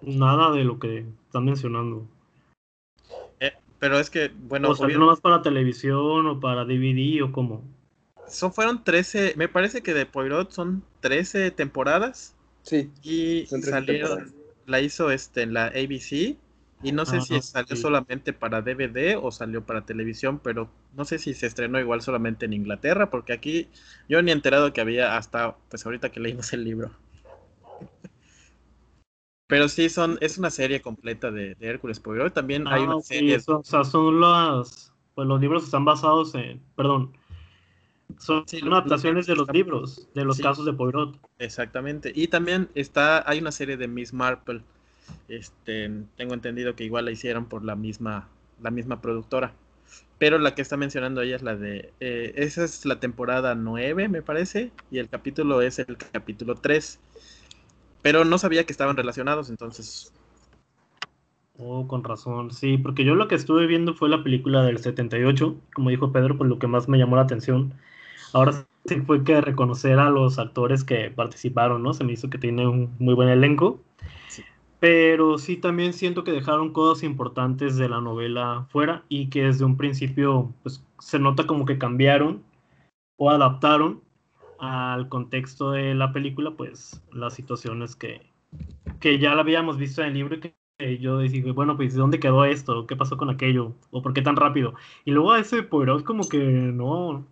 nada 0.00 0.50
de 0.52 0.64
lo 0.64 0.78
que 0.78 1.04
están 1.26 1.44
mencionando. 1.44 2.06
Eh, 3.40 3.52
pero 3.78 3.98
es 3.98 4.08
que, 4.08 4.30
bueno. 4.34 4.70
O 4.70 4.76
salió 4.76 4.98
nomás 4.98 5.20
para 5.20 5.42
televisión 5.42 6.26
o 6.26 6.40
para 6.40 6.64
DVD 6.64 7.22
o 7.22 7.32
cómo. 7.32 7.62
Son, 8.26 8.50
fueron 8.50 8.82
13, 8.82 9.34
me 9.36 9.48
parece 9.48 9.82
que 9.82 9.92
de 9.92 10.06
Poirot 10.06 10.52
son 10.52 10.82
13 11.00 11.50
temporadas. 11.50 12.34
Sí. 12.62 12.90
Y 13.02 13.46
salieron, 13.46 14.37
la 14.68 14.80
hizo 14.80 15.10
este, 15.10 15.42
en 15.42 15.54
la 15.54 15.66
ABC. 15.66 16.38
Y 16.82 16.92
no 16.92 17.04
sé 17.06 17.20
Ah, 17.20 17.22
si 17.22 17.42
salió 17.42 17.74
sí. 17.74 17.76
solamente 17.76 18.32
para 18.32 18.62
DVD 18.62 19.16
o 19.20 19.32
salió 19.32 19.64
para 19.66 19.84
televisión, 19.84 20.38
pero 20.38 20.70
no 20.92 21.04
sé 21.04 21.18
si 21.18 21.34
se 21.34 21.46
estrenó 21.46 21.80
igual 21.80 22.02
solamente 22.02 22.46
en 22.46 22.52
Inglaterra, 22.52 23.10
porque 23.10 23.32
aquí 23.32 23.68
yo 24.08 24.22
ni 24.22 24.30
he 24.30 24.34
enterado 24.34 24.72
que 24.72 24.80
había 24.80 25.16
hasta, 25.16 25.56
pues 25.70 25.84
ahorita 25.86 26.10
que 26.12 26.20
leímos 26.20 26.52
el 26.52 26.62
libro. 26.64 26.92
Pero 29.48 29.68
sí, 29.68 29.88
son, 29.88 30.18
es 30.20 30.38
una 30.38 30.50
serie 30.50 30.80
completa 30.82 31.30
de, 31.30 31.54
de 31.56 31.66
Hércules 31.68 32.00
Poirot. 32.00 32.34
También 32.34 32.70
hay 32.70 32.82
Ah, 32.82 32.84
una 32.84 33.00
serie. 33.02 33.34
eso, 33.34 33.58
o 33.60 33.64
sea, 33.64 33.84
son 33.84 34.20
las. 34.20 34.92
Pues 35.14 35.26
los 35.26 35.40
libros 35.40 35.64
están 35.64 35.84
basados 35.84 36.34
en. 36.34 36.62
Perdón. 36.76 37.16
Son 38.18 38.44
Sí, 38.46 38.60
adaptaciones 38.62 39.26
de 39.26 39.36
los 39.36 39.50
libros, 39.50 40.08
de 40.14 40.24
los 40.24 40.36
sí. 40.36 40.42
casos 40.42 40.64
de 40.66 40.72
Poirot. 40.72 41.18
Exactamente. 41.38 42.12
Y 42.14 42.28
también 42.28 42.68
está, 42.74 43.28
hay 43.28 43.38
una 43.40 43.52
serie 43.52 43.76
de 43.76 43.88
Miss 43.88 44.12
Marple. 44.12 44.62
Este, 45.28 45.90
tengo 46.16 46.34
entendido 46.34 46.74
que 46.76 46.84
igual 46.84 47.06
la 47.06 47.12
hicieron 47.12 47.46
por 47.46 47.64
la 47.64 47.76
misma, 47.76 48.28
la 48.60 48.70
misma 48.70 49.00
productora. 49.00 49.52
Pero 50.18 50.38
la 50.38 50.54
que 50.54 50.62
está 50.62 50.76
mencionando 50.76 51.22
ella 51.22 51.36
es 51.36 51.42
la 51.42 51.56
de, 51.56 51.92
eh, 52.00 52.32
esa 52.36 52.64
es 52.64 52.84
la 52.86 53.00
temporada 53.00 53.54
9, 53.54 54.08
me 54.08 54.22
parece, 54.22 54.72
y 54.90 54.98
el 54.98 55.08
capítulo 55.08 55.62
es 55.62 55.78
el 55.78 55.96
capítulo 55.96 56.56
3. 56.56 57.00
Pero 58.02 58.24
no 58.24 58.38
sabía 58.38 58.64
que 58.64 58.72
estaban 58.72 58.96
relacionados, 58.96 59.50
entonces, 59.50 60.12
Oh, 61.60 61.86
con 61.88 62.04
razón, 62.04 62.52
sí, 62.52 62.78
porque 62.78 63.04
yo 63.04 63.14
lo 63.16 63.26
que 63.28 63.34
estuve 63.34 63.66
viendo 63.66 63.92
fue 63.94 64.08
la 64.08 64.22
película 64.22 64.62
del 64.62 64.78
78, 64.78 65.60
como 65.74 65.90
dijo 65.90 66.12
Pedro, 66.12 66.38
pues 66.38 66.48
lo 66.48 66.58
que 66.58 66.68
más 66.68 66.88
me 66.88 66.98
llamó 66.98 67.16
la 67.16 67.22
atención. 67.22 67.74
Ahora 68.32 68.66
sí 68.86 69.00
fue 69.02 69.24
que 69.24 69.40
reconocer 69.40 69.98
a 69.98 70.10
los 70.10 70.38
actores 70.38 70.84
que 70.84 71.10
participaron, 71.10 71.82
¿no? 71.82 71.94
Se 71.94 72.04
me 72.04 72.12
hizo 72.12 72.30
que 72.30 72.38
tiene 72.38 72.66
un 72.66 72.94
muy 72.98 73.14
buen 73.14 73.28
elenco. 73.28 73.80
Sí. 74.28 74.42
Pero 74.80 75.38
sí 75.38 75.56
también 75.56 75.92
siento 75.92 76.24
que 76.24 76.32
dejaron 76.32 76.72
cosas 76.72 77.04
importantes 77.04 77.76
de 77.76 77.88
la 77.88 78.00
novela 78.00 78.66
fuera 78.70 79.04
y 79.08 79.28
que 79.28 79.44
desde 79.44 79.64
un 79.64 79.76
principio 79.76 80.52
pues 80.62 80.84
se 80.98 81.18
nota 81.18 81.46
como 81.46 81.64
que 81.64 81.78
cambiaron 81.78 82.42
o 83.16 83.30
adaptaron 83.30 84.02
al 84.58 85.08
contexto 85.08 85.72
de 85.72 85.94
la 85.94 86.12
película, 86.12 86.52
pues 86.52 87.02
las 87.12 87.34
situaciones 87.34 87.96
que, 87.96 88.22
que 89.00 89.18
ya 89.18 89.34
la 89.34 89.42
habíamos 89.42 89.76
visto 89.76 90.02
en 90.02 90.08
el 90.08 90.14
libro 90.14 90.36
y 90.36 90.40
que 90.40 90.98
yo 90.98 91.18
decía, 91.18 91.52
bueno, 91.52 91.76
pues 91.76 91.94
¿dónde 91.94 92.20
quedó 92.20 92.44
esto? 92.44 92.86
¿Qué 92.86 92.96
pasó 92.96 93.16
con 93.16 93.30
aquello? 93.30 93.74
¿O 93.90 94.02
por 94.02 94.12
qué 94.12 94.22
tan 94.22 94.36
rápido? 94.36 94.74
Y 95.04 95.10
luego 95.10 95.32
a 95.32 95.40
ese 95.40 95.62
Poirot 95.62 96.04
como 96.04 96.28
que 96.28 96.38
no, 96.38 97.26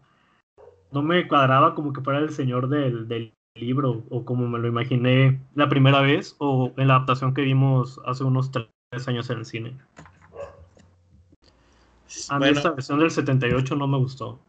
no 0.97 1.03
me 1.03 1.28
cuadraba 1.28 1.74
como 1.74 1.92
que 1.92 2.01
fuera 2.01 2.20
el 2.20 2.30
señor 2.30 2.70
del, 2.70 3.07
del 3.07 3.34
libro 3.55 4.03
o 4.09 4.24
como 4.24 4.49
me 4.49 4.59
lo 4.59 4.66
imaginé 4.66 5.38
la 5.55 5.68
primera 5.68 6.01
vez 6.01 6.34
o 6.38 6.72
en 6.78 6.88
la 6.88 6.97
adaptación 6.97 7.34
que 7.34 7.42
vimos 7.42 8.01
hace 8.07 8.24
unos 8.24 8.51
tres 8.51 8.66
años 9.07 9.28
en 9.28 9.38
el 9.38 9.44
cine. 9.44 9.76
A 12.30 12.38
mí 12.38 12.47
bueno, 12.47 12.57
esta 12.57 12.70
versión 12.70 12.99
del 12.99 13.11
78 13.11 13.76
no 13.76 13.86
me 13.86 13.99
gustó. 13.99 14.40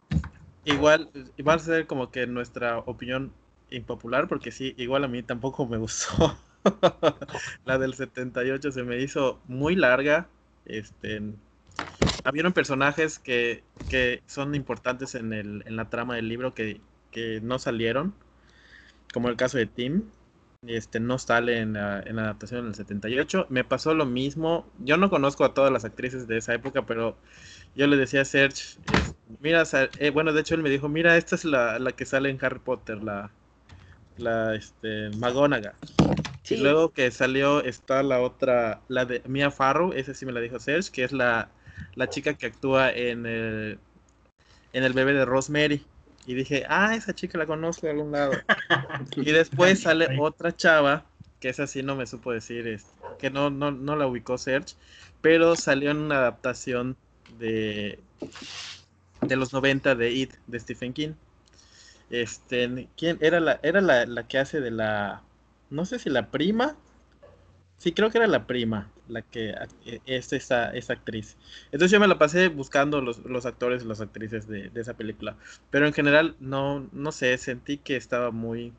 igual, 0.64 1.10
igual 1.36 1.58
a 1.58 1.60
ser 1.60 1.86
como 1.86 2.12
que 2.12 2.26
nuestra 2.28 2.78
opinión 2.80 3.34
impopular, 3.70 4.30
porque 4.30 4.52
sí, 4.52 4.74
igual 4.78 5.04
a 5.04 5.10
mí 5.10 5.24
tampoco 5.24 5.68
me 5.68 5.76
gustó. 5.76 6.38
La 7.66 7.78
del 7.78 7.94
78 7.94 8.72
se 8.72 8.84
me 8.84 9.02
hizo 9.02 9.42
muy 9.50 9.76
larga. 9.76 10.30
Este, 10.64 11.22
habieron 12.24 12.54
personajes 12.54 13.20
que, 13.20 13.64
que 13.88 14.22
son 14.28 14.56
importantes 14.56 15.16
en, 15.16 15.34
el, 15.34 15.64
en 15.66 15.76
la 15.76 15.90
trama 15.90 16.16
del 16.16 16.30
libro 16.30 16.54
que, 16.54 16.82
que 17.12 17.42
no 17.42 17.60
salieron, 17.60 18.16
como 19.14 19.30
el 19.30 19.38
caso 19.38 19.58
de 19.58 19.66
Tim. 19.68 20.04
Este, 20.66 21.00
no 21.00 21.20
sale 21.20 21.60
en 21.60 21.74
la, 21.74 22.02
en 22.02 22.16
la 22.16 22.24
adaptación 22.24 22.66
del 22.66 22.76
78. 22.76 23.46
Me 23.50 23.64
pasó 23.64 23.94
lo 23.94 24.06
mismo. 24.06 24.66
Yo 24.80 24.98
no 24.98 25.10
conozco 25.10 25.46
a 25.46 25.54
todas 25.54 25.72
las 25.72 25.86
actrices 25.86 26.28
de 26.28 26.38
esa 26.38 26.54
época, 26.56 26.86
pero 26.86 27.18
yo 27.76 27.88
le 27.88 27.98
decía 27.98 28.22
a 28.22 28.26
Serge, 28.26 28.80
es- 28.90 29.16
mira, 29.40 29.64
eh, 30.00 30.10
bueno, 30.12 30.34
de 30.34 30.42
hecho 30.42 30.56
él 30.56 30.64
me 30.64 30.70
dijo, 30.70 30.90
mira, 30.90 31.18
esta 31.18 31.36
es 31.36 31.46
la, 31.46 31.80
la 31.80 31.92
que 31.94 32.06
sale 32.06 32.30
en 32.30 32.40
Harry 32.44 32.60
Potter, 32.60 33.04
la, 33.04 33.32
la 34.18 34.56
este, 34.56 35.10
McGonagall. 35.12 35.76
Sí. 36.44 36.56
Y 36.56 36.58
luego 36.58 36.92
que 36.94 37.12
salió 37.12 37.64
está 37.64 38.04
la 38.04 38.22
otra, 38.22 38.84
la 38.90 39.06
de 39.06 39.22
Mia 39.28 39.52
Farrow, 39.52 39.94
esa 39.94 40.14
sí 40.14 40.26
me 40.26 40.34
la 40.34 40.42
dijo 40.42 40.60
Serge, 40.60 40.92
que 40.92 41.04
es 41.06 41.12
la, 41.14 41.52
la 41.96 42.10
chica 42.10 42.36
que 42.36 42.48
actúa 42.48 42.92
en 42.92 43.26
el, 43.26 43.80
en 44.74 44.84
el 44.84 44.94
bebé 44.94 45.14
de 45.14 45.26
Rosemary. 45.26 45.86
Y 46.26 46.34
dije, 46.34 46.66
ah, 46.68 46.96
esa 46.96 47.14
chica 47.14 47.38
la 47.38 47.46
conozco 47.46 47.88
de 47.88 47.94
algún 47.94 48.12
lado. 48.12 48.34
Y 49.16 49.32
después 49.32 49.82
sale 49.82 50.20
otra 50.20 50.56
chava, 50.56 51.06
que 51.40 51.50
esa 51.50 51.68
sí 51.68 51.84
no 51.84 51.96
me 51.96 52.06
supo 52.06 52.32
decir, 52.32 52.68
este, 52.68 52.92
que 53.18 53.30
no, 53.30 53.50
no, 53.50 53.72
no 53.72 53.96
la 53.96 54.08
ubicó 54.08 54.38
Serge, 54.38 54.76
pero 55.22 55.56
salió 55.56 55.92
en 55.92 55.98
una 55.98 56.18
adaptación 56.18 56.98
de, 57.40 58.00
de 59.22 59.36
los 59.36 59.54
90 59.54 59.96
de 59.96 60.12
It, 60.12 60.34
de 60.48 60.60
Stephen 60.60 60.94
King. 60.94 61.14
Este, 62.10 62.88
¿quién 62.98 63.18
era 63.22 63.40
la, 63.40 63.60
era 63.64 63.82
la, 63.82 64.06
la 64.06 64.28
que 64.28 64.38
hace 64.38 64.62
de 64.62 64.72
la, 64.72 65.22
no 65.70 65.86
sé 65.86 66.00
si 66.00 66.10
la 66.10 66.28
prima? 66.28 66.76
Sí, 67.78 67.92
creo 67.92 68.10
que 68.10 68.18
era 68.18 68.28
la 68.28 68.48
prima, 68.48 68.90
la 69.10 69.22
que 69.24 69.54
eh, 69.86 70.02
es 70.06 70.34
esa, 70.34 70.72
esa 70.72 70.94
actriz. 70.94 71.38
Entonces 71.72 71.92
yo 71.92 72.00
me 72.00 72.08
la 72.08 72.18
pasé 72.18 72.48
buscando 72.50 73.02
los, 73.02 73.20
los 73.26 73.46
actores 73.46 73.84
y 73.84 73.88
las 73.88 74.02
actrices 74.02 74.48
de, 74.48 74.70
de 74.70 74.82
esa 74.82 74.96
película. 74.96 75.38
Pero 75.70 75.88
en 75.88 75.94
general, 75.94 76.36
no, 76.40 76.88
no 76.92 77.12
sé, 77.12 77.38
sentí 77.38 77.78
que 77.78 77.96
estaba 77.96 78.32
muy, 78.32 78.74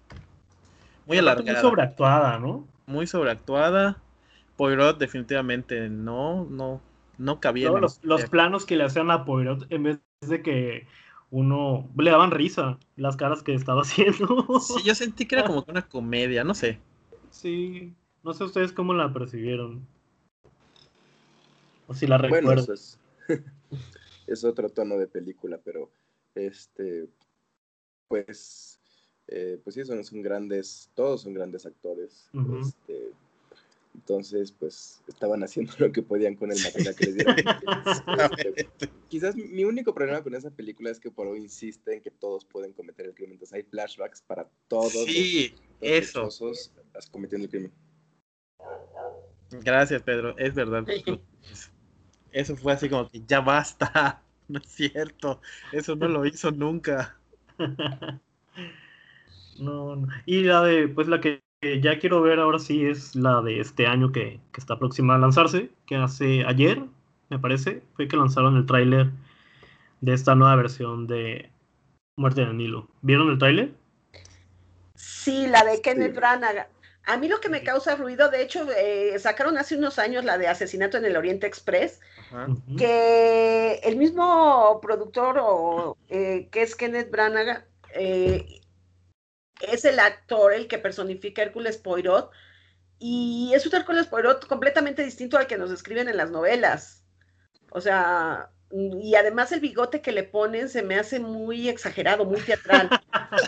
muy 1.07 1.19
Muy 1.19 1.19
alargada, 1.19 1.57
sobreactuada, 1.57 2.39
¿no? 2.39 2.69
muy 2.87 3.07
sobreactuada. 3.07 3.99
Poirot 4.57 4.99
definitivamente 4.99 5.89
no, 5.89 6.45
no, 6.47 6.81
no 7.19 7.41
cabía 7.41 7.71
los, 7.71 8.03
los 8.05 8.27
planos 8.27 8.67
que 8.67 8.77
le 8.77 8.85
hacían 8.85 9.11
a 9.11 9.25
Poirot 9.25 9.67
en 9.71 9.83
vez 9.83 10.01
de 10.21 10.43
que 10.43 10.87
uno 11.31 11.89
le 11.97 12.11
daban 12.11 12.31
risa 12.31 12.79
las 12.97 13.17
caras 13.17 13.43
que 13.43 13.55
estaba 13.55 13.83
haciendo. 13.85 14.47
Sí, 14.57 14.83
yo 14.83 14.95
sentí 14.95 15.27
que 15.27 15.35
era 15.37 15.45
como 15.45 15.65
que 15.65 15.71
una 15.71 15.89
comedia, 15.89 16.45
no 16.45 16.55
sé. 16.55 16.81
Sí, 17.31 17.97
no 18.23 18.35
sé 18.35 18.45
ustedes 18.45 18.73
cómo 18.73 18.93
la 18.95 19.13
percibieron. 19.13 19.89
O 21.89 21.95
si 21.95 22.07
la 22.07 22.19
Bueno, 22.19 22.53
recuerdan. 22.53 22.59
eso 22.59 22.73
es, 22.75 22.99
es 24.27 24.45
otro 24.45 24.69
tono 24.69 24.97
de 24.99 25.09
película, 25.09 25.59
pero 25.65 25.91
este, 26.35 27.09
pues, 28.09 28.79
eh, 29.27 29.59
pues 29.65 29.75
sí, 29.75 29.85
son, 29.85 30.05
son 30.05 30.23
grandes, 30.23 30.91
todos 30.95 31.23
son 31.23 31.35
grandes 31.35 31.67
actores. 31.67 32.31
Este, 32.61 33.13
entonces, 33.95 34.53
pues, 34.53 35.03
estaban 35.09 35.43
haciendo 35.43 35.73
lo 35.79 35.91
que 35.91 36.03
podían 36.03 36.37
con 36.37 36.53
el 36.53 36.63
material 36.63 36.95
que 36.95 37.05
les 37.05 37.15
dieron. 37.17 37.35
Este, 38.55 38.91
quizás 39.09 39.35
mi- 39.35 39.65
único 39.65 39.95
problema 39.95 40.23
con 40.23 40.35
esa 40.35 40.51
película 40.51 40.91
es 40.91 41.01
que 41.01 41.11
por 41.11 41.27
hoy 41.27 41.41
insiste 41.41 41.95
en 41.95 42.03
que 42.03 42.11
todos 42.11 42.45
pueden 42.45 42.73
cometer 42.73 43.07
el 43.07 43.15
crimen. 43.15 43.33
Entonces 43.33 43.55
hay 43.55 43.63
flashbacks 43.63 44.21
para 44.23 44.49
todos 44.69 44.95
los 44.95 45.05
Sí, 45.07 45.55
eso. 45.81 46.29
cometiendo 47.11 47.45
el 47.47 47.51
crimen. 47.51 47.73
Gracias, 49.51 50.03
Pedro. 50.03 50.37
Es 50.37 50.55
verdad. 50.55 50.85
Eso 52.39 52.57
fue 52.57 52.73
así 52.73 52.89
como 52.89 53.09
que 53.09 53.23
ya 53.27 53.41
basta. 53.41 54.23
No 54.49 54.61
es 54.61 54.67
cierto. 54.67 55.43
Eso 55.73 55.95
no 55.95 56.09
lo 56.09 56.25
hizo 56.25 56.51
nunca. 56.51 57.19
No, 59.59 59.97
no. 59.97 60.07
Y 60.25 60.45
la 60.45 60.63
de, 60.63 60.87
pues 60.87 61.09
la 61.09 61.21
que 61.21 61.43
ya 61.83 61.99
quiero 61.99 62.23
ver 62.23 62.39
ahora 62.39 62.61
sí 62.61 62.87
es 62.87 63.17
la 63.17 63.43
de 63.43 63.59
este 63.59 63.89
año 63.89 64.13
que, 64.13 64.39
que 64.53 64.61
está 64.61 64.79
próxima 64.79 65.17
a 65.17 65.19
lanzarse, 65.19 65.73
que 65.85 65.97
hace 65.97 66.45
ayer, 66.47 66.85
me 67.29 67.41
parece, 67.41 67.83
fue 67.95 68.07
que 68.07 68.17
lanzaron 68.17 68.57
el 68.57 68.67
tráiler 68.67 69.11
de 70.01 70.15
esta 70.15 70.37
nueva 70.37 70.55
versión 70.55 71.09
de 71.09 71.51
Muerte 72.17 72.43
en 72.43 72.51
el 72.51 72.57
Nilo. 72.57 72.89
¿Vieron 73.03 73.31
el 73.31 73.39
tráiler? 73.39 73.75
Sí, 74.95 75.49
la 75.49 75.65
de 75.65 75.83
Kenneth 75.83 76.13
Sí. 76.13 76.17
Branagh. 76.17 76.69
A 77.09 77.17
mí 77.17 77.27
lo 77.27 77.41
que 77.41 77.49
me 77.49 77.63
causa 77.63 77.97
ruido, 77.97 78.29
de 78.29 78.43
hecho, 78.43 78.71
eh, 78.71 79.19
sacaron 79.19 79.57
hace 79.57 79.77
unos 79.77 79.99
años 79.99 80.27
la 80.27 80.37
de 80.37 80.47
Asesinato 80.47 80.99
en 80.99 81.07
el 81.07 81.17
Oriente 81.17 81.47
Express, 81.47 82.01
Ajá. 82.31 82.49
Que 82.77 83.81
el 83.83 83.97
mismo 83.97 84.79
productor, 84.83 85.39
o, 85.41 85.97
eh, 86.11 86.49
que 86.53 86.61
es 86.61 86.77
Kenneth 86.77 87.11
Branagh, 87.11 87.65
eh, 87.95 88.61
es 89.63 89.87
el 89.87 89.99
actor 90.01 90.53
el 90.53 90.69
que 90.69 90.77
personifica 90.77 91.41
a 91.41 91.47
Hércules 91.47 91.79
Poirot, 91.79 92.31
Y 92.99 93.53
es 93.55 93.65
un 93.65 93.75
Hércules 93.75 94.07
Poirot 94.07 94.47
completamente 94.47 95.03
distinto 95.03 95.39
al 95.39 95.47
que 95.47 95.57
nos 95.57 95.71
escriben 95.71 96.09
en 96.09 96.17
las 96.19 96.31
novelas. 96.31 97.05
O 97.71 97.81
sea, 97.81 98.51
y 98.71 99.15
además 99.15 99.51
el 99.53 99.61
bigote 99.61 100.03
que 100.03 100.13
le 100.13 100.25
ponen 100.25 100.69
se 100.69 100.83
me 100.83 100.97
hace 100.97 101.21
muy 101.21 101.69
exagerado, 101.69 102.25
muy 102.25 102.41
teatral. 102.41 102.91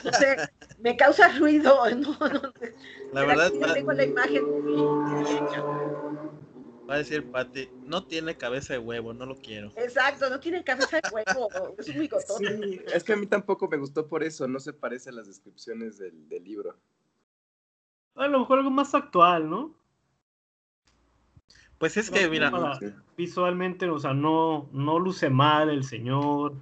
No 0.04 0.12
sé, 0.12 0.36
me 0.78 0.96
causa 0.96 1.28
ruido. 1.38 1.80
No, 2.00 2.28
no, 2.28 2.52
la 3.12 3.24
verdad, 3.24 3.52
va, 3.60 3.74
tengo 3.74 3.92
la 3.92 4.04
imagen 4.04 4.44
Va 6.88 6.94
a 6.94 6.98
decir 6.98 7.28
Pati, 7.30 7.68
no 7.86 8.04
tiene 8.04 8.36
cabeza 8.36 8.74
de 8.74 8.78
huevo, 8.78 9.12
no 9.12 9.26
lo 9.26 9.36
quiero. 9.36 9.72
Exacto, 9.76 10.30
no 10.30 10.40
tiene 10.40 10.64
cabeza 10.64 11.00
de 11.00 11.08
huevo, 11.10 11.48
es 11.78 11.88
un 11.88 12.00
bigotón. 12.00 12.38
Sí, 12.38 12.80
es 12.92 13.04
que 13.04 13.12
a 13.12 13.16
mí 13.16 13.26
tampoco 13.26 13.68
me 13.68 13.76
gustó 13.76 14.08
por 14.08 14.22
eso, 14.22 14.48
no 14.48 14.60
se 14.60 14.72
parece 14.72 15.10
a 15.10 15.12
las 15.12 15.26
descripciones 15.26 15.98
del, 15.98 16.28
del 16.28 16.44
libro. 16.44 16.76
A 18.14 18.26
lo 18.26 18.40
mejor 18.40 18.58
algo 18.58 18.70
más 18.70 18.94
actual, 18.94 19.48
¿no? 19.48 19.74
Pues 21.80 21.96
es 21.96 22.10
que, 22.10 22.28
mira, 22.28 22.52
visualmente, 23.16 23.88
o 23.88 23.98
sea, 23.98 24.12
no, 24.12 24.68
no 24.70 24.98
luce 24.98 25.30
mal 25.30 25.70
el 25.70 25.82
señor, 25.82 26.54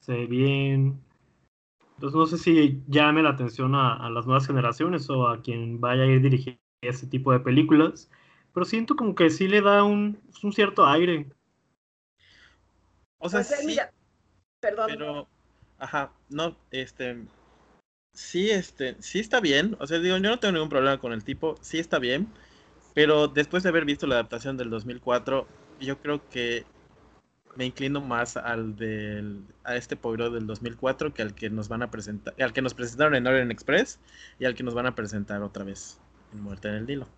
se 0.00 0.14
ve 0.14 0.26
bien. 0.26 0.98
Entonces 1.96 2.16
no 2.16 2.24
sé 2.24 2.38
si 2.38 2.82
llame 2.88 3.22
la 3.22 3.28
atención 3.28 3.74
a, 3.74 4.08
las 4.08 4.24
nuevas 4.24 4.46
generaciones 4.46 5.10
o 5.10 5.28
a 5.28 5.42
quien 5.42 5.78
vaya 5.78 6.04
a 6.04 6.06
ir 6.06 6.22
dirigiendo 6.22 6.58
ese 6.80 7.06
tipo 7.06 7.32
de 7.32 7.40
películas, 7.40 8.10
pero 8.54 8.64
siento 8.64 8.96
como 8.96 9.14
que 9.14 9.28
sí 9.28 9.46
le 9.46 9.60
da 9.60 9.84
un, 9.84 10.18
un 10.42 10.52
cierto 10.54 10.86
aire. 10.86 11.26
O 13.18 13.28
sea, 13.28 13.40
pues, 13.40 13.60
sí, 13.60 13.78
perdón. 14.58 14.86
Pero, 14.88 15.28
ajá, 15.78 16.12
no, 16.30 16.56
este, 16.70 17.26
sí, 18.14 18.50
este, 18.50 18.96
sí 19.02 19.20
está 19.20 19.38
bien. 19.40 19.76
O 19.80 19.86
sea, 19.86 19.98
digo, 19.98 20.16
yo 20.16 20.30
no 20.30 20.40
tengo 20.40 20.52
ningún 20.52 20.70
problema 20.70 20.98
con 20.98 21.12
el 21.12 21.24
tipo, 21.24 21.56
sí 21.60 21.78
está 21.78 21.98
bien. 21.98 22.32
Pero 22.94 23.28
después 23.28 23.62
de 23.62 23.70
haber 23.70 23.84
visto 23.84 24.06
la 24.06 24.16
adaptación 24.16 24.56
del 24.56 24.70
2004, 24.70 25.46
yo 25.80 25.98
creo 25.98 26.28
que 26.28 26.64
me 27.56 27.66
inclino 27.66 28.00
más 28.00 28.36
al 28.36 28.76
del, 28.76 29.42
a 29.64 29.76
este 29.76 29.96
Poirot 29.96 30.32
del 30.32 30.46
2004 30.46 31.12
que 31.12 31.22
al 31.22 31.34
que 31.34 31.50
nos 31.50 31.68
van 31.68 31.82
a 31.82 31.90
presentar, 31.90 32.34
al 32.40 32.52
que 32.52 32.62
nos 32.62 32.74
presentaron 32.74 33.14
en 33.14 33.26
Orient 33.26 33.50
Express 33.50 33.98
y 34.38 34.44
al 34.44 34.54
que 34.54 34.62
nos 34.62 34.74
van 34.74 34.86
a 34.86 34.94
presentar 34.94 35.42
otra 35.42 35.64
vez 35.64 35.98
en 36.32 36.40
Muerte 36.40 36.68
en 36.68 36.74
el 36.74 36.86
Nilo. 36.86 37.08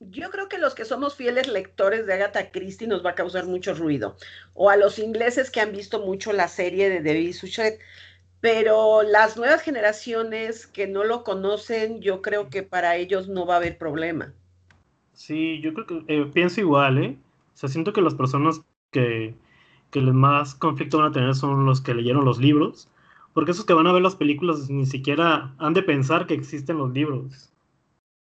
Yo 0.00 0.30
creo 0.30 0.48
que 0.48 0.58
los 0.58 0.76
que 0.76 0.84
somos 0.84 1.16
fieles 1.16 1.48
lectores 1.48 2.06
de 2.06 2.14
Agatha 2.14 2.52
Christie 2.52 2.86
nos 2.86 3.04
va 3.04 3.10
a 3.10 3.14
causar 3.16 3.46
mucho 3.46 3.74
ruido. 3.74 4.16
O 4.54 4.70
a 4.70 4.76
los 4.76 5.00
ingleses 5.00 5.50
que 5.50 5.60
han 5.60 5.72
visto 5.72 6.06
mucho 6.06 6.32
la 6.32 6.46
serie 6.46 6.88
de 6.88 7.02
David 7.02 7.34
Suchet 7.34 7.80
pero 8.40 9.02
las 9.02 9.36
nuevas 9.36 9.62
generaciones 9.62 10.66
que 10.66 10.86
no 10.86 11.04
lo 11.04 11.24
conocen, 11.24 12.00
yo 12.00 12.22
creo 12.22 12.50
que 12.50 12.62
para 12.62 12.96
ellos 12.96 13.28
no 13.28 13.46
va 13.46 13.54
a 13.54 13.56
haber 13.58 13.78
problema. 13.78 14.32
Sí, 15.12 15.60
yo 15.60 15.74
creo 15.74 15.86
que 15.86 16.04
eh, 16.06 16.30
pienso 16.32 16.60
igual, 16.60 16.98
¿eh? 16.98 17.18
O 17.54 17.56
sea, 17.56 17.68
siento 17.68 17.92
que 17.92 18.02
las 18.02 18.14
personas 18.14 18.60
que, 18.92 19.34
que 19.90 20.00
más 20.00 20.54
conflicto 20.54 20.98
van 20.98 21.08
a 21.08 21.12
tener 21.12 21.34
son 21.34 21.66
los 21.66 21.80
que 21.80 21.94
leyeron 21.94 22.24
los 22.24 22.38
libros, 22.38 22.88
porque 23.32 23.50
esos 23.50 23.64
que 23.64 23.74
van 23.74 23.88
a 23.88 23.92
ver 23.92 24.02
las 24.02 24.14
películas 24.14 24.70
ni 24.70 24.86
siquiera 24.86 25.54
han 25.58 25.74
de 25.74 25.82
pensar 25.82 26.26
que 26.26 26.34
existen 26.34 26.78
los 26.78 26.92
libros. 26.92 27.52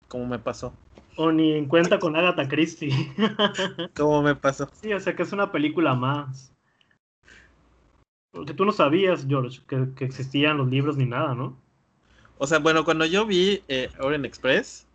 Como 0.08 0.26
me 0.26 0.38
pasó. 0.38 0.72
O 1.16 1.32
ni 1.32 1.52
en 1.52 1.66
cuenta 1.66 1.98
con 1.98 2.16
Agatha 2.16 2.48
Christie. 2.48 2.90
Como 3.96 4.22
me 4.22 4.34
pasó. 4.34 4.68
Sí, 4.72 4.92
o 4.92 5.00
sea 5.00 5.16
que 5.16 5.22
es 5.22 5.32
una 5.32 5.50
película 5.50 5.94
más. 5.94 6.52
Porque 8.36 8.52
tú 8.52 8.66
no 8.66 8.72
sabías, 8.72 9.24
George, 9.26 9.62
que, 9.66 10.04
existían 10.04 10.58
los 10.58 10.68
libros 10.68 10.98
ni 10.98 11.06
nada, 11.06 11.34
¿no? 11.34 11.56
O 12.36 12.46
sea, 12.46 12.58
bueno, 12.58 12.84
cuando 12.84 13.06
yo 13.06 13.24
vi 13.24 13.62
eh, 13.66 13.88
Orient 13.98 14.26
Express, 14.26 14.86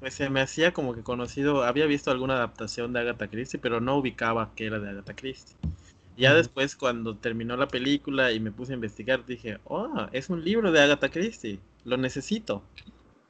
pues 0.00 0.14
se 0.14 0.28
me 0.28 0.40
hacía 0.40 0.72
como 0.72 0.92
que 0.92 1.04
conocido, 1.04 1.62
había 1.62 1.86
visto 1.86 2.10
alguna 2.10 2.34
adaptación 2.34 2.92
de 2.92 2.98
Agatha 2.98 3.28
Christie, 3.28 3.60
pero 3.60 3.80
no 3.80 3.96
ubicaba 3.96 4.50
que 4.56 4.66
era 4.66 4.80
de 4.80 4.90
Agatha 4.90 5.14
Christie. 5.14 5.56
Ya 6.16 6.34
después, 6.34 6.74
cuando 6.74 7.16
terminó 7.16 7.56
la 7.56 7.68
película 7.68 8.32
y 8.32 8.40
me 8.40 8.50
puse 8.50 8.72
a 8.72 8.74
investigar, 8.74 9.24
dije, 9.24 9.58
oh, 9.66 10.08
es 10.10 10.28
un 10.28 10.44
libro 10.44 10.72
de 10.72 10.82
Agatha 10.82 11.10
Christie, 11.10 11.60
lo 11.84 11.96
necesito. 11.96 12.60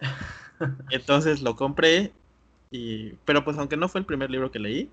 Entonces 0.90 1.42
lo 1.42 1.54
compré, 1.54 2.12
y, 2.70 3.10
pero 3.26 3.44
pues 3.44 3.58
aunque 3.58 3.76
no 3.76 3.90
fue 3.90 4.00
el 4.00 4.06
primer 4.06 4.30
libro 4.30 4.50
que 4.50 4.58
leí, 4.58 4.88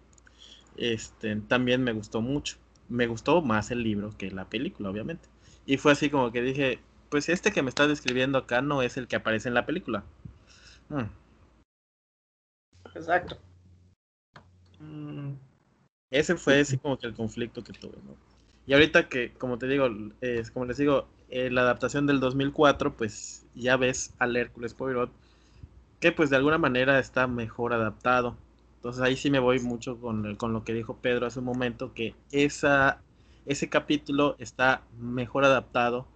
este, 0.76 1.38
también 1.38 1.86
me 1.86 1.94
gustó 1.94 2.20
mucho 2.20 2.58
me 2.90 3.08
gustó 3.08 3.42
más 3.42 3.72
el 3.72 3.84
libro 3.84 4.16
que 4.18 4.32
la 4.32 4.46
película, 4.46 4.90
obviamente. 4.90 5.28
Y 5.66 5.78
fue 5.78 5.92
así 5.92 6.10
como 6.10 6.32
que 6.32 6.42
dije, 6.42 6.80
pues 7.10 7.30
este 7.30 7.52
que 7.52 7.62
me 7.62 7.70
está 7.70 7.88
describiendo 7.88 8.38
acá 8.38 8.62
no 8.62 8.82
es 8.82 8.98
el 8.98 9.08
que 9.08 9.16
aparece 9.16 9.50
en 9.50 9.56
la 9.56 9.66
película. 9.66 10.04
Mm. 10.90 11.04
Exacto. 12.96 13.38
Mm. 14.80 15.34
Ese 16.10 16.36
fue 16.36 16.62
así 16.62 16.78
como 16.78 16.98
que 16.98 17.08
el 17.08 17.14
conflicto 17.14 17.64
que 17.64 17.74
tuve, 17.74 17.98
¿no? 18.06 18.16
Y 18.66 18.74
ahorita 18.74 19.08
que, 19.08 19.32
como 19.34 19.58
te 19.58 19.68
digo, 19.68 19.88
es 20.22 20.52
como 20.52 20.66
les 20.66 20.78
digo, 20.78 21.08
eh, 21.30 21.50
la 21.50 21.62
adaptación 21.62 22.06
del 22.06 22.20
2004, 22.20 22.96
pues 22.96 23.46
ya 23.56 23.78
ves 23.78 24.14
al 24.20 24.36
Hércules 24.36 24.74
Poirot, 24.74 25.12
que 26.00 26.12
pues 26.12 26.30
de 26.30 26.36
alguna 26.36 26.58
manera 26.58 27.00
está 27.00 27.28
mejor 27.28 27.74
adaptado. 27.74 28.36
Entonces 28.78 29.02
ahí 29.02 29.18
sí 29.18 29.30
me 29.30 29.40
voy 29.40 29.60
mucho 29.60 30.00
con, 30.00 30.36
con 30.36 30.54
lo 30.54 30.64
que 30.64 30.74
dijo 30.74 30.98
Pedro 31.02 31.26
hace 31.26 31.40
un 31.40 31.46
momento, 31.46 31.94
que 31.94 32.16
esa, 32.32 33.02
ese 33.46 33.70
capítulo 33.70 34.36
está 34.40 34.82
mejor 35.00 35.46
adaptado 35.46 36.08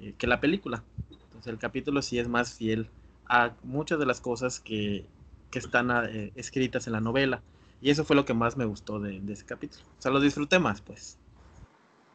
eh, 0.00 0.14
que 0.16 0.26
la 0.26 0.40
película. 0.40 0.82
Entonces 1.10 1.52
el 1.52 1.58
capítulo 1.58 2.02
sí 2.02 2.18
es 2.18 2.28
más 2.28 2.54
fiel 2.54 2.88
a 3.28 3.52
muchas 3.62 3.98
de 3.98 4.06
las 4.06 4.20
cosas 4.20 4.60
que, 4.60 5.04
que 5.50 5.58
están 5.58 5.90
eh, 5.90 6.32
escritas 6.36 6.86
en 6.86 6.94
la 6.94 7.00
novela. 7.00 7.42
Y 7.80 7.90
eso 7.90 8.04
fue 8.04 8.16
lo 8.16 8.24
que 8.24 8.32
más 8.32 8.56
me 8.56 8.64
gustó 8.64 8.98
de, 9.00 9.20
de, 9.20 9.32
ese 9.32 9.44
capítulo. 9.44 9.82
O 9.98 10.02
sea, 10.02 10.10
lo 10.10 10.20
disfruté 10.20 10.58
más, 10.58 10.80
pues. 10.80 11.18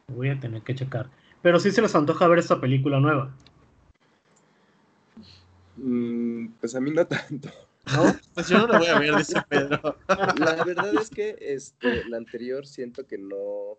Voy 0.08 0.30
a 0.30 0.40
tener 0.40 0.62
que 0.62 0.74
checar. 0.74 1.08
Pero 1.42 1.60
sí 1.60 1.70
se 1.70 1.82
les 1.82 1.94
antoja 1.94 2.26
ver 2.26 2.40
esta 2.40 2.60
película 2.60 2.98
nueva. 2.98 3.30
Mm, 5.76 6.48
pues 6.60 6.74
a 6.74 6.80
mí 6.80 6.90
no 6.90 7.06
tanto. 7.06 7.50
¿No? 7.86 8.14
Pues 8.34 8.48
yo 8.48 8.58
no 8.58 8.66
lo 8.66 8.78
voy 8.78 8.88
a 8.88 8.98
ver, 8.98 9.16
dice 9.16 9.40
Pedro. 9.48 9.96
La 10.08 10.64
verdad 10.64 10.94
es 11.00 11.10
que 11.10 11.36
este, 11.40 12.04
la 12.08 12.18
anterior 12.18 12.66
siento 12.66 13.06
que 13.06 13.18
no, 13.18 13.78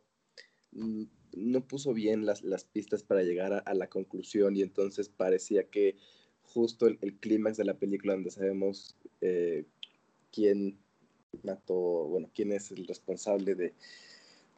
mm, 0.71 1.03
no 1.33 1.67
puso 1.67 1.93
bien 1.93 2.25
las, 2.25 2.41
las 2.43 2.65
pistas 2.65 3.03
para 3.03 3.23
llegar 3.23 3.63
a, 3.65 3.73
la 3.73 3.87
conclusión 3.87 4.55
y 4.55 4.61
entonces 4.61 5.09
parecía 5.09 5.63
que 5.69 5.95
justo 6.41 6.87
el, 6.87 6.97
clímax 7.19 7.57
de 7.57 7.65
la 7.65 7.75
película 7.75 8.13
donde 8.13 8.31
sabemos 8.31 8.95
eh, 9.21 9.65
quién 10.31 10.77
mató, 11.43 11.73
bueno, 11.73 12.29
quién 12.33 12.51
es 12.51 12.71
el 12.71 12.85
responsable 12.87 13.55
de 13.55 13.73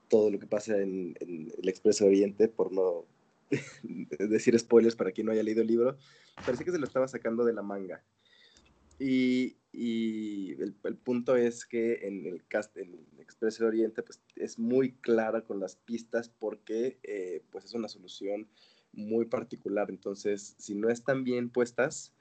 todo 0.10 0.32
lo 0.32 0.40
que 0.40 0.48
pasa 0.48 0.82
en, 0.82 1.16
en 1.20 1.52
el 1.62 1.70
Expreso 1.70 2.06
Oriente, 2.06 2.48
por 2.48 2.72
no 2.72 3.06
decir 4.20 4.58
spoilers 4.58 4.96
para 4.96 5.12
quien 5.12 5.28
no 5.28 5.34
haya 5.34 5.44
leído 5.44 5.62
el 5.62 5.68
libro, 5.68 5.98
parecía 6.46 6.66
que 6.66 6.72
se 6.72 6.80
lo 6.80 6.86
estaba 6.86 7.08
sacando 7.08 7.46
de 7.46 7.54
la 7.54 7.62
manga. 7.62 8.04
Y, 9.00 9.58
y 9.72 10.54
el, 10.62 10.74
punto 11.04 11.36
es 11.36 11.66
que 11.66 12.08
en 12.08 12.26
el 12.26 12.46
cast, 12.46 12.78
en 12.78 13.06
Expreso 13.20 13.66
Oriente, 13.66 14.04
pues 14.04 14.22
es 14.36 14.60
muy 14.60 14.94
clara 14.94 15.42
con 15.42 15.60
las 15.60 15.76
pistas 15.76 16.30
porque 16.30 17.00
eh, 17.04 17.42
pues 17.52 17.66
es 17.66 17.74
una 17.74 17.88
solución 17.88 18.48
muy 18.94 19.26
particular. 19.26 19.90
Entonces, 19.90 20.56
si 20.58 20.76
no 20.76 20.90
están 20.90 21.24
bien 21.24 21.50
puestas, 21.50 22.14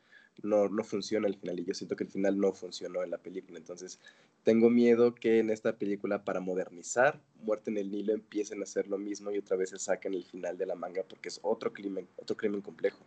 no, 0.42 0.68
no 0.68 0.82
funciona 0.82 1.28
el 1.28 1.36
final. 1.36 1.60
Y 1.60 1.64
yo 1.64 1.74
siento 1.74 1.96
que 1.96 2.04
el 2.04 2.10
final 2.10 2.38
no 2.38 2.52
funcionó 2.52 3.02
en 3.02 3.10
la 3.10 3.18
película. 3.18 3.58
Entonces, 3.58 4.00
tengo 4.42 4.70
miedo 4.70 5.14
que 5.14 5.38
en 5.38 5.50
esta 5.50 5.76
película, 5.76 6.24
para 6.24 6.40
modernizar 6.40 7.20
Muerte 7.42 7.70
en 7.70 7.78
el 7.78 7.90
Nilo, 7.90 8.12
empiecen 8.12 8.60
a 8.60 8.64
hacer 8.64 8.88
lo 8.88 8.98
mismo 8.98 9.30
y 9.30 9.38
otra 9.38 9.56
vez 9.56 9.70
se 9.70 9.78
saquen 9.78 10.14
el 10.14 10.24
final 10.24 10.56
de 10.58 10.66
la 10.66 10.74
manga 10.74 11.02
porque 11.04 11.28
es 11.28 11.38
otro 11.42 11.72
crimen, 11.72 12.08
otro 12.16 12.36
crimen 12.36 12.60
complejo. 12.60 13.04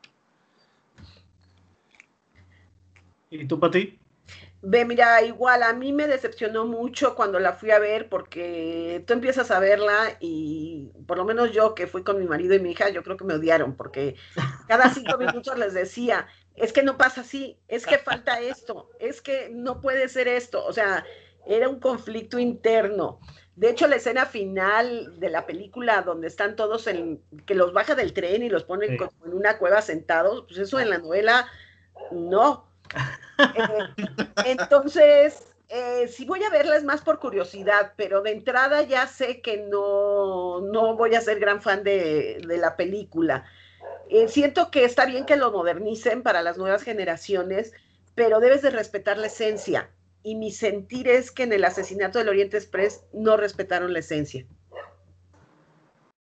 ¿Y 3.30 3.48
tú, 3.48 3.60
Pati? 3.60 4.00
Ve, 4.62 4.84
mira, 4.84 5.22
igual 5.22 5.62
a 5.62 5.74
mí 5.74 5.94
me 5.94 6.08
decepcionó 6.08 6.66
mucho 6.66 7.16
cuando 7.16 7.40
la 7.40 7.54
fui 7.54 7.70
a 7.70 7.78
ver 7.78 8.10
porque 8.10 9.04
tú 9.06 9.14
empiezas 9.14 9.52
a 9.52 9.60
verla 9.60 10.18
y 10.20 10.90
por 11.06 11.18
lo 11.18 11.26
menos 11.26 11.52
yo 11.52 11.76
que 11.76 11.86
fui 11.86 12.04
con 12.04 12.18
mi 12.20 12.26
marido 12.26 12.56
y 12.56 12.60
mi 12.60 12.72
hija, 12.72 12.90
yo 12.90 13.04
creo 13.04 13.16
que 13.16 13.26
me 13.26 13.36
odiaron 13.36 13.76
porque 13.76 14.16
cada 14.68 14.90
cinco 14.90 15.18
minutos 15.20 15.56
les 15.60 15.76
decía, 15.76 16.28
es 16.56 16.74
que 16.74 16.82
no 16.82 16.98
pasa 16.98 17.22
así, 17.22 17.60
es 17.68 17.86
que 17.86 18.00
falta 18.00 18.40
esto, 18.40 18.90
es 19.00 19.22
que 19.22 19.50
no 19.52 19.82
puede 19.82 20.10
ser 20.10 20.28
esto, 20.28 20.66
o 20.66 20.74
sea, 20.74 21.06
era 21.46 21.70
un 21.70 21.80
conflicto 21.80 22.40
interno. 22.40 23.20
De 23.56 23.70
hecho, 23.70 23.88
la 23.88 23.96
escena 23.96 24.26
final 24.26 25.20
de 25.20 25.30
la 25.30 25.46
película 25.46 26.02
donde 26.02 26.28
están 26.28 26.56
todos 26.56 26.88
en, 26.88 27.22
que 27.46 27.56
los 27.56 27.72
baja 27.72 27.96
del 27.96 28.14
tren 28.14 28.44
y 28.44 28.50
los 28.50 28.64
ponen 28.64 28.98
como 28.98 29.12
en 29.26 29.34
una 29.34 29.58
cueva 29.58 29.82
sentados, 29.82 30.46
pues 30.48 30.60
eso 30.60 30.80
en 30.80 30.90
la 30.90 30.98
novela 30.98 31.48
no. 32.12 32.68
Eh, 33.38 34.06
entonces, 34.46 35.56
eh, 35.70 36.08
si 36.08 36.26
voy 36.26 36.44
a 36.44 36.50
verla 36.50 36.78
es 36.78 36.84
más 36.84 37.02
por 37.02 37.20
curiosidad, 37.20 37.94
pero 37.98 38.22
de 38.22 38.32
entrada 38.32 38.84
ya 38.84 39.08
sé 39.08 39.42
que 39.42 39.58
no, 39.58 40.62
no 40.62 40.96
voy 40.96 41.16
a 41.16 41.22
ser 41.22 41.40
gran 41.40 41.62
fan 41.62 41.84
de, 41.84 42.42
la 42.46 42.76
película. 42.76 43.46
Eh, 44.10 44.28
siento 44.28 44.70
que 44.70 44.86
está 44.86 45.06
bien 45.06 45.26
que 45.26 45.36
lo 45.36 45.52
modernicen 45.52 46.22
para 46.22 46.44
las 46.44 46.58
nuevas 46.58 46.84
generaciones, 46.84 47.74
pero 48.14 48.40
debes 48.40 48.62
de 48.62 48.70
respetar 48.70 49.18
la 49.18 49.28
esencia. 49.28 49.90
Y 50.24 50.36
mi 50.36 50.52
sentir 50.52 51.08
es 51.08 51.32
que 51.32 51.44
en 51.44 51.54
el 51.54 51.66
asesinato 51.66 52.20
del 52.20 52.30
Oriente 52.30 52.58
Express 52.58 53.04
no 53.14 53.38
respetaron 53.38 53.94
la 53.94 54.00
esencia. 54.00 54.46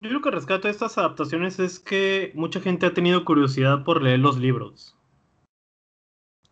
Yo 0.02 0.10
lo 0.10 0.22
que 0.22 0.32
rescato 0.32 0.68
de 0.68 0.72
estas 0.72 0.98
adaptaciones 0.98 1.60
es 1.60 1.80
que 1.80 2.32
mucha 2.36 2.60
gente 2.60 2.86
ha 2.86 2.94
tenido 2.94 3.24
curiosidad 3.24 3.86
por 3.86 4.02
leer 4.02 4.20
los 4.20 4.38
libros. 4.38 4.98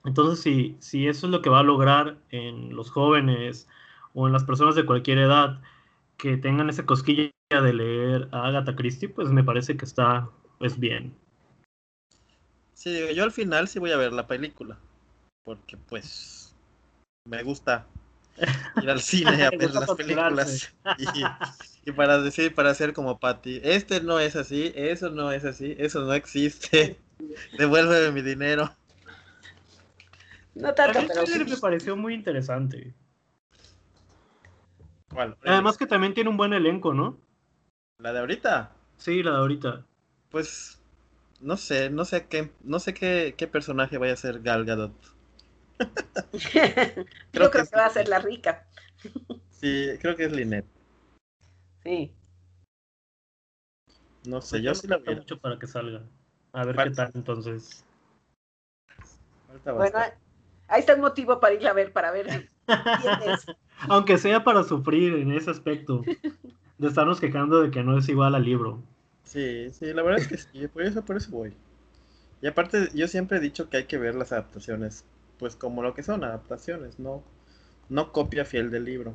Entonces, 0.06 0.42
si, 0.42 0.76
si 0.80 1.08
eso 1.08 1.28
es 1.28 1.32
lo 1.32 1.42
que 1.42 1.50
va 1.50 1.60
a 1.60 1.64
lograr 1.64 2.18
en 2.30 2.76
los 2.76 2.90
jóvenes 2.90 3.68
o 4.14 4.28
en 4.28 4.34
las 4.34 4.44
personas 4.44 4.76
de 4.76 4.86
cualquier 4.86 5.20
edad 5.20 5.62
que 6.18 6.38
tengan 6.38 6.70
esa 6.70 6.86
cosquilla 6.86 7.32
de 7.50 7.74
leer 7.74 8.30
a 8.32 8.48
Agatha 8.48 8.76
Christie, 8.76 9.10
pues 9.10 9.30
me 9.30 9.44
parece 9.44 9.78
que 9.78 9.86
está 9.86 10.30
pues 10.60 10.80
bien. 10.80 11.16
Sí, 12.74 13.14
yo 13.16 13.24
al 13.24 13.32
final 13.32 13.68
sí 13.68 13.80
voy 13.80 13.92
a 13.92 13.98
ver 13.98 14.14
la 14.14 14.26
película, 14.28 14.78
porque 15.44 15.78
pues 15.78 16.56
me 17.26 17.44
gusta 17.44 17.86
ir 18.82 18.90
al 18.90 19.02
cine 19.02 19.44
a 19.46 19.52
ver 19.52 19.74
las 19.74 19.92
películas 19.92 20.74
y, 21.86 21.92
para 21.92 22.20
decir, 22.20 22.56
para 22.56 22.72
hacer 22.72 22.94
como 22.94 23.20
Patty, 23.20 23.62
este 23.64 24.02
no 24.02 24.20
es 24.20 24.36
así, 24.36 24.72
eso 24.76 25.10
no 25.10 25.32
es 25.32 25.46
así, 25.46 25.76
eso 25.78 26.02
no 26.02 26.14
existe, 26.14 27.00
devuélveme 27.58 28.12
mi 28.12 28.22
dinero. 28.22 28.76
No 30.56 30.74
tanto, 30.74 31.00
pero 31.08 31.46
me 31.46 31.58
pareció 31.58 31.96
muy 31.96 32.14
interesante. 32.14 32.94
Además 35.46 35.78
que 35.78 35.88
también 35.88 36.14
tiene 36.14 36.30
un 36.30 36.38
buen 36.38 36.54
elenco, 36.54 36.94
¿no? 36.94 37.18
¿La 38.00 38.14
de 38.14 38.20
ahorita? 38.20 38.72
Sí, 38.98 39.24
la 39.24 39.32
de 39.32 39.38
ahorita. 39.38 39.86
Pues 40.30 40.80
no 41.42 41.58
sé, 41.58 41.90
no 41.90 42.06
sé 42.06 42.28
qué, 42.28 42.52
no 42.64 42.80
sé 42.80 42.94
qué, 42.94 43.36
qué 43.38 43.48
personaje 43.48 43.98
vaya 43.98 44.14
a 44.14 44.18
ser 44.18 44.42
Gal 44.42 44.66
Gadot. 44.66 44.94
creo, 47.32 47.52
que, 47.52 47.64
va 47.76 47.86
a 47.86 47.90
ser 47.90 48.08
la 48.08 48.20
rica. 48.20 48.68
sí, 49.50 49.90
creo 50.00 50.16
que 50.16 50.26
es 50.26 50.32
Linet. 50.32 50.66
Sí. 51.84 52.14
No 54.26 54.42
sé, 54.42 54.52
pues 54.52 54.64
yo 54.64 54.76
sí 54.76 54.88
la 54.88 54.98
veo. 54.98 55.16
mucho 55.16 55.40
para 55.40 55.58
que 55.58 55.68
salga. 55.68 56.04
A 56.54 56.66
ver 56.66 56.76
qué 56.76 56.92
tal 56.92 57.12
entonces. 57.16 57.84
Bueno, 59.66 60.00
ahí 60.72 60.80
está 60.80 60.94
el 60.94 61.02
motivo 61.02 61.40
para 61.40 61.54
ir 61.54 61.68
a 61.68 61.74
ver, 61.74 61.92
para 61.92 62.12
ver 62.12 62.50
quién 62.66 63.30
es. 63.30 63.46
Aunque 63.90 64.18
sea 64.18 64.44
para 64.44 64.64
sufrir 64.64 65.14
en 65.16 65.32
ese 65.32 65.52
aspecto. 65.52 66.04
De 66.78 66.88
estarnos 66.88 67.20
quejando 67.20 67.62
de 67.62 67.70
que 67.70 67.84
no 67.84 67.98
es 67.98 68.10
igual 68.10 68.34
al 68.34 68.44
libro. 68.44 68.82
Sí, 69.24 69.72
sí, 69.72 69.94
la 69.94 70.02
verdad 70.02 70.22
es 70.22 70.28
que 70.28 70.38
sí, 70.38 70.68
por 70.68 70.82
eso, 70.82 71.06
por 71.06 71.18
eso 71.18 71.30
voy. 71.30 71.54
Y 72.42 72.48
aparte, 72.48 72.90
yo 72.96 73.08
siempre 73.08 73.38
he 73.38 73.42
dicho 73.42 73.70
que 73.70 73.78
hay 73.78 73.84
que 73.86 74.00
ver 74.00 74.16
las 74.16 74.32
adaptaciones, 74.32 75.06
pues 75.38 75.56
como 75.56 75.84
lo 75.84 75.94
que 75.94 76.02
son, 76.02 76.24
adaptaciones, 76.24 76.98
no, 77.00 77.24
no 77.88 78.12
copia 78.12 78.46
fiel 78.46 78.72
del 78.72 78.86
libro. 78.86 79.14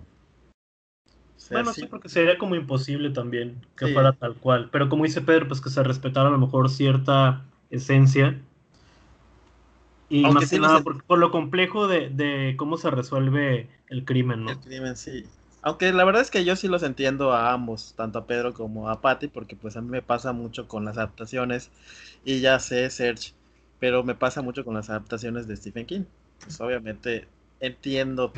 bueno, 1.51 1.73
sí, 1.73 1.87
porque 1.87 2.09
sería 2.09 2.39
como 2.39 2.55
imposible 2.55 3.11
también 3.11 3.67
que 3.77 3.93
fuera 3.93 4.13
tal 4.13 4.37
cual. 4.37 4.69
Pero 4.71 4.89
como 4.89 5.05
dice 5.05 5.23
Pedro, 5.23 5.49
pues 5.49 5.61
que 5.61 5.71
se 5.71 5.83
respetara 5.83 6.29
a 6.29 6.33
lo 6.33 6.39
mejor 6.39 6.71
cierta 6.71 7.45
esencia. 7.71 8.41
Y 10.09 10.23
más 10.23 10.51
que 10.51 10.59
nada, 10.59 10.83
por, 10.83 11.03
por, 11.05 11.19
lo 11.19 11.31
complejo 11.31 11.89
de, 11.89 12.11
de, 12.11 12.55
cómo 12.57 12.77
se 12.77 12.91
resuelve 12.91 13.69
el 13.89 14.05
crimen, 14.05 14.45
¿no? 14.45 14.53
El 14.53 14.59
crimen, 14.61 14.97
sí. 14.97 15.25
Aunque 15.63 15.93
la 15.93 16.05
verdad 16.05 16.23
es 16.23 16.31
que 16.31 16.45
yo 16.45 16.55
sí 16.55 16.69
los 16.69 16.85
entiendo 16.85 17.33
a 17.33 17.53
ambos, 17.53 17.95
tanto 17.97 18.21
a 18.21 18.27
Pedro 18.27 18.55
como 18.55 18.89
a 18.89 19.01
Patty, 19.01 19.27
porque 19.27 19.57
pues 19.57 19.77
a 19.77 19.81
mí 19.81 19.89
me 19.89 20.03
pasa 20.03 20.33
mucho 20.33 20.69
con 20.69 20.85
las 20.85 20.97
adaptaciones, 20.97 21.71
y 22.25 22.41
ya 22.41 22.61
sé, 22.61 22.89
Serge, 22.91 23.33
pero 23.81 24.05
me 24.05 24.15
pasa 24.15 24.43
mucho 24.43 24.65
con 24.65 24.75
las 24.75 24.91
adaptaciones 24.91 25.49
de 25.49 25.57
Stephen 25.57 25.87
King. 25.87 26.05
Pues 26.41 26.61
obviamente 26.61 27.27
entiendo 27.61 28.33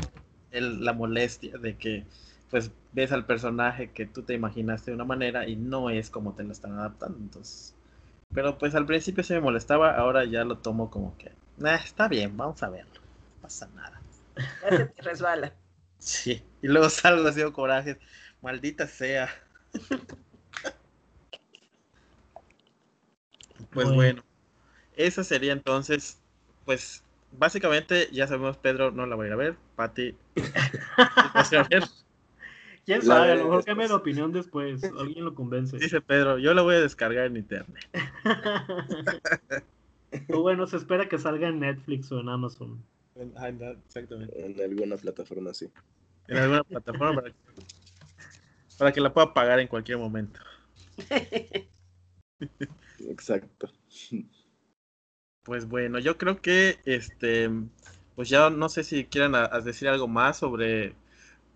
la 0.50 0.92
molestia 0.92 1.58
de 1.58 1.76
que 1.76 2.04
pues 2.50 2.70
ves 2.92 3.12
al 3.12 3.26
personaje 3.26 3.90
que 3.90 4.06
tú 4.06 4.22
te 4.22 4.34
imaginaste 4.34 4.90
de 4.90 4.94
una 4.94 5.04
manera 5.04 5.46
y 5.46 5.56
no 5.56 5.90
es 5.90 6.08
como 6.08 6.32
te 6.32 6.44
lo 6.44 6.52
están 6.52 6.72
adaptando, 6.72 7.18
entonces... 7.18 7.74
Pero 8.32 8.58
pues 8.58 8.74
al 8.74 8.86
principio 8.86 9.24
se 9.24 9.34
me 9.34 9.40
molestaba, 9.40 9.96
ahora 9.96 10.24
ya 10.24 10.44
lo 10.44 10.58
tomo 10.58 10.90
como 10.90 11.16
que, 11.16 11.32
está 11.66 12.08
bien, 12.08 12.36
vamos 12.36 12.62
a 12.62 12.68
verlo, 12.68 12.94
no 12.94 13.42
pasa 13.42 13.68
nada. 13.74 14.00
Ya 14.62 14.76
se 14.76 14.84
te 14.86 15.02
resbala. 15.02 15.52
Sí, 16.00 16.44
y 16.62 16.68
luego 16.68 16.88
salgo 16.90 17.26
haciendo 17.26 17.52
coraje. 17.52 17.98
Maldita 18.40 18.86
sea. 18.86 19.28
pues 23.72 23.92
bueno, 23.92 24.22
esa 24.94 25.24
sería 25.24 25.52
entonces, 25.52 26.22
pues 26.64 27.02
básicamente 27.32 28.08
ya 28.12 28.28
sabemos, 28.28 28.56
Pedro 28.58 28.90
no 28.90 29.06
la 29.06 29.16
va 29.16 29.24
a 29.24 29.26
ir 29.26 29.32
a 29.32 29.36
ver, 29.36 29.56
Pati 29.76 30.14
va 30.36 31.40
a 31.40 31.68
ver. 31.68 31.84
¿Quién 32.86 33.02
sabe? 33.02 33.32
A 33.32 33.34
lo 33.34 33.44
mejor 33.44 33.64
cambia 33.64 33.88
de 33.88 33.94
opinión 33.94 34.32
después, 34.32 34.84
alguien 34.84 35.24
lo 35.24 35.34
convence. 35.34 35.78
Dice 35.78 36.00
Pedro, 36.00 36.38
yo 36.38 36.54
la 36.54 36.62
voy 36.62 36.76
a 36.76 36.80
descargar 36.80 37.26
en 37.26 37.36
internet. 37.36 37.84
O 40.28 40.42
bueno, 40.42 40.66
se 40.66 40.76
espera 40.76 41.08
que 41.08 41.18
salga 41.18 41.48
en 41.48 41.60
Netflix 41.60 42.10
o 42.12 42.20
en 42.20 42.28
Amazon. 42.28 42.82
Exactamente. 43.84 44.44
En 44.44 44.60
alguna 44.60 44.96
plataforma, 44.96 45.52
sí. 45.52 45.68
En 46.28 46.36
alguna 46.36 46.64
plataforma 46.64 47.22
para 48.78 48.92
que, 48.92 49.00
la 49.00 49.12
pueda 49.12 49.34
pagar 49.34 49.58
en 49.58 49.66
cualquier 49.66 49.98
momento. 49.98 50.40
Exacto. 53.00 53.68
Pues 55.42 55.66
bueno, 55.66 55.98
yo 55.98 56.16
creo 56.16 56.40
que 56.40 56.78
este, 56.84 57.50
pues 58.14 58.28
ya 58.28 58.50
no 58.50 58.68
sé 58.68 58.84
si 58.84 59.04
quieran 59.04 59.32
decir 59.64 59.88
algo 59.88 60.06
más 60.06 60.36
sobre 60.36 60.94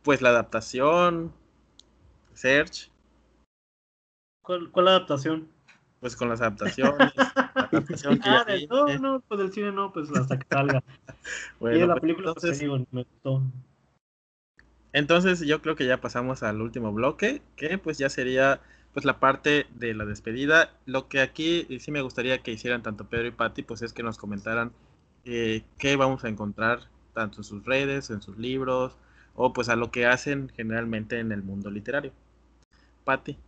pues 0.02 0.20
la 0.20 0.30
adaptación, 0.30 1.32
Search. 2.34 2.90
¿Cuál, 4.42 4.72
¿Cuál 4.72 4.88
adaptación? 4.88 5.48
Pues 6.02 6.16
con 6.16 6.28
las 6.28 6.40
adaptaciones. 6.40 7.12
ah, 7.16 8.46
no, 8.68 8.98
no, 8.98 9.20
pues 9.20 9.38
del 9.38 9.52
cine 9.52 9.70
no, 9.70 9.92
pues 9.92 10.10
hasta 10.10 10.36
que 10.36 10.46
salga. 10.50 10.82
bueno, 11.60 11.76
y 11.76 11.80
la 11.80 11.94
pues 11.94 12.00
película, 12.00 12.34
pues, 12.34 12.60
entonces, 12.60 12.88
me 12.90 13.04
gustó. 13.04 13.42
Entonces 14.92 15.40
yo 15.42 15.62
creo 15.62 15.76
que 15.76 15.86
ya 15.86 16.00
pasamos 16.00 16.42
al 16.42 16.60
último 16.60 16.92
bloque, 16.92 17.40
que 17.54 17.78
pues 17.78 17.98
ya 17.98 18.10
sería 18.10 18.60
pues 18.92 19.04
la 19.04 19.20
parte 19.20 19.68
de 19.76 19.94
la 19.94 20.04
despedida. 20.04 20.72
Lo 20.86 21.06
que 21.06 21.20
aquí 21.20 21.68
sí 21.78 21.92
me 21.92 22.02
gustaría 22.02 22.42
que 22.42 22.50
hicieran 22.50 22.82
tanto 22.82 23.08
Pedro 23.08 23.28
y 23.28 23.30
Patti, 23.30 23.62
pues 23.62 23.82
es 23.82 23.92
que 23.92 24.02
nos 24.02 24.18
comentaran 24.18 24.72
eh, 25.24 25.62
qué 25.78 25.94
vamos 25.94 26.24
a 26.24 26.28
encontrar 26.28 26.80
tanto 27.14 27.38
en 27.38 27.44
sus 27.44 27.64
redes, 27.64 28.10
en 28.10 28.22
sus 28.22 28.36
libros, 28.38 28.96
o 29.36 29.52
pues 29.52 29.68
a 29.68 29.76
lo 29.76 29.92
que 29.92 30.06
hacen 30.06 30.50
generalmente 30.56 31.20
en 31.20 31.30
el 31.30 31.44
mundo 31.44 31.70
literario. 31.70 32.10
Patti. 33.04 33.38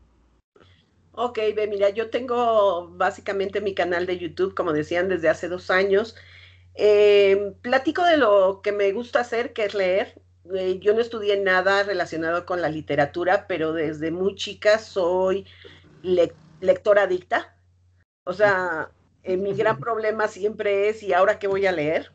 Ok, 1.17 1.39
ve, 1.55 1.69
mira, 1.69 1.91
yo 1.91 2.11
tengo 2.11 2.89
básicamente 2.89 3.61
mi 3.61 3.73
canal 3.73 4.05
de 4.05 4.19
YouTube, 4.19 4.55
como 4.55 4.73
decían, 4.73 5.09
desde 5.09 5.29
hace 5.29 5.49
dos 5.49 5.71
años. 5.71 6.17
Eh, 6.75 7.55
platico 7.63 8.03
de 8.05 8.17
lo 8.17 8.61
que 8.63 8.73
me 8.73 8.91
gusta 8.93 9.21
hacer, 9.21 9.53
que 9.53 9.65
es 9.65 9.75
leer. 9.75 10.21
Eh, 10.53 10.81
yo 10.81 10.93
no 10.93 11.01
estudié 11.01 11.37
nada 11.39 11.85
relacionado 11.85 12.45
con 12.45 12.61
la 12.61 12.69
literatura, 12.69 13.47
pero 13.47 13.73
desde 13.73 14.11
muy 14.11 14.35
chica 14.35 14.79
soy 14.81 15.47
lectora 16.03 17.03
adicta. 17.03 17.57
O 18.25 18.33
sea, 18.33 18.91
eh, 19.23 19.37
mi 19.37 19.55
gran 19.55 19.79
problema 19.79 20.27
siempre 20.27 20.89
es, 20.89 21.03
¿y 21.05 21.13
ahora 21.13 21.39
qué 21.39 21.47
voy 21.47 21.67
a 21.67 21.73
leer? 21.73 22.11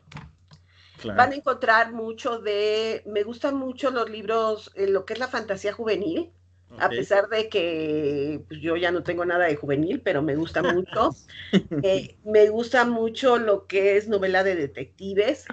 Van 1.04 1.32
a 1.32 1.34
encontrar 1.34 1.92
mucho 1.92 2.38
de, 2.38 3.02
me 3.06 3.22
gustan 3.22 3.56
mucho 3.56 3.90
los 3.90 4.10
libros, 4.10 4.70
lo 4.76 5.06
que 5.06 5.14
es 5.14 5.18
la 5.18 5.28
fantasía 5.28 5.72
juvenil. 5.72 6.34
A 6.78 6.88
pesar 6.88 7.28
de 7.28 7.48
que 7.48 8.40
pues, 8.48 8.60
yo 8.60 8.76
ya 8.76 8.90
no 8.90 9.02
tengo 9.02 9.24
nada 9.24 9.46
de 9.46 9.56
juvenil, 9.56 10.00
pero 10.00 10.22
me 10.22 10.36
gusta 10.36 10.62
mucho. 10.62 11.10
Eh, 11.82 12.16
me 12.24 12.48
gusta 12.48 12.84
mucho 12.84 13.36
lo 13.36 13.66
que 13.66 13.96
es 13.96 14.06
novela 14.06 14.44
de 14.44 14.54
detectives. 14.54 15.46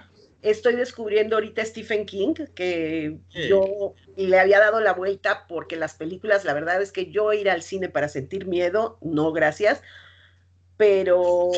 Estoy 0.44 0.76
descubriendo 0.76 1.36
ahorita 1.36 1.66
Stephen 1.66 2.06
King, 2.06 2.36
que 2.54 3.18
yo 3.50 3.96
le 4.16 4.40
había 4.40 4.60
dado 4.60 4.80
la 4.80 4.94
vuelta 4.94 5.48
porque 5.48 5.76
las 5.76 5.96
películas, 5.96 6.46
la 6.46 6.54
verdad 6.54 6.82
es 6.82 6.92
que 6.92 7.10
yo 7.10 7.34
ir 7.34 7.50
al 7.50 7.64
cine 7.64 7.90
para 7.90 8.10
sentir 8.10 8.46
miedo, 8.46 9.00
no, 9.02 9.32
gracias. 9.32 9.82
Pero 10.78 11.50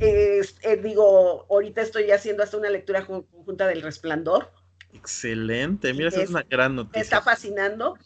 eh, 0.00 0.42
digo, 0.82 1.46
ahorita 1.48 1.82
estoy 1.82 2.10
haciendo 2.10 2.42
hasta 2.42 2.56
una 2.56 2.70
lectura 2.70 3.06
conjunta 3.06 3.68
del 3.68 3.82
Resplandor. 3.82 4.50
Excelente, 4.92 5.92
mira, 5.94 6.08
esa 6.08 6.22
es 6.22 6.30
una 6.30 6.42
gran 6.42 6.74
noticia. 6.74 6.98
Me 6.98 7.02
está 7.02 7.22
fascinando 7.22 7.96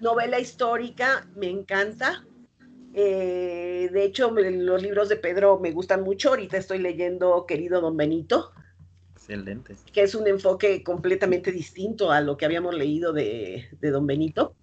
novela 0.00 0.38
histórica, 0.38 1.26
me 1.36 1.48
encanta. 1.48 2.24
Eh, 2.92 3.88
de 3.92 4.04
hecho, 4.04 4.30
los 4.30 4.82
libros 4.82 5.08
de 5.08 5.16
Pedro 5.16 5.58
me 5.60 5.72
gustan 5.72 6.02
mucho. 6.02 6.30
Ahorita 6.30 6.56
estoy 6.56 6.78
leyendo 6.78 7.46
Querido 7.46 7.80
Don 7.80 7.96
Benito. 7.96 8.52
Excelente. 9.14 9.76
Que 9.92 10.02
es 10.02 10.14
un 10.14 10.26
enfoque 10.26 10.82
completamente 10.82 11.52
distinto 11.52 12.10
a 12.10 12.20
lo 12.20 12.36
que 12.36 12.46
habíamos 12.46 12.74
leído 12.74 13.12
de, 13.12 13.68
Don 13.80 14.06
Benito. 14.06 14.54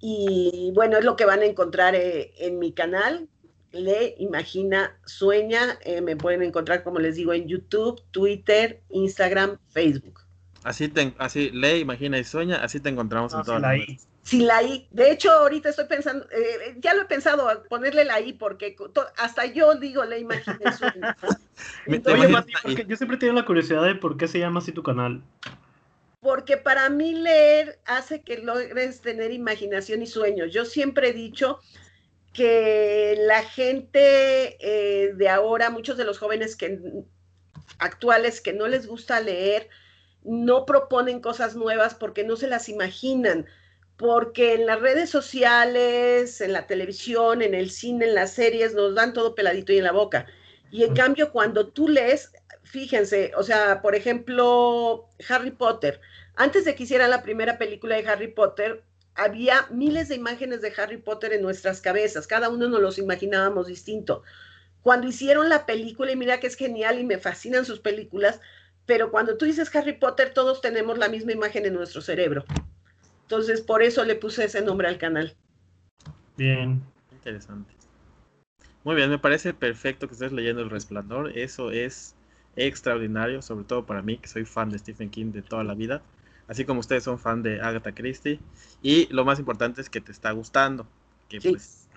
Y 0.00 0.72
bueno, 0.74 0.98
es 0.98 1.04
lo 1.04 1.16
que 1.16 1.24
van 1.24 1.40
a 1.40 1.46
encontrar 1.46 1.94
eh, 1.94 2.32
en 2.38 2.58
mi 2.58 2.72
canal. 2.72 3.28
lee, 3.72 4.14
imagina, 4.18 4.98
sueña. 5.06 5.78
Eh, 5.84 6.00
me 6.00 6.16
pueden 6.16 6.42
encontrar, 6.42 6.82
como 6.82 6.98
les 6.98 7.16
digo, 7.16 7.32
en 7.32 7.46
YouTube, 7.46 8.02
Twitter, 8.10 8.82
Instagram, 8.90 9.58
Facebook. 9.68 10.20
Así, 10.64 10.88
te, 10.88 11.14
así 11.18 11.50
lee, 11.50 11.80
imagina 11.80 12.18
y 12.18 12.24
sueña, 12.24 12.56
así 12.56 12.80
te 12.80 12.88
encontramos 12.88 13.34
en 13.34 13.42
todas 13.42 13.60
las 13.60 13.78
Sin 14.24 14.46
la 14.46 14.62
I. 14.62 14.88
De 14.90 15.10
hecho, 15.10 15.30
ahorita 15.30 15.68
estoy 15.68 15.84
pensando, 15.84 16.26
eh, 16.30 16.76
ya 16.78 16.94
lo 16.94 17.02
he 17.02 17.04
pensado, 17.04 17.62
ponerle 17.68 18.04
la 18.04 18.20
I, 18.20 18.32
porque 18.32 18.74
hasta 19.18 19.44
yo 19.44 19.74
digo 19.74 20.02
y 20.18 20.72
sueña. 20.72 21.16
Oye, 22.64 22.86
yo 22.88 22.96
siempre 22.96 23.18
tengo 23.18 23.34
la 23.34 23.44
curiosidad 23.44 23.84
de 23.84 23.94
por 23.94 24.16
qué 24.16 24.26
se 24.26 24.38
llama 24.38 24.60
así 24.60 24.72
tu 24.72 24.82
canal. 24.82 25.22
Porque 26.20 26.56
para 26.56 26.88
mí 26.88 27.14
leer 27.14 27.78
hace 27.84 28.22
que 28.22 28.38
logres 28.38 29.02
tener 29.02 29.30
imaginación 29.30 30.02
y 30.02 30.06
sueños. 30.06 30.52
Yo 30.52 30.64
siempre 30.64 31.10
he 31.10 31.12
dicho 31.12 31.60
que 32.32 33.16
la 33.26 33.42
gente 33.42 34.56
eh, 34.58 35.12
de 35.14 35.28
ahora, 35.28 35.68
muchos 35.68 35.98
de 35.98 36.04
los 36.04 36.18
jóvenes 36.18 36.56
que 36.56 36.80
actuales 37.78 38.40
que 38.40 38.54
no 38.54 38.68
les 38.68 38.86
gusta 38.86 39.20
leer, 39.20 39.68
no 40.22 40.64
proponen 40.64 41.20
cosas 41.20 41.54
nuevas 41.54 41.94
porque 41.94 42.24
no 42.24 42.36
se 42.36 42.48
las 42.48 42.70
imaginan, 42.70 43.46
porque 43.96 44.54
en 44.54 44.66
las 44.66 44.80
redes 44.80 45.10
sociales, 45.10 46.40
en 46.40 46.52
la 46.52 46.66
televisión, 46.66 47.42
en 47.42 47.54
el 47.54 47.70
cine, 47.70 48.06
en 48.06 48.14
las 48.14 48.32
series, 48.32 48.74
nos 48.74 48.94
dan 48.94 49.12
todo 49.12 49.34
peladito 49.34 49.72
y 49.72 49.78
en 49.78 49.84
la 49.84 49.92
boca. 49.92 50.26
Y 50.70 50.82
en 50.82 50.94
cambio, 50.94 51.30
cuando 51.30 51.68
tú 51.68 51.88
lees, 51.88 52.32
fíjense, 52.64 53.32
o 53.36 53.42
sea, 53.44 53.80
por 53.82 53.94
ejemplo, 53.94 55.08
Harry 55.28 55.52
Potter, 55.52 56.00
antes 56.34 56.64
de 56.64 56.74
que 56.74 56.82
hicieran 56.82 57.10
la 57.10 57.22
primera 57.22 57.58
película 57.58 57.94
de 57.94 58.08
Harry 58.08 58.28
Potter, 58.28 58.82
había 59.14 59.68
miles 59.70 60.08
de 60.08 60.16
imágenes 60.16 60.60
de 60.60 60.72
Harry 60.76 60.96
Potter 60.96 61.32
en 61.32 61.42
nuestras 61.42 61.80
cabezas, 61.80 62.26
cada 62.26 62.48
uno 62.48 62.68
nos 62.68 62.80
los 62.80 62.98
imaginábamos 62.98 63.68
distinto. 63.68 64.24
Cuando 64.82 65.06
hicieron 65.06 65.48
la 65.48 65.66
película, 65.66 66.10
y 66.10 66.16
mira 66.16 66.40
que 66.40 66.48
es 66.48 66.56
genial 66.56 66.98
y 66.98 67.04
me 67.04 67.18
fascinan 67.18 67.64
sus 67.64 67.78
películas, 67.78 68.40
pero 68.86 69.12
cuando 69.12 69.36
tú 69.36 69.44
dices 69.44 69.74
Harry 69.76 69.94
Potter, 69.94 70.34
todos 70.34 70.60
tenemos 70.60 70.98
la 70.98 71.08
misma 71.08 71.32
imagen 71.32 71.64
en 71.64 71.74
nuestro 71.74 72.02
cerebro. 72.02 72.44
Entonces, 73.24 73.60
por 73.60 73.82
eso 73.82 74.04
le 74.04 74.14
puse 74.14 74.44
ese 74.44 74.62
nombre 74.62 74.88
al 74.88 74.98
canal. 74.98 75.34
Bien. 76.36 76.82
Interesante. 77.12 77.74
Muy 78.84 78.94
bien, 78.96 79.10
me 79.10 79.18
parece 79.18 79.54
perfecto 79.54 80.06
que 80.06 80.14
estés 80.14 80.32
leyendo 80.32 80.62
El 80.62 80.70
Resplandor. 80.70 81.36
Eso 81.36 81.70
es 81.70 82.14
extraordinario, 82.56 83.42
sobre 83.42 83.64
todo 83.64 83.86
para 83.86 84.02
mí, 84.02 84.18
que 84.18 84.28
soy 84.28 84.44
fan 84.44 84.70
de 84.70 84.78
Stephen 84.78 85.10
King 85.10 85.32
de 85.32 85.42
toda 85.42 85.64
la 85.64 85.74
vida 85.74 86.02
así 86.48 86.64
como 86.64 86.80
ustedes 86.80 87.04
son 87.04 87.18
fan 87.18 87.42
de 87.42 87.60
Agatha 87.60 87.92
Christie. 87.92 88.40
Y 88.82 89.12
lo 89.12 89.24
más 89.24 89.38
importante 89.38 89.80
es 89.80 89.90
que 89.90 90.00
te 90.00 90.12
está 90.12 90.30
gustando. 90.32 90.86
Que 91.28 91.40
pues. 91.40 91.88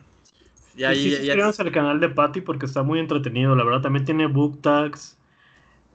Y 0.75 0.84
ahí, 0.84 1.15
sí, 1.15 1.30
al 1.32 1.71
canal 1.71 1.99
de 1.99 2.09
Patty 2.09 2.41
porque 2.41 2.67
está 2.67 2.84
muy 2.84 2.99
entretenido, 2.99 3.55
la 3.55 3.63
verdad. 3.63 3.82
También 3.82 4.05
tiene 4.05 4.28
book 4.28 4.61
tags, 4.61 5.17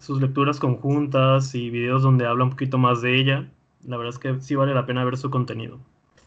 sus 0.01 0.21
lecturas 0.21 0.59
conjuntas 0.59 1.55
y 1.55 1.71
videos 1.71 2.03
donde 2.03 2.27
habla 2.27 2.45
un 2.45 2.51
poquito 2.51 2.79
más 2.79 3.01
de 3.01 3.17
ella. 3.17 3.49
La 3.87 3.97
verdad 3.97 4.15
es 4.15 4.19
que 4.19 4.41
sí 4.41 4.55
vale 4.55 4.75
la 4.75 4.87
pena 4.87 5.05
ver 5.05 5.17
su 5.17 5.31
contenido. 5.31 5.81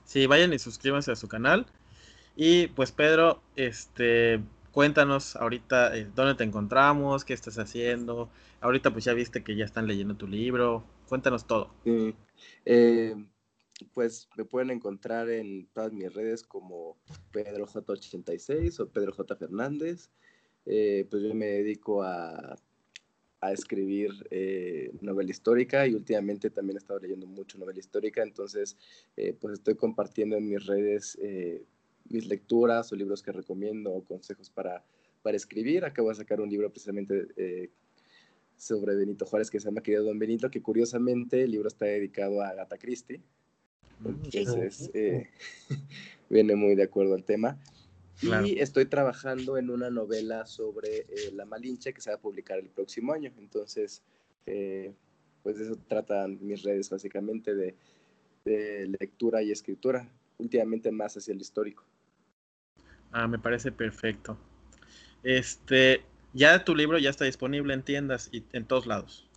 Sí, 0.03 0.27
vayan 0.27 0.53
y 0.53 0.59
suscríbanse 0.59 1.11
a 1.11 1.15
su 1.15 1.27
canal. 1.27 1.65
Y 2.35 2.67
pues 2.67 2.91
Pedro, 2.91 3.41
este, 3.55 4.41
cuéntanos 4.71 5.35
ahorita 5.35 5.97
eh, 5.97 6.07
dónde 6.13 6.35
te 6.35 6.43
encontramos, 6.43 7.23
qué 7.23 7.33
estás 7.33 7.57
haciendo. 7.57 8.29
Ahorita 8.61 8.91
pues 8.91 9.05
ya 9.05 9.13
viste 9.13 9.43
que 9.43 9.55
ya 9.55 9.65
están 9.65 9.87
leyendo 9.87 10.15
tu 10.15 10.27
libro. 10.27 10.83
Cuéntanos 11.07 11.47
todo. 11.47 11.71
Eh, 12.65 13.15
pues 13.93 14.29
me 14.35 14.45
pueden 14.45 14.71
encontrar 14.71 15.29
en 15.29 15.67
todas 15.73 15.93
mis 15.93 16.13
redes 16.13 16.43
como 16.43 16.97
PedroJ86 17.31 18.79
o 18.79 18.89
Pedro 18.89 19.13
J. 19.13 19.35
Fernández. 19.35 20.09
Eh, 20.65 21.07
pues 21.09 21.23
yo 21.23 21.33
me 21.33 21.45
dedico 21.45 22.03
a, 22.03 22.57
a 23.47 23.53
escribir 23.53 24.11
novela 25.01 25.29
histórica 25.29 25.87
y 25.87 25.93
últimamente 25.93 26.49
también 26.49 26.77
he 26.77 26.79
estado 26.79 26.99
leyendo 26.99 27.27
mucho 27.27 27.57
novela 27.57 27.79
histórica, 27.79 28.23
entonces 28.23 28.77
pues 29.39 29.53
estoy 29.53 29.75
compartiendo 29.75 30.35
en 30.37 30.47
mis 30.47 30.65
redes 30.65 31.17
mis 32.09 32.27
lecturas 32.27 32.91
o 32.91 32.95
libros 32.95 33.21
que 33.21 33.31
recomiendo 33.31 33.91
o 33.91 34.03
consejos 34.03 34.49
para, 34.49 34.83
para 35.21 35.37
escribir. 35.37 35.85
Acabo 35.85 36.09
de 36.09 36.15
sacar 36.15 36.39
un 36.41 36.49
libro 36.49 36.69
precisamente 36.69 37.27
eh, 37.35 37.69
sobre 38.57 38.95
Benito 38.95 39.25
Juárez 39.25 39.49
que 39.49 39.59
se 39.59 39.65
llama 39.65 39.81
Querido 39.81 40.03
Don 40.03 40.19
Benito, 40.19 40.49
que 40.49 40.61
curiosamente 40.61 41.43
el 41.43 41.51
libro 41.51 41.67
está 41.67 41.85
dedicado 41.85 42.41
a 42.41 42.49
Agatha 42.49 42.77
Christie. 42.77 43.21
Mm, 43.99 44.09
Entonces, 44.31 44.91
eh, 44.93 45.29
viene 46.29 46.55
muy 46.55 46.75
de 46.75 46.83
acuerdo 46.83 47.15
al 47.15 47.23
tema. 47.23 47.59
Y 48.22 48.59
estoy 48.59 48.86
trabajando 48.86 49.57
en 49.57 49.70
una 49.70 49.89
novela 49.89 50.45
sobre 50.45 50.99
eh, 50.99 51.32
la 51.34 51.45
Malinche 51.45 51.93
que 51.93 52.01
se 52.01 52.09
va 52.09 52.16
a 52.16 52.20
publicar 52.20 52.57
el 52.59 52.70
próximo 52.70 53.13
año. 53.13 53.32
Entonces, 53.38 54.01
pues 54.45 55.57
de 55.57 55.63
eso 55.63 55.76
tratan 55.88 56.39
mis 56.41 56.63
redes 56.63 56.89
básicamente 56.89 57.53
de, 57.53 57.76
de 58.45 58.95
lectura 58.99 59.41
y 59.41 59.51
escritura, 59.51 60.07
últimamente 60.38 60.91
más 60.91 61.18
hacia 61.18 61.34
el 61.34 61.41
histórico. 61.41 61.84
Ah, 63.11 63.28
me 63.28 63.39
parece 63.39 63.72
perfecto. 63.72 64.38
Este, 65.24 66.03
ya 66.34 66.63
tu 66.63 66.76
libro 66.76 66.99
ya 66.99 67.09
está 67.09 67.26
disponible 67.26 67.74
en 67.74 67.82
tiendas 67.82 68.30
y 68.32 68.43
en 68.53 68.66
todos 68.66 68.86
lados. 68.86 69.28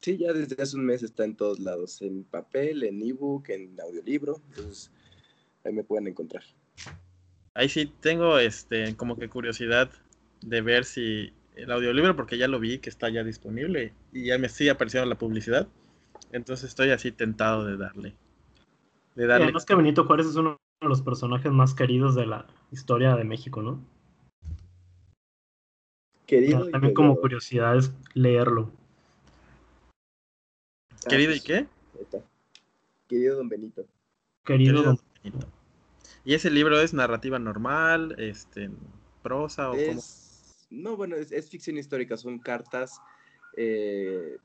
Sí, 0.00 0.16
ya 0.16 0.32
desde 0.32 0.60
hace 0.60 0.76
un 0.76 0.86
mes 0.86 1.02
está 1.02 1.24
en 1.24 1.36
todos 1.36 1.60
lados, 1.60 2.00
en 2.00 2.24
papel, 2.24 2.82
en 2.82 3.02
ebook, 3.02 3.50
en 3.50 3.78
audiolibro, 3.78 4.40
entonces 4.48 4.90
ahí 5.62 5.72
me 5.72 5.84
pueden 5.84 6.08
encontrar. 6.08 6.42
Ahí 7.54 7.68
sí 7.68 7.86
tengo 8.00 8.38
este 8.38 8.96
como 8.96 9.16
que 9.16 9.28
curiosidad 9.28 9.90
de 10.40 10.60
ver 10.60 10.84
si 10.84 11.32
el 11.56 11.70
audiolibro 11.70 12.16
porque 12.16 12.38
ya 12.38 12.48
lo 12.48 12.60
vi 12.60 12.78
que 12.78 12.90
está 12.90 13.08
ya 13.10 13.24
disponible 13.24 13.92
y 14.12 14.26
ya 14.26 14.38
me 14.38 14.48
sigue 14.48 14.70
apareciendo 14.70 15.08
la 15.08 15.18
publicidad. 15.18 15.68
Entonces 16.32 16.68
estoy 16.68 16.90
así 16.90 17.10
tentado 17.10 17.64
de 17.64 17.76
darle. 17.76 18.14
De 19.16 19.26
darle. 19.26 19.44
además 19.44 19.64
que 19.64 19.74
Benito 19.74 20.04
Juárez 20.04 20.26
es 20.26 20.36
uno 20.36 20.58
de 20.80 20.88
los 20.88 21.02
personajes 21.02 21.50
más 21.50 21.74
queridos 21.74 22.14
de 22.14 22.26
la 22.26 22.46
historia 22.70 23.16
de 23.16 23.24
México, 23.24 23.62
¿no? 23.62 23.80
Querido. 26.26 26.70
también 26.70 26.94
como 26.94 27.16
curiosidad 27.16 27.76
es 27.76 27.92
leerlo. 28.14 28.70
¿Querido 31.08 31.34
y 31.34 31.40
qué? 31.40 31.66
Querido 33.08 33.36
Don 33.36 33.48
Benito. 33.48 33.84
Querido, 34.44 34.82
Don 34.82 35.00
Benito. 35.24 35.48
¿Y 36.24 36.34
ese 36.34 36.50
libro 36.50 36.80
es 36.80 36.92
narrativa 36.92 37.38
normal, 37.38 38.14
este, 38.18 38.70
prosa 39.22 39.70
o 39.70 39.74
cómo? 39.74 40.00
No, 40.70 40.96
bueno, 40.96 41.16
es, 41.16 41.50
ficción 41.50 41.78
histórica, 41.78 42.16
son 42.16 42.38
cartas 42.38 43.00
eh, 43.56 44.36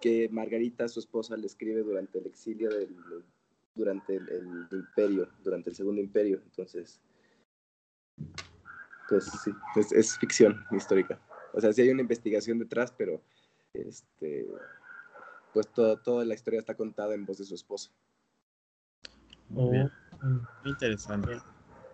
que 0.00 0.28
Margarita, 0.30 0.88
su 0.88 1.00
esposa, 1.00 1.36
le 1.36 1.46
escribe 1.46 1.82
durante 1.82 2.18
el 2.18 2.26
exilio 2.26 2.70
del, 2.70 2.94
durante 3.74 4.16
el, 4.16 4.68
imperio, 4.70 5.28
durante 5.42 5.70
el 5.70 5.76
segundo 5.76 6.00
imperio. 6.00 6.40
Entonces, 6.44 7.00
pues 9.08 9.30
sí, 9.44 9.50
es, 9.94 10.18
ficción 10.18 10.64
histórica. 10.70 11.20
O 11.52 11.60
sea, 11.60 11.72
sí 11.72 11.82
hay 11.82 11.90
una 11.90 12.02
investigación 12.02 12.58
detrás, 12.58 12.92
pero 12.96 13.20
este, 13.74 14.46
pues 15.52 15.68
todo, 15.68 15.98
toda 16.00 16.24
la 16.24 16.34
historia 16.34 16.60
está 16.60 16.74
contada 16.74 17.14
en 17.14 17.26
voz 17.26 17.38
de 17.38 17.44
su 17.44 17.54
esposo. 17.54 17.90
Muy 19.50 19.72
bien. 19.72 19.92
Interesante. 20.64 21.38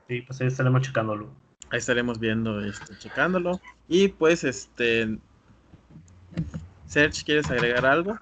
Sí, 0.08 0.22
pues 0.22 0.40
ahí 0.40 0.46
estaremos 0.46 0.82
checándolo. 0.82 1.30
Ahí 1.70 1.78
estaremos 1.78 2.18
viendo, 2.18 2.60
este, 2.60 2.96
checándolo. 2.98 3.60
Y 3.88 4.08
pues, 4.08 4.44
este, 4.44 5.18
Serge, 6.86 7.24
¿quieres 7.24 7.50
agregar 7.50 7.84
algo? 7.84 8.18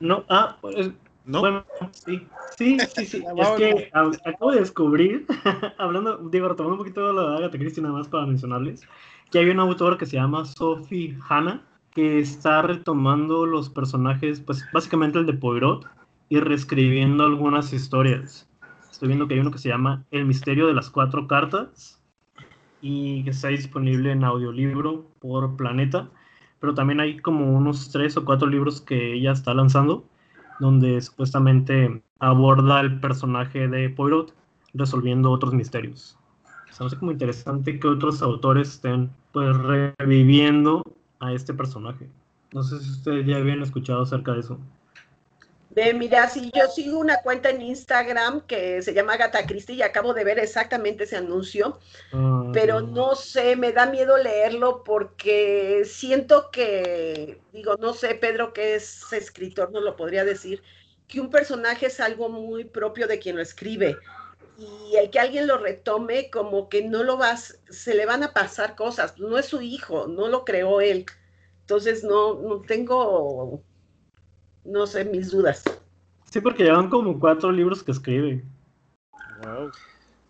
No, 0.00 0.24
ah, 0.28 0.56
pues 0.60 0.90
¿No? 1.26 1.40
Bueno, 1.40 1.64
sí, 1.90 2.24
sí, 2.56 2.78
sí, 2.94 3.04
sí. 3.04 3.24
es 3.36 3.48
que 3.56 3.90
acabo 3.92 4.52
de 4.52 4.60
descubrir, 4.60 5.26
hablando, 5.78 6.18
digo, 6.18 6.48
retomando 6.48 6.74
un 6.74 6.78
poquito 6.78 7.04
de 7.04 7.12
lo 7.12 7.30
de 7.30 7.36
Agatha 7.38 7.58
Christie, 7.58 7.82
nada 7.82 7.96
más 7.96 8.06
para 8.06 8.26
mencionarles, 8.26 8.86
que 9.32 9.40
hay 9.40 9.50
una 9.50 9.64
autora 9.64 9.98
que 9.98 10.06
se 10.06 10.16
llama 10.16 10.44
Sophie 10.44 11.18
Hanna, 11.28 11.62
que 11.90 12.20
está 12.20 12.62
retomando 12.62 13.44
los 13.44 13.68
personajes, 13.68 14.40
pues 14.40 14.64
básicamente 14.72 15.18
el 15.18 15.26
de 15.26 15.32
Poirot, 15.32 15.84
y 16.28 16.38
reescribiendo 16.38 17.24
algunas 17.24 17.72
historias. 17.72 18.48
Estoy 18.96 19.08
viendo 19.08 19.28
que 19.28 19.34
hay 19.34 19.40
uno 19.40 19.50
que 19.50 19.58
se 19.58 19.68
llama 19.68 20.06
El 20.10 20.24
misterio 20.24 20.66
de 20.66 20.72
las 20.72 20.88
cuatro 20.88 21.28
cartas, 21.28 22.02
y 22.80 23.24
que 23.24 23.30
está 23.30 23.48
disponible 23.48 24.10
en 24.10 24.24
audiolibro 24.24 25.04
por 25.20 25.54
Planeta, 25.54 26.08
pero 26.60 26.72
también 26.72 27.00
hay 27.00 27.18
como 27.18 27.54
unos 27.54 27.90
tres 27.90 28.16
o 28.16 28.24
cuatro 28.24 28.48
libros 28.48 28.80
que 28.80 29.12
ella 29.12 29.32
está 29.32 29.52
lanzando 29.52 30.08
donde 30.60 30.98
supuestamente 31.02 32.02
aborda 32.20 32.80
el 32.80 32.98
personaje 32.98 33.68
de 33.68 33.90
Poirot 33.90 34.34
resolviendo 34.72 35.30
otros 35.30 35.52
misterios. 35.52 36.16
Se 36.70 36.96
como 36.96 37.12
interesante 37.12 37.78
que 37.78 37.88
otros 37.88 38.22
autores 38.22 38.68
estén 38.70 39.10
pues 39.32 39.54
reviviendo 39.98 40.82
a 41.20 41.34
este 41.34 41.52
personaje. 41.52 42.08
No 42.54 42.62
sé 42.62 42.80
si 42.80 42.92
ustedes 42.92 43.26
ya 43.26 43.36
habían 43.36 43.60
escuchado 43.60 44.04
acerca 44.04 44.32
de 44.32 44.40
eso. 44.40 44.58
Ve, 45.76 45.92
mira, 45.92 46.26
si 46.30 46.50
yo 46.54 46.68
sigo 46.68 46.98
una 46.98 47.20
cuenta 47.20 47.50
en 47.50 47.60
Instagram 47.60 48.46
que 48.46 48.80
se 48.80 48.94
llama 48.94 49.18
Gata 49.18 49.46
Christie 49.46 49.76
y 49.76 49.82
acabo 49.82 50.14
de 50.14 50.24
ver 50.24 50.38
exactamente 50.38 51.04
ese 51.04 51.16
anuncio, 51.16 51.78
Ah, 52.12 52.50
pero 52.54 52.80
no 52.80 53.14
sé, 53.14 53.56
me 53.56 53.72
da 53.72 53.84
miedo 53.84 54.16
leerlo 54.16 54.82
porque 54.84 55.82
siento 55.84 56.50
que, 56.50 57.42
digo, 57.52 57.76
no 57.78 57.92
sé, 57.92 58.14
Pedro, 58.14 58.54
que 58.54 58.76
es 58.76 59.12
escritor, 59.12 59.70
no 59.70 59.82
lo 59.82 59.96
podría 59.96 60.24
decir, 60.24 60.62
que 61.08 61.20
un 61.20 61.28
personaje 61.28 61.86
es 61.86 62.00
algo 62.00 62.30
muy 62.30 62.64
propio 62.64 63.06
de 63.06 63.18
quien 63.18 63.36
lo 63.36 63.42
escribe. 63.42 63.98
Y 64.56 64.96
el 64.96 65.10
que 65.10 65.20
alguien 65.20 65.46
lo 65.46 65.58
retome, 65.58 66.30
como 66.30 66.70
que 66.70 66.82
no 66.88 67.02
lo 67.02 67.18
vas, 67.18 67.60
se 67.68 67.94
le 67.94 68.06
van 68.06 68.22
a 68.22 68.32
pasar 68.32 68.76
cosas. 68.76 69.18
No 69.18 69.36
es 69.36 69.44
su 69.44 69.60
hijo, 69.60 70.06
no 70.06 70.28
lo 70.28 70.46
creó 70.46 70.80
él. 70.80 71.04
Entonces 71.60 72.02
no, 72.02 72.34
no 72.40 72.62
tengo, 72.62 73.62
no 74.66 74.86
sé, 74.86 75.04
mis 75.04 75.30
dudas. 75.30 75.64
Sí, 76.30 76.40
porque 76.40 76.64
llevan 76.64 76.88
como 76.88 77.18
cuatro 77.18 77.50
libros 77.52 77.82
que 77.82 77.92
escribe. 77.92 78.44
Wow. 79.42 79.70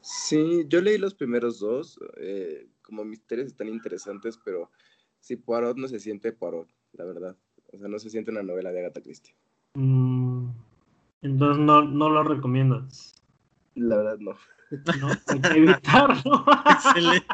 Sí, 0.00 0.64
yo 0.68 0.80
leí 0.80 0.98
los 0.98 1.14
primeros 1.14 1.58
dos, 1.58 1.98
eh, 2.18 2.68
como 2.82 3.04
misterios 3.04 3.48
están 3.48 3.68
interesantes, 3.68 4.38
pero 4.44 4.70
sí, 5.18 5.36
Poirot 5.36 5.76
no 5.76 5.88
se 5.88 5.98
siente 5.98 6.32
Poirot, 6.32 6.68
la 6.92 7.04
verdad. 7.04 7.36
O 7.72 7.78
sea, 7.78 7.88
no 7.88 7.98
se 7.98 8.10
siente 8.10 8.30
una 8.30 8.42
novela 8.42 8.70
de 8.70 8.80
Agatha 8.80 9.02
Christie. 9.02 9.34
Mm, 9.74 10.48
entonces 11.22 11.64
no, 11.64 11.82
no 11.82 12.08
lo 12.08 12.22
recomiendas. 12.22 13.14
La 13.74 13.96
verdad, 13.96 14.18
no. 14.18 14.36
¿no? 15.00 15.08
Hay 15.26 15.40
que 15.40 15.58
evitarlo. 15.58 16.44
Excelente. 16.70 17.26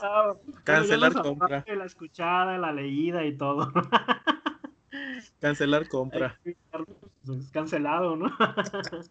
Ah, 0.00 0.34
Cancelar 0.64 1.12
compra. 1.14 1.64
La 1.66 1.84
escuchada, 1.84 2.58
la 2.58 2.72
leída 2.72 3.24
y 3.24 3.36
todo. 3.36 3.72
Cancelar 5.40 5.88
compra. 5.88 6.38
pues, 6.42 7.38
Es 7.38 7.50
cancelado, 7.50 8.16
¿no? 8.16 8.30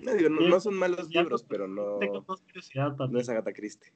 No, 0.00 0.14
digo, 0.14 0.30
no, 0.30 0.40
no 0.48 0.60
son 0.60 0.74
malos 0.76 1.08
Ya 1.08 1.22
libros, 1.22 1.42
pero 1.42 1.66
no, 1.66 1.98
Tengo 1.98 2.24
más 2.28 2.40
curiosidad 2.42 2.96
no 2.96 3.18
es 3.18 3.28
Agatha 3.28 3.52
Christie. 3.52 3.92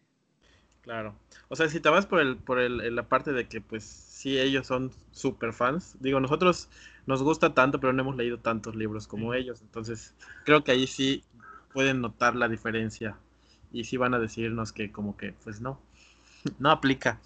Claro. 0.83 1.15
O 1.49 1.55
sea, 1.55 1.69
si 1.69 1.79
te 1.79 1.89
vas 1.91 2.07
por 2.07 2.21
el, 2.21 2.37
por 2.37 2.59
el, 2.59 2.95
la 2.97 3.05
parte 3.05 3.33
de 3.33 3.47
que 3.47 3.61
pues 3.61 3.85
sí 3.85 4.37
ellos 4.39 4.67
son 4.67 4.91
super 5.13 5.53
fans. 5.53 5.97
Digo, 6.01 6.19
nosotros 6.19 6.69
nos 7.07 7.23
gusta 7.23 7.55
tanto, 7.55 7.79
pero 7.79 7.93
no 7.93 8.03
hemos 8.03 8.17
leído 8.17 8.39
tantos 8.39 8.75
libros 8.75 9.07
como 9.07 9.33
Sí. 9.33 9.39
ellos. 9.39 9.63
Entonces, 9.63 10.13
creo 10.45 10.65
que 10.65 10.73
ahí 10.73 10.89
sí 10.89 11.23
pueden 11.73 12.01
notar 12.01 12.35
la 12.35 12.49
diferencia. 12.49 13.17
Y 13.73 13.85
sí 13.85 13.97
van 13.97 14.13
a 14.15 14.19
decirnos 14.19 14.73
que 14.73 14.91
como 14.91 15.17
que, 15.17 15.35
pues 15.45 15.61
no, 15.61 15.79
no 16.59 16.71
aplica. 16.73 17.21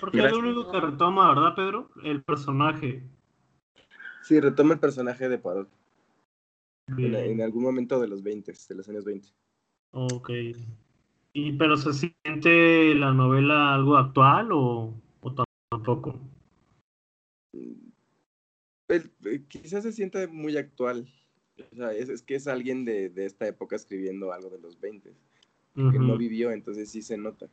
Porque 0.00 0.18
es 0.18 0.30
lo 0.30 0.38
único 0.38 0.70
que 0.70 0.80
retoma, 0.80 1.28
¿verdad, 1.28 1.54
Pedro? 1.54 1.90
El 2.02 2.22
personaje. 2.22 3.02
Sí, 4.22 4.40
retoma 4.40 4.74
el 4.74 4.80
personaje 4.80 5.28
de 5.28 5.38
Poirot 5.38 5.68
en, 6.98 7.40
algún 7.40 7.62
momento 7.62 8.00
de 8.00 8.08
los 8.08 8.22
20, 8.22 8.52
de 8.68 8.74
los 8.74 8.88
años 8.88 9.04
20. 9.04 9.28
Ok. 9.92 10.30
¿Y 11.32 11.52
pero 11.52 11.76
se 11.76 11.92
siente 11.92 12.94
la 12.94 13.12
novela 13.12 13.74
algo 13.74 13.96
actual 13.96 14.52
o, 14.52 14.94
o 15.20 15.46
tampoco? 15.70 16.20
El- 17.52 19.12
eh, 19.24 19.44
quizás 19.48 19.82
se 19.82 19.92
sienta 19.92 20.26
muy 20.28 20.56
actual. 20.56 21.08
O 21.72 21.76
sea, 21.76 21.92
es, 21.92 22.08
es 22.08 22.22
que 22.22 22.34
es 22.34 22.46
alguien 22.46 22.84
de, 22.84 23.08
de 23.08 23.26
esta 23.26 23.46
época 23.46 23.76
escribiendo 23.76 24.32
algo 24.32 24.50
de 24.50 24.60
los 24.60 24.80
20, 24.80 25.12
que 25.74 25.98
no 25.98 26.16
vivió, 26.16 26.50
entonces 26.50 26.90
sí 26.90 27.02
se 27.02 27.16
nota. 27.16 27.48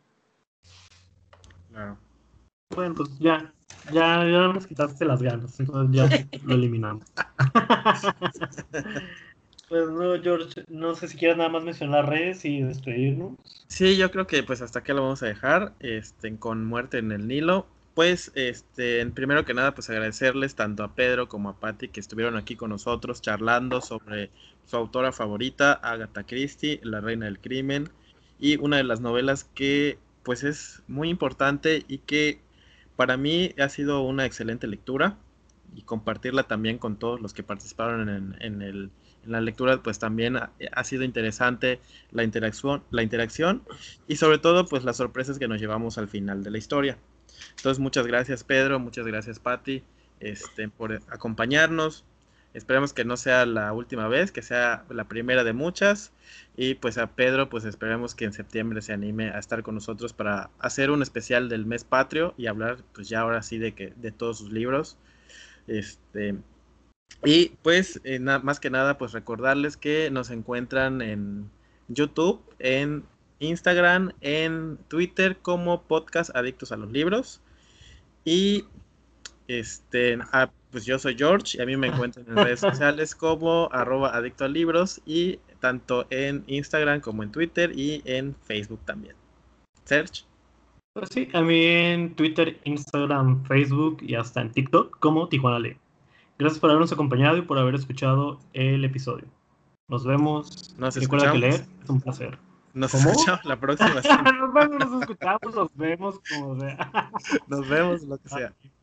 Claro. 1.70 1.98
Bueno, 2.76 2.96
pues 2.96 3.10
ya, 3.20 3.54
ya, 3.92 4.26
ya 4.26 4.54
nos 4.54 4.68
quitaste 4.68 5.06
las 5.06 5.22
ganas, 5.22 5.60
entonces 5.60 5.96
ya 5.96 6.10
lo 6.46 6.56
eliminamos. 6.56 7.06
pues 9.70 9.90
no, 9.90 10.22
George, 10.22 10.64
no 10.70 10.96
sé 10.96 11.08
si 11.08 11.18
quieres 11.18 11.38
nada 11.38 11.50
más 11.50 11.64
mencionar 11.64 12.02
las 12.02 12.10
redes 12.10 12.46
y 12.46 12.62
despedirnos. 12.62 13.34
Sí, 13.68 13.98
yo 13.98 14.12
creo 14.12 14.28
que 14.28 14.44
pues 14.44 14.62
hasta 14.62 14.80
aquí 14.80 14.94
lo 14.94 15.04
vamos 15.04 15.24
a 15.24 15.28
dejar, 15.28 15.74
este, 15.80 16.36
con 16.38 16.66
Muerte 16.66 17.00
en 17.00 17.12
el 17.12 17.28
Nilo. 17.28 17.66
Pues, 17.94 18.32
este, 18.36 19.02
en 19.02 19.12
primero 19.12 19.44
que 19.44 19.54
nada, 19.54 19.76
pues 19.76 19.90
agradecerles 19.90 20.56
tanto 20.56 20.84
a 20.84 20.96
Pedro 20.96 21.28
como 21.28 21.50
a 21.50 21.60
Patti 21.60 21.90
que 21.90 22.00
estuvieron 22.00 22.38
aquí 22.38 22.56
con 22.56 22.70
nosotros 22.70 23.22
charlando 23.22 23.82
sobre 23.82 24.30
su 24.66 24.78
autora 24.78 25.12
favorita, 25.12 25.74
Agatha 25.74 26.24
Christie, 26.24 26.80
La 26.84 27.02
Reina 27.02 27.26
del 27.26 27.40
Crimen, 27.40 27.90
y 28.40 28.56
una 28.58 28.78
de 28.78 28.86
las 28.86 29.02
novelas 29.02 29.44
que 29.44 30.00
pues 30.24 30.44
es 30.44 30.84
muy 30.88 31.10
importante 31.10 31.84
y 31.88 32.00
que 32.00 32.40
para 33.02 33.18
mí 33.18 33.56
ha 33.58 33.68
sido 33.68 34.04
una 34.04 34.28
excelente 34.28 34.68
lectura 34.68 35.18
y 35.76 35.82
compartirla 35.82 36.44
también 36.44 36.78
con 36.78 36.98
todos 36.98 37.20
los 37.20 37.34
que 37.34 37.42
participaron 37.42 38.36
en, 38.40 38.92
la 39.26 39.42
lectura, 39.42 39.82
pues 39.82 39.98
también 39.98 40.38
ha, 40.38 40.52
ha 40.72 40.84
sido 40.84 41.02
interesante 41.02 41.80
la 42.12 42.24
interacción, 42.24 42.84
la 42.92 43.02
interacción 43.02 43.64
y 44.08 44.18
sobre 44.18 44.38
todo 44.38 44.68
pues 44.68 44.84
las 44.84 44.98
sorpresas 44.98 45.40
que 45.40 45.48
nos 45.48 45.60
llevamos 45.60 45.98
al 45.98 46.10
final 46.10 46.44
de 46.44 46.52
la 46.52 46.60
historia. 46.60 47.00
Entonces 47.58 47.80
muchas 47.80 48.06
gracias 48.06 48.44
Pedro, 48.44 48.80
muchas 48.80 49.08
gracias 49.08 49.40
Patti 49.40 49.82
este, 50.20 50.70
por 50.70 51.02
acompañarnos. 51.10 52.06
Esperemos 52.54 52.92
que 52.94 53.06
no 53.06 53.16
sea 53.16 53.46
la 53.46 53.72
última 53.72 54.08
vez, 54.08 54.32
que 54.32 54.42
sea 54.42 54.84
la 54.90 55.06
primera 55.06 55.44
de 55.44 55.54
muchas. 55.54 56.12
Y 56.58 56.76
pues 56.76 56.98
a 56.98 57.08
Pedro, 57.08 57.50
pues 57.50 57.64
esperemos 57.64 58.14
que 58.14 58.26
en 58.26 58.34
septiembre 58.34 58.82
se 58.82 58.94
anime 58.94 59.30
a 59.30 59.40
estar 59.40 59.64
con 59.64 59.76
nosotros 59.76 60.14
para 60.14 60.50
hacer 60.60 60.92
un 60.92 61.02
especial 61.02 61.48
del 61.48 61.66
mes 61.66 61.84
patrio 61.84 62.34
y 62.38 62.48
hablar 62.48 62.80
pues 62.94 63.08
ya 63.08 63.22
ahora 63.22 63.42
sí 63.42 63.58
de 63.58 63.74
que 63.74 63.94
de 63.96 64.12
todos 64.12 64.40
sus 64.40 64.52
libros. 64.52 64.98
Este, 65.68 66.36
y 67.24 67.50
pues 67.62 68.02
eh, 68.04 68.20
más 68.20 68.60
que 68.60 68.70
nada 68.70 68.98
pues 68.98 69.14
recordarles 69.14 69.78
que 69.78 70.10
nos 70.12 70.30
encuentran 70.30 71.02
en 71.02 71.50
YouTube, 71.88 72.42
en 72.60 73.06
Instagram, 73.40 74.12
en 74.22 74.78
Twitter 74.88 75.38
como 75.38 75.84
podcast 75.84 76.36
Adictos 76.36 76.72
a 76.72 76.78
los 76.78 76.92
Libros. 76.92 77.42
Y 78.26 78.66
este, 79.48 80.20
pues 80.72 80.86
yo 80.86 80.98
soy 80.98 81.16
George 81.18 81.58
y 81.58 81.62
a 81.62 81.66
mí 81.66 81.76
me 81.76 81.88
encuentran 81.88 82.26
en 82.28 82.36
redes 82.36 82.62
sociales 82.62 83.14
como 83.16 83.70
arroba 83.72 84.16
adicto 84.16 84.46
a 84.46 84.48
libros 84.48 85.02
y 85.06 85.38
tanto 85.60 86.06
en 86.10 86.44
Instagram 86.48 87.02
como 87.02 87.24
en 87.24 87.32
Twitter 87.32 87.72
y 87.78 88.02
en 88.06 88.36
Facebook 88.44 88.80
también. 88.86 89.16
Search. 89.86 90.26
Pues 90.94 91.10
sí, 91.12 91.30
a 91.34 91.42
mí 91.42 91.64
en 91.64 92.16
Twitter, 92.16 92.60
Instagram, 92.66 93.46
Facebook 93.46 93.98
y 94.02 94.16
hasta 94.16 94.42
en 94.42 94.52
TikTok 94.52 95.00
como 95.00 95.30
Tijuana 95.30 95.60
Lee. 95.60 95.78
Gracias 96.38 96.60
por 96.60 96.70
habernos 96.70 96.92
acompañado 96.92 97.38
y 97.38 97.44
por 97.44 97.58
haber 97.60 97.76
escuchado 97.76 98.40
el 98.54 98.84
episodio. 98.84 99.26
Nos 99.88 100.06
vemos. 100.06 100.74
Nos 100.78 100.96
Recuerda 100.96 101.32
que 101.32 101.38
leer 101.38 101.66
es 101.84 101.90
un 101.90 102.02
placer. 102.02 102.38
Nos 102.74 102.92
¿Cómo? 102.92 103.12
escuchamos 103.12 103.46
la 103.46 103.60
próxima. 103.60 103.94
nos 104.40 104.54
vemos, 104.54 104.80
nos 104.80 105.02
escuchamos, 105.02 105.56
nos 105.56 105.76
vemos 105.76 106.20
como 106.30 106.60
sea. 106.60 107.12
Nos 107.48 107.70
vemos, 107.70 108.04
lo 108.04 108.18
que 108.18 108.30
sea. 108.30 108.54
Bye. 108.62 108.81